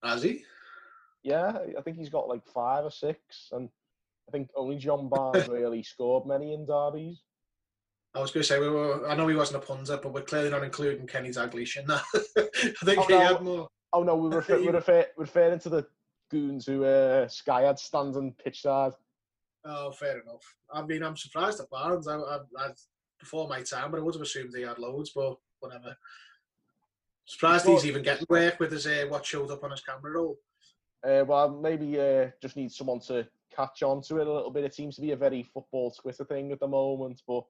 Has 0.07 0.23
he? 0.23 0.45
yeah, 1.25 1.59
I 1.77 1.81
think 1.83 1.97
he's 1.97 2.09
got 2.09 2.29
like 2.29 2.47
five 2.47 2.85
or 2.85 2.91
six, 2.91 3.49
and 3.53 3.69
I 4.29 4.33
think 4.33 4.51
only 4.55 4.77
John 4.77 5.09
Barnes 5.09 5.49
really 5.49 5.83
scored 5.83 6.27
many 6.27 6.55
in 6.55 6.65
derbies. 6.67 7.23
I 8.15 8.21
was 8.21 8.31
going 8.31 8.43
to 8.43 8.47
say 8.49 8.59
we 8.61 8.69
were. 8.69 9.07
I 9.09 9.15
know 9.15 9.27
he 9.27 9.35
wasn't 9.37 9.63
a 9.63 9.67
punter, 9.67 9.99
but 10.03 10.13
we're 10.13 10.23
clearly 10.23 10.51
not 10.51 10.65
including 10.65 11.07
Kenny 11.07 11.31
Dalglish 11.31 11.77
in 11.77 11.87
that. 11.89 12.03
I 12.39 12.85
think 12.85 12.99
Oh, 12.99 13.07
he 13.07 13.13
no. 13.15 13.21
had 13.21 13.43
more. 13.43 13.69
Oh 13.93 14.03
no, 14.03 14.17
we 14.17 14.35
refer, 14.35 14.59
we 14.61 14.69
refer, 14.69 15.07
referring 15.17 15.59
to 15.61 15.69
the 15.69 15.87
goons 16.31 16.67
who 16.67 16.85
uh, 16.85 17.29
Sky 17.29 17.63
had 17.63 17.79
standing 17.79 18.35
pitch 18.43 18.63
side. 18.63 18.93
Oh, 19.65 19.91
fair 19.91 20.21
enough. 20.21 20.43
I 20.73 20.83
mean, 20.83 21.03
I'm 21.03 21.17
surprised 21.17 21.61
at 21.61 21.69
Barnes. 21.71 22.07
I, 22.09 22.17
I, 22.17 22.39
I 22.59 22.69
before 23.19 23.49
my 23.49 23.63
time, 23.63 23.91
but 23.91 23.99
I 23.99 24.03
would 24.03 24.15
have 24.15 24.23
assumed 24.23 24.53
he 24.55 24.63
had 24.63 24.79
loads. 24.79 25.11
But 25.15 25.37
whatever. 25.61 25.97
Surprised 27.27 27.67
he's 27.67 27.85
even 27.85 28.03
getting 28.03 28.27
work 28.29 28.61
with 28.61 28.71
his 28.71 28.87
uh, 28.87 29.05
what 29.09 29.27
showed 29.27 29.51
up 29.51 29.65
on 29.65 29.73
his 29.73 29.81
camera 29.81 30.13
roll. 30.13 30.39
Uh, 31.05 31.25
well, 31.27 31.51
maybe 31.51 32.01
uh, 32.01 32.29
just 32.41 32.57
need 32.57 32.71
someone 32.71 33.01
to 33.01 33.27
catch 33.55 33.83
on 33.83 34.01
to 34.03 34.19
it 34.19 34.27
a 34.27 34.33
little 34.33 34.51
bit. 34.51 34.65
It 34.65 34.75
seems 34.75 34.95
to 34.97 35.03
be 35.03 35.11
a 35.11 35.17
very 35.17 35.43
football 35.43 35.91
Twitter 35.91 36.25
thing 36.25 36.53
at 36.53 36.61
the 36.61 36.69
moment, 36.69 37.23
but 37.27 37.45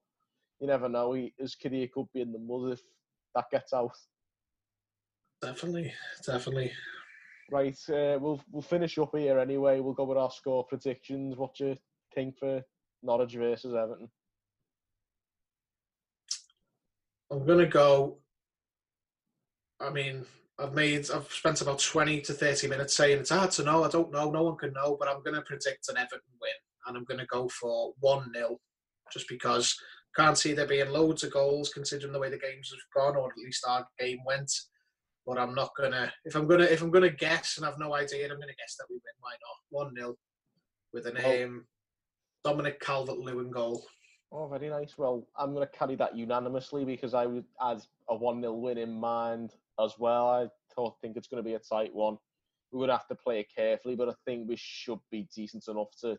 you 0.59 0.67
never 0.67 0.89
know. 0.89 1.13
He, 1.13 1.33
his 1.37 1.55
career 1.55 1.87
could 1.93 2.07
be 2.13 2.21
in 2.21 2.31
the 2.31 2.39
mud 2.39 2.73
if 2.73 2.81
that 3.35 3.45
gets 3.51 3.71
out. 3.71 3.95
Definitely, 5.41 5.93
definitely. 6.25 6.71
Right, 7.51 7.77
uh, 7.89 8.17
we'll 8.19 8.41
we'll 8.51 8.63
finish 8.63 8.97
up 8.97 9.15
here 9.15 9.39
anyway. 9.39 9.79
We'll 9.79 9.93
go 9.93 10.05
with 10.05 10.17
our 10.17 10.31
score 10.31 10.65
predictions. 10.65 11.37
What 11.37 11.55
do 11.55 11.67
you 11.67 11.77
think 12.15 12.37
for 12.39 12.63
Norwich 13.03 13.35
versus 13.35 13.75
Everton? 13.75 14.09
I'm 17.29 17.45
gonna 17.45 17.67
go. 17.67 18.17
I 19.79 19.89
mean, 19.89 20.25
I've 20.59 20.73
made, 20.73 21.09
I've 21.11 21.31
spent 21.31 21.61
about 21.61 21.79
20 21.79 22.21
to 22.21 22.33
30 22.33 22.67
minutes 22.67 22.95
saying 22.95 23.19
it's 23.19 23.29
hard 23.29 23.51
to 23.51 23.63
know. 23.63 23.83
I 23.83 23.89
don't 23.89 24.11
know. 24.11 24.31
No 24.31 24.43
one 24.43 24.57
can 24.57 24.73
know, 24.73 24.97
but 24.99 25.07
I'm 25.07 25.21
gonna 25.23 25.41
predict 25.43 25.89
an 25.89 25.97
Everton 25.97 26.21
win, 26.41 26.51
and 26.87 26.97
I'm 26.97 27.03
gonna 27.03 27.27
go 27.27 27.47
for 27.49 27.93
one 27.99 28.31
0 28.33 28.59
just 29.13 29.29
because 29.29 29.77
can't 30.15 30.37
see 30.37 30.53
there 30.53 30.65
being 30.65 30.89
loads 30.89 31.23
of 31.23 31.31
goals 31.31 31.69
considering 31.69 32.11
the 32.11 32.19
way 32.19 32.29
the 32.29 32.39
games 32.39 32.71
have 32.71 33.03
gone, 33.03 33.15
or 33.15 33.29
at 33.29 33.37
least 33.37 33.65
our 33.67 33.85
game 33.99 34.17
went. 34.25 34.51
But 35.27 35.37
I'm 35.37 35.53
not 35.53 35.71
gonna. 35.77 36.11
If 36.25 36.35
I'm 36.35 36.47
gonna, 36.47 36.63
if 36.63 36.81
I'm 36.81 36.91
gonna 36.91 37.09
guess, 37.09 37.57
and 37.57 37.65
I've 37.65 37.77
no 37.77 37.93
idea, 37.93 38.25
I'm 38.25 38.39
gonna 38.39 38.53
guess 38.57 38.75
that 38.79 38.87
we 38.89 38.95
win. 38.95 39.01
Why 39.19 39.31
not? 39.31 39.85
One 39.85 39.95
0 39.95 40.15
with 40.93 41.05
a 41.05 41.13
name, 41.13 41.65
Dominic 42.43 42.79
Calvert-Lewin 42.79 43.51
goal. 43.51 43.85
Oh, 44.31 44.47
very 44.47 44.69
nice. 44.69 44.97
Well, 44.97 45.27
I'm 45.37 45.53
going 45.53 45.65
to 45.65 45.77
carry 45.77 45.95
that 45.95 46.15
unanimously 46.15 46.83
because 46.83 47.13
I 47.13 47.25
would 47.25 47.45
had 47.61 47.81
a 48.09 48.15
1 48.15 48.41
0 48.41 48.53
win 48.53 48.77
in 48.77 48.93
mind 48.93 49.53
as 49.79 49.93
well. 49.97 50.29
I 50.29 50.47
thought, 50.73 50.95
think 51.01 51.17
it's 51.17 51.27
going 51.27 51.43
to 51.43 51.47
be 51.47 51.55
a 51.55 51.59
tight 51.59 51.93
one. 51.93 52.17
We 52.71 52.79
would 52.79 52.89
have 52.89 53.07
to 53.07 53.15
play 53.15 53.39
it 53.39 53.47
carefully, 53.55 53.95
but 53.95 54.09
I 54.09 54.13
think 54.25 54.47
we 54.47 54.55
should 54.57 54.99
be 55.11 55.27
decent 55.33 55.67
enough 55.67 55.89
to 56.01 56.17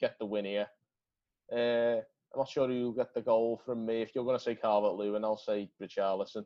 get 0.00 0.16
the 0.18 0.26
win 0.26 0.44
here. 0.46 0.66
Uh, 1.52 2.00
I'm 2.32 2.38
not 2.38 2.48
sure 2.48 2.68
who'll 2.68 2.92
get 2.92 3.12
the 3.12 3.20
goal 3.20 3.60
from 3.64 3.84
me. 3.84 4.02
If 4.02 4.14
you're 4.14 4.24
going 4.24 4.38
to 4.38 4.42
say 4.42 4.54
Calvert 4.54 4.94
Lewin, 4.94 5.24
I'll 5.24 5.36
say 5.36 5.68
Richarlison. 5.82 6.44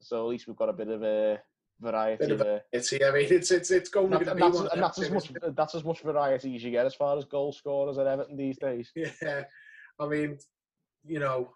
So 0.00 0.24
at 0.24 0.28
least 0.28 0.46
we've 0.46 0.56
got 0.56 0.68
a 0.68 0.72
bit 0.72 0.88
of 0.88 1.02
a 1.02 1.40
variety 1.80 2.24
Bit 2.24 2.32
of 2.32 2.38
there. 2.38 2.62
It's 2.72 2.90
here, 2.90 3.08
I 3.08 3.12
mean, 3.12 3.26
it's 3.30 3.50
it's 3.50 3.70
it's 3.70 3.88
going 3.88 4.12
And 4.12 4.20
to 4.20 4.24
that's, 4.24 4.36
be 4.38 4.44
and 4.44 4.54
one 4.54 4.68
and 4.72 4.82
that's 4.82 5.00
as 5.00 5.10
much 5.10 5.32
that's 5.56 5.74
as 5.74 5.84
much 5.84 6.00
variety 6.02 6.54
as 6.54 6.62
you 6.62 6.70
get 6.70 6.86
as 6.86 6.94
far 6.94 7.18
as 7.18 7.24
goal 7.24 7.52
scorers 7.52 7.98
at 7.98 8.06
Everton 8.06 8.36
these 8.36 8.58
days. 8.58 8.90
Yeah, 8.94 9.44
I 9.98 10.06
mean, 10.06 10.38
you 11.04 11.18
know, 11.18 11.50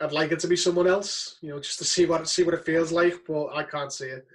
I'd 0.00 0.12
like 0.12 0.32
it 0.32 0.40
to 0.40 0.48
be 0.48 0.56
someone 0.56 0.86
else, 0.86 1.36
you 1.42 1.50
know, 1.50 1.60
just 1.60 1.78
to 1.78 1.84
see 1.84 2.06
what 2.06 2.26
see 2.28 2.42
what 2.42 2.54
it 2.54 2.64
feels 2.64 2.90
like, 2.90 3.20
but 3.26 3.48
I 3.54 3.64
can't 3.64 3.92
see 3.92 4.06
it. 4.06 4.26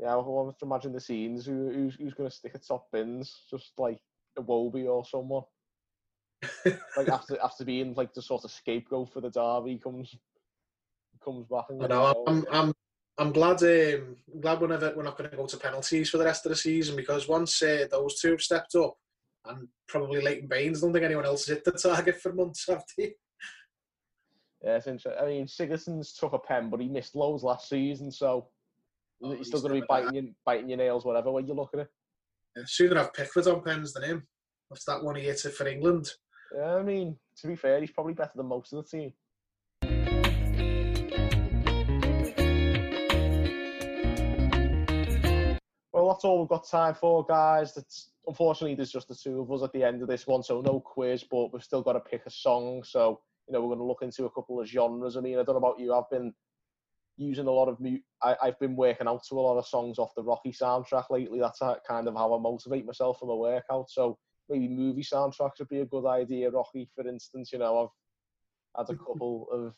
Yeah, 0.00 0.12
I 0.12 0.16
want 0.16 0.58
to 0.58 0.66
imagine 0.66 0.92
the 0.92 1.00
scenes. 1.00 1.46
Who, 1.46 1.70
who's 1.70 1.94
who's 1.94 2.14
going 2.14 2.28
to 2.28 2.34
stick 2.34 2.52
at 2.54 2.66
top 2.66 2.86
bins? 2.92 3.42
Just 3.48 3.72
like 3.78 3.98
Iwobi 4.38 4.86
or 4.86 5.04
someone. 5.04 5.44
like 6.96 7.08
after 7.12 7.38
after 7.42 7.64
being 7.64 7.94
like 7.94 8.12
the 8.12 8.22
sort 8.22 8.44
of 8.44 8.50
scapegoat 8.50 9.12
for 9.12 9.20
the 9.20 9.30
derby 9.30 9.78
comes 9.78 10.16
comes 11.24 11.46
back 11.46 11.64
and 11.70 11.84
I 11.84 11.86
know. 11.86 12.24
I'm, 12.26 12.44
I'm 12.50 12.74
I'm 13.16 13.32
glad. 13.32 13.62
Um, 13.62 14.16
I'm 14.34 14.40
glad 14.40 14.60
we're 14.60 14.68
never 14.68 14.92
we're 14.96 15.04
not 15.04 15.16
going 15.16 15.30
to 15.30 15.36
go 15.36 15.46
to 15.46 15.56
penalties 15.56 16.10
for 16.10 16.18
the 16.18 16.24
rest 16.24 16.44
of 16.44 16.50
the 16.50 16.56
season 16.56 16.96
because 16.96 17.28
once 17.28 17.62
uh, 17.62 17.86
those 17.90 18.20
two 18.20 18.32
have 18.32 18.42
stepped 18.42 18.74
up, 18.74 18.96
and 19.46 19.68
probably 19.86 20.20
Leighton 20.20 20.48
Baines, 20.48 20.80
don't 20.80 20.92
think 20.92 21.04
anyone 21.04 21.24
else 21.24 21.46
has 21.46 21.56
hit 21.56 21.64
the 21.64 21.72
target 21.72 22.20
for 22.20 22.32
months 22.32 22.66
have 22.68 22.82
they? 22.98 23.14
Yeah, 24.64 24.76
it's 24.76 24.86
interesting. 24.86 25.22
I 25.22 25.26
mean, 25.26 25.46
Sigurdsson's 25.46 26.14
took 26.14 26.32
a 26.32 26.38
pen, 26.38 26.70
but 26.70 26.80
he 26.80 26.88
missed 26.88 27.14
loads 27.14 27.42
last 27.42 27.68
season, 27.68 28.10
so 28.10 28.48
Oh, 29.22 29.30
he's 29.30 29.38
he's 29.38 29.46
still 29.48 29.60
going 29.60 29.74
to 29.74 29.80
be 29.80 29.86
biting 29.88 30.14
your, 30.14 30.24
biting 30.44 30.68
your 30.68 30.78
nails, 30.78 31.04
whatever 31.04 31.30
way 31.30 31.42
you 31.46 31.54
look 31.54 31.70
at 31.74 31.80
it. 31.80 31.88
Yeah, 32.56 32.64
sooner 32.66 32.96
have 32.96 33.14
Pickford 33.14 33.46
on 33.46 33.62
pens 33.62 33.92
than 33.92 34.02
him. 34.02 34.26
After 34.70 34.84
that 34.88 35.04
one 35.04 35.16
he 35.16 35.22
hit 35.22 35.44
it 35.44 35.54
for 35.54 35.66
England. 35.66 36.10
Yeah, 36.54 36.74
I 36.74 36.82
mean, 36.82 37.16
to 37.38 37.46
be 37.46 37.56
fair, 37.56 37.80
he's 37.80 37.90
probably 37.90 38.14
better 38.14 38.32
than 38.34 38.46
most 38.46 38.72
of 38.72 38.84
the 38.84 38.98
team. 38.98 39.12
Well, 45.92 46.08
that's 46.08 46.24
all 46.24 46.40
we've 46.40 46.48
got 46.48 46.68
time 46.68 46.94
for, 46.94 47.24
guys. 47.24 47.74
That's 47.74 48.10
unfortunately 48.26 48.74
there's 48.74 48.92
just 48.92 49.08
the 49.08 49.14
two 49.14 49.40
of 49.40 49.50
us 49.52 49.62
at 49.62 49.72
the 49.72 49.84
end 49.84 50.02
of 50.02 50.08
this 50.08 50.26
one, 50.26 50.42
so 50.42 50.60
no 50.60 50.80
quiz, 50.80 51.24
but 51.24 51.52
we've 51.52 51.62
still 51.62 51.82
got 51.82 51.94
to 51.94 52.00
pick 52.00 52.26
a 52.26 52.30
song. 52.30 52.82
So 52.84 53.20
you 53.46 53.52
know, 53.52 53.60
we're 53.60 53.74
going 53.74 53.78
to 53.78 53.84
look 53.84 54.02
into 54.02 54.24
a 54.24 54.30
couple 54.30 54.60
of 54.60 54.68
genres. 54.68 55.16
I 55.16 55.20
mean, 55.20 55.38
I 55.38 55.42
don't 55.42 55.54
know 55.54 55.66
about 55.66 55.78
you, 55.78 55.92
I've 55.92 56.10
been 56.10 56.32
using 57.16 57.46
a 57.46 57.50
lot 57.50 57.68
of 57.68 57.78
mu- 57.80 57.98
I, 58.22 58.36
I've 58.42 58.58
been 58.58 58.76
working 58.76 59.06
out 59.06 59.22
to 59.28 59.34
a 59.34 59.40
lot 59.40 59.58
of 59.58 59.66
songs 59.66 59.98
off 59.98 60.14
the 60.16 60.22
Rocky 60.22 60.52
soundtrack 60.52 61.10
lately. 61.10 61.40
That's 61.40 61.60
kind 61.86 62.08
of 62.08 62.14
how 62.14 62.34
I 62.34 62.40
motivate 62.40 62.86
myself 62.86 63.18
for 63.20 63.26
my 63.26 63.34
workout. 63.34 63.90
So 63.90 64.18
maybe 64.48 64.68
movie 64.68 65.02
soundtracks 65.02 65.58
would 65.58 65.68
be 65.68 65.80
a 65.80 65.86
good 65.86 66.06
idea. 66.06 66.50
Rocky, 66.50 66.88
for 66.94 67.06
instance, 67.06 67.52
you 67.52 67.58
know, 67.58 67.90
I've 68.76 68.86
had 68.86 68.94
a 68.94 68.98
couple 68.98 69.46
of. 69.52 69.74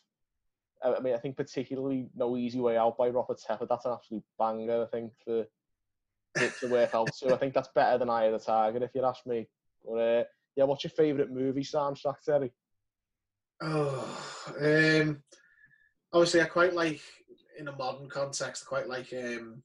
I 0.83 1.01
mean, 1.01 1.15
I 1.15 1.19
think 1.19 1.37
particularly 1.37 2.09
"No 2.15 2.37
Easy 2.37 2.61
Way 2.61 2.77
Out" 2.77 2.99
by 2.99 3.09
Robert 3.09 3.39
Tepper. 3.39 3.67
That's 3.69 3.87
an 3.87 3.93
absolute 3.93 4.25
banger. 4.39 4.83
I 4.83 4.87
think 4.87 5.13
for 5.25 5.47
to, 6.37 6.51
to 6.61 6.69
work 6.69 6.95
out 6.95 7.09
to. 7.23 7.35
I 7.35 7.39
think 7.39 7.55
that's 7.55 7.71
better 7.75 7.99
than 7.99 8.11
"Eye 8.11 8.25
of 8.25 8.33
the 8.33 8.39
Tiger" 8.39 8.85
if 8.85 8.95
you 8.95 9.05
ask 9.05 9.27
me. 9.27 9.49
But 9.85 9.95
uh, 9.95 10.25
yeah, 10.55 10.65
what's 10.65 10.85
your 10.85 10.91
favourite 10.91 11.31
movie 11.31 11.63
soundtrack, 11.63 12.23
Terry? 12.25 12.53
Oh, 13.63 14.19
um, 14.61 15.23
obviously, 16.13 16.41
I 16.43 16.45
quite 16.45 16.75
like 16.75 17.01
in 17.59 17.69
a 17.69 17.77
modern 17.77 18.09
context. 18.09 18.65
I 18.65 18.69
quite 18.69 18.89
like 18.89 19.13
um, 19.13 19.63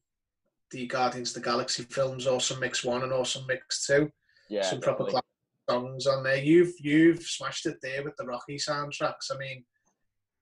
the 0.71 0.87
Guardians 0.87 1.35
of 1.35 1.43
the 1.43 1.49
Galaxy 1.49 1.83
films, 1.83 2.27
Awesome 2.27 2.59
Mix 2.59 2.83
One 2.83 3.03
and 3.03 3.13
Awesome 3.13 3.45
Mix 3.47 3.85
Two. 3.85 4.09
Yeah, 4.49 4.63
Some 4.63 4.81
proper 4.81 5.05
classic 5.05 5.25
songs 5.69 6.07
on 6.07 6.23
there. 6.23 6.37
You've 6.37 6.73
you've 6.79 7.23
smashed 7.23 7.65
it 7.65 7.77
there 7.81 8.03
with 8.03 8.15
the 8.17 8.25
Rocky 8.25 8.57
soundtracks. 8.57 9.31
I 9.33 9.37
mean, 9.37 9.63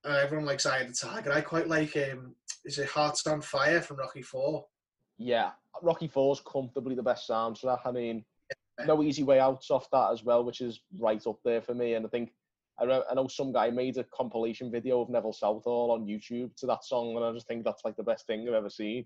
uh, 0.04 0.20
everyone 0.22 0.46
likes 0.46 0.66
Eye 0.66 0.78
of 0.78 0.88
the 0.88 0.94
Tiger. 0.94 1.32
I 1.32 1.40
quite 1.40 1.68
like 1.68 1.96
um, 1.96 2.34
is 2.64 2.78
it 2.78 2.88
Hearts 2.88 3.26
on 3.26 3.40
Fire 3.40 3.80
from 3.80 3.98
Rocky 3.98 4.22
Four. 4.22 4.64
Yeah, 5.18 5.50
Rocky 5.82 6.08
Four 6.08 6.34
is 6.34 6.40
comfortably 6.40 6.94
the 6.94 7.02
best 7.02 7.28
soundtrack. 7.28 7.80
I 7.84 7.92
mean, 7.92 8.24
no 8.86 9.02
easy 9.02 9.22
way 9.22 9.40
out 9.40 9.64
off 9.70 9.88
that 9.90 10.12
as 10.12 10.24
well, 10.24 10.44
which 10.44 10.60
is 10.60 10.80
right 10.98 11.24
up 11.26 11.38
there 11.44 11.60
for 11.60 11.74
me. 11.74 11.94
And 11.94 12.06
I 12.06 12.08
think 12.08 12.32
I 12.80 12.84
know, 12.86 13.04
I 13.10 13.14
know 13.14 13.28
some 13.28 13.52
guy 13.52 13.70
made 13.70 13.98
a 13.98 14.04
compilation 14.04 14.70
video 14.70 15.00
of 15.02 15.10
Neville 15.10 15.32
Southall 15.34 15.90
on 15.92 16.06
YouTube 16.06 16.54
to 16.56 16.66
that 16.66 16.84
song, 16.84 17.14
and 17.16 17.24
I 17.24 17.32
just 17.32 17.46
think 17.46 17.64
that's 17.64 17.84
like 17.84 17.96
the 17.96 18.02
best 18.02 18.26
thing 18.26 18.48
I've 18.48 18.54
ever 18.54 18.70
seen. 18.70 19.04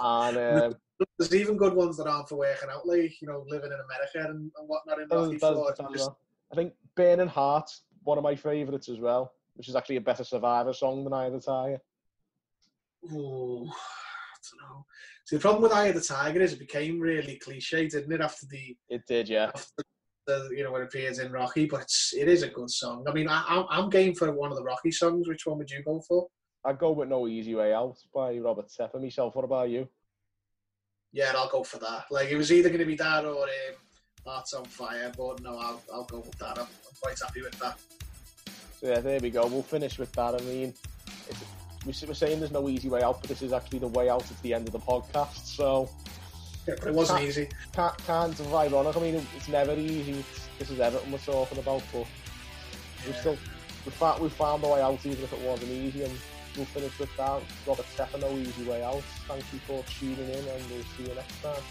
And 0.00 0.36
um, 0.38 0.74
There's 1.18 1.34
even 1.34 1.56
good 1.56 1.74
ones 1.74 1.96
that 1.98 2.06
aren't 2.06 2.28
for 2.28 2.36
working 2.36 2.68
out, 2.70 2.86
like 2.86 3.20
you 3.20 3.28
know, 3.28 3.44
living 3.48 3.70
in 3.70 3.78
America 3.78 4.30
and, 4.30 4.50
and 4.58 4.68
whatnot 4.68 5.00
in 5.00 5.08
Rocky 5.08 5.38
Does- 5.38 5.76
does- 5.76 5.92
Just- 5.94 6.10
I 6.50 6.54
think 6.54 6.74
Burning 6.96 7.28
Heart, 7.28 7.70
one 8.02 8.18
of 8.18 8.24
my 8.24 8.34
favourites 8.34 8.88
as 8.88 8.98
well, 8.98 9.32
which 9.54 9.68
is 9.68 9.76
actually 9.76 9.96
a 9.96 10.00
better 10.02 10.24
Survivor 10.24 10.72
song 10.74 11.04
than 11.04 11.12
Eye 11.14 11.26
of 11.26 11.32
the 11.32 11.40
Tiger. 11.40 11.78
Ooh, 13.12 13.64
I 13.66 14.36
don't 14.42 14.70
know. 14.70 14.86
See, 15.24 15.36
the 15.36 15.40
problem 15.40 15.62
with 15.62 15.72
Eye 15.72 15.86
of 15.88 15.94
the 15.94 16.00
Tiger 16.00 16.40
is 16.40 16.52
it 16.52 16.58
became 16.58 17.00
really 17.00 17.36
cliche, 17.36 17.88
didn't 17.88 18.12
it? 18.12 18.20
After 18.20 18.46
the, 18.46 18.76
It 18.88 19.02
did, 19.06 19.28
yeah. 19.28 19.50
after 19.54 19.82
you 20.28 20.62
know, 20.62 20.72
when 20.72 20.82
it 20.82 20.86
appears 20.86 21.18
in 21.18 21.32
Rocky, 21.32 21.66
but 21.66 21.82
it's, 21.82 22.12
it 22.16 22.28
is 22.28 22.42
a 22.42 22.48
good 22.48 22.70
song. 22.70 23.04
I 23.08 23.12
mean, 23.12 23.28
I, 23.28 23.44
I'm, 23.48 23.64
I'm 23.68 23.90
game 23.90 24.14
for 24.14 24.30
one 24.32 24.50
of 24.50 24.56
the 24.56 24.64
Rocky 24.64 24.90
songs. 24.90 25.28
Which 25.28 25.46
one 25.46 25.58
would 25.58 25.70
you 25.70 25.82
go 25.82 26.00
for? 26.06 26.28
I'd 26.64 26.78
go 26.78 26.92
with 26.92 27.08
No 27.08 27.26
Easy 27.26 27.54
Way 27.54 27.74
Out 27.74 27.96
by 28.14 28.38
Robert 28.38 28.66
Tepper 28.68 29.00
myself. 29.00 29.34
What 29.34 29.44
about 29.44 29.70
you? 29.70 29.88
Yeah, 31.12 31.32
I'll 31.34 31.48
go 31.48 31.64
for 31.64 31.78
that. 31.78 32.04
Like, 32.10 32.30
it 32.30 32.36
was 32.36 32.52
either 32.52 32.68
going 32.68 32.80
to 32.80 32.86
be 32.86 32.96
that 32.96 33.24
or 33.24 33.42
um, 33.42 33.74
Hearts 34.24 34.54
on 34.54 34.64
Fire, 34.64 35.12
but 35.16 35.42
no, 35.42 35.58
I'll, 35.58 35.82
I'll 35.92 36.04
go 36.04 36.20
with 36.20 36.38
that. 36.38 36.58
I'm, 36.58 36.66
I'm 36.66 36.96
quite 37.02 37.18
happy 37.20 37.42
with 37.42 37.58
that. 37.58 37.78
So 38.80 38.86
yeah, 38.88 39.00
there 39.00 39.20
we 39.20 39.30
go. 39.30 39.46
We'll 39.46 39.62
finish 39.62 39.98
with 39.98 40.12
that. 40.12 40.40
I 40.40 40.44
mean, 40.44 40.72
we're 41.84 41.92
saying 41.92 42.38
there's 42.38 42.52
no 42.52 42.68
easy 42.68 42.88
way 42.88 43.02
out, 43.02 43.20
but 43.20 43.28
this 43.28 43.42
is 43.42 43.52
actually 43.52 43.80
the 43.80 43.88
way 43.88 44.08
out 44.08 44.30
at 44.30 44.40
the 44.42 44.54
end 44.54 44.68
of 44.68 44.72
the 44.72 44.78
podcast. 44.78 45.46
So 45.46 45.90
Yeah, 46.66 46.74
but 46.78 46.88
it 46.88 46.94
wasn't 46.94 47.22
easy. 47.22 47.48
can't, 47.72 47.96
kind 48.06 48.32
of 48.38 48.54
ironic. 48.54 48.96
I 48.96 49.00
mean, 49.00 49.26
it's 49.36 49.48
never 49.48 49.74
easy. 49.74 50.24
This 50.58 50.70
is 50.70 50.78
Everton 50.78 51.10
we're 51.10 51.18
talking 51.18 51.58
about, 51.58 51.82
but 51.92 52.06
we 53.06 53.12
Yeah. 53.12 53.20
still 53.20 53.38
we 53.84 53.90
found 53.90 54.22
we 54.22 54.28
found 54.28 54.62
the 54.62 54.68
way 54.68 54.80
out, 54.80 55.04
even 55.04 55.24
if 55.24 55.32
it 55.32 55.40
wasn't 55.40 55.72
easy. 55.72 56.04
And 56.04 56.16
we'll 56.56 56.66
finish 56.66 56.96
with 56.98 57.14
that. 57.16 57.42
Robert 57.66 57.86
Tepper, 57.96 58.20
no 58.20 58.30
easy 58.36 58.62
way 58.64 58.82
out. 58.84 59.02
Thank 59.26 59.44
you 59.52 59.58
for 59.66 59.82
tuning 59.98 60.28
in, 60.28 60.46
and 60.48 60.70
we'll 60.70 60.84
see 60.96 61.02
you 61.08 61.14
next 61.14 61.42
time. 61.42 61.62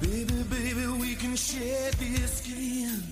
Baby, 0.00 0.42
baby, 0.50 0.86
we 1.00 1.14
can 1.14 1.34
share 1.36 1.90
this 1.92 2.38
skin. 2.38 3.02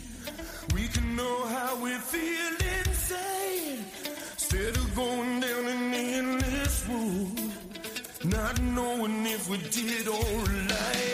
We 0.74 0.88
can 0.88 1.16
know 1.16 1.46
how 1.46 1.76
we 1.82 1.90
feel 1.92 2.56
inside. 2.78 3.78
Instead 4.32 4.76
of 4.76 4.94
going 4.94 5.40
down 5.40 5.66
an 5.66 5.94
endless 5.94 6.86
road, 6.88 7.52
not 8.24 8.60
knowing 8.60 9.26
if 9.26 9.48
we 9.48 9.58
did 9.58 10.08
alright. 10.08 11.13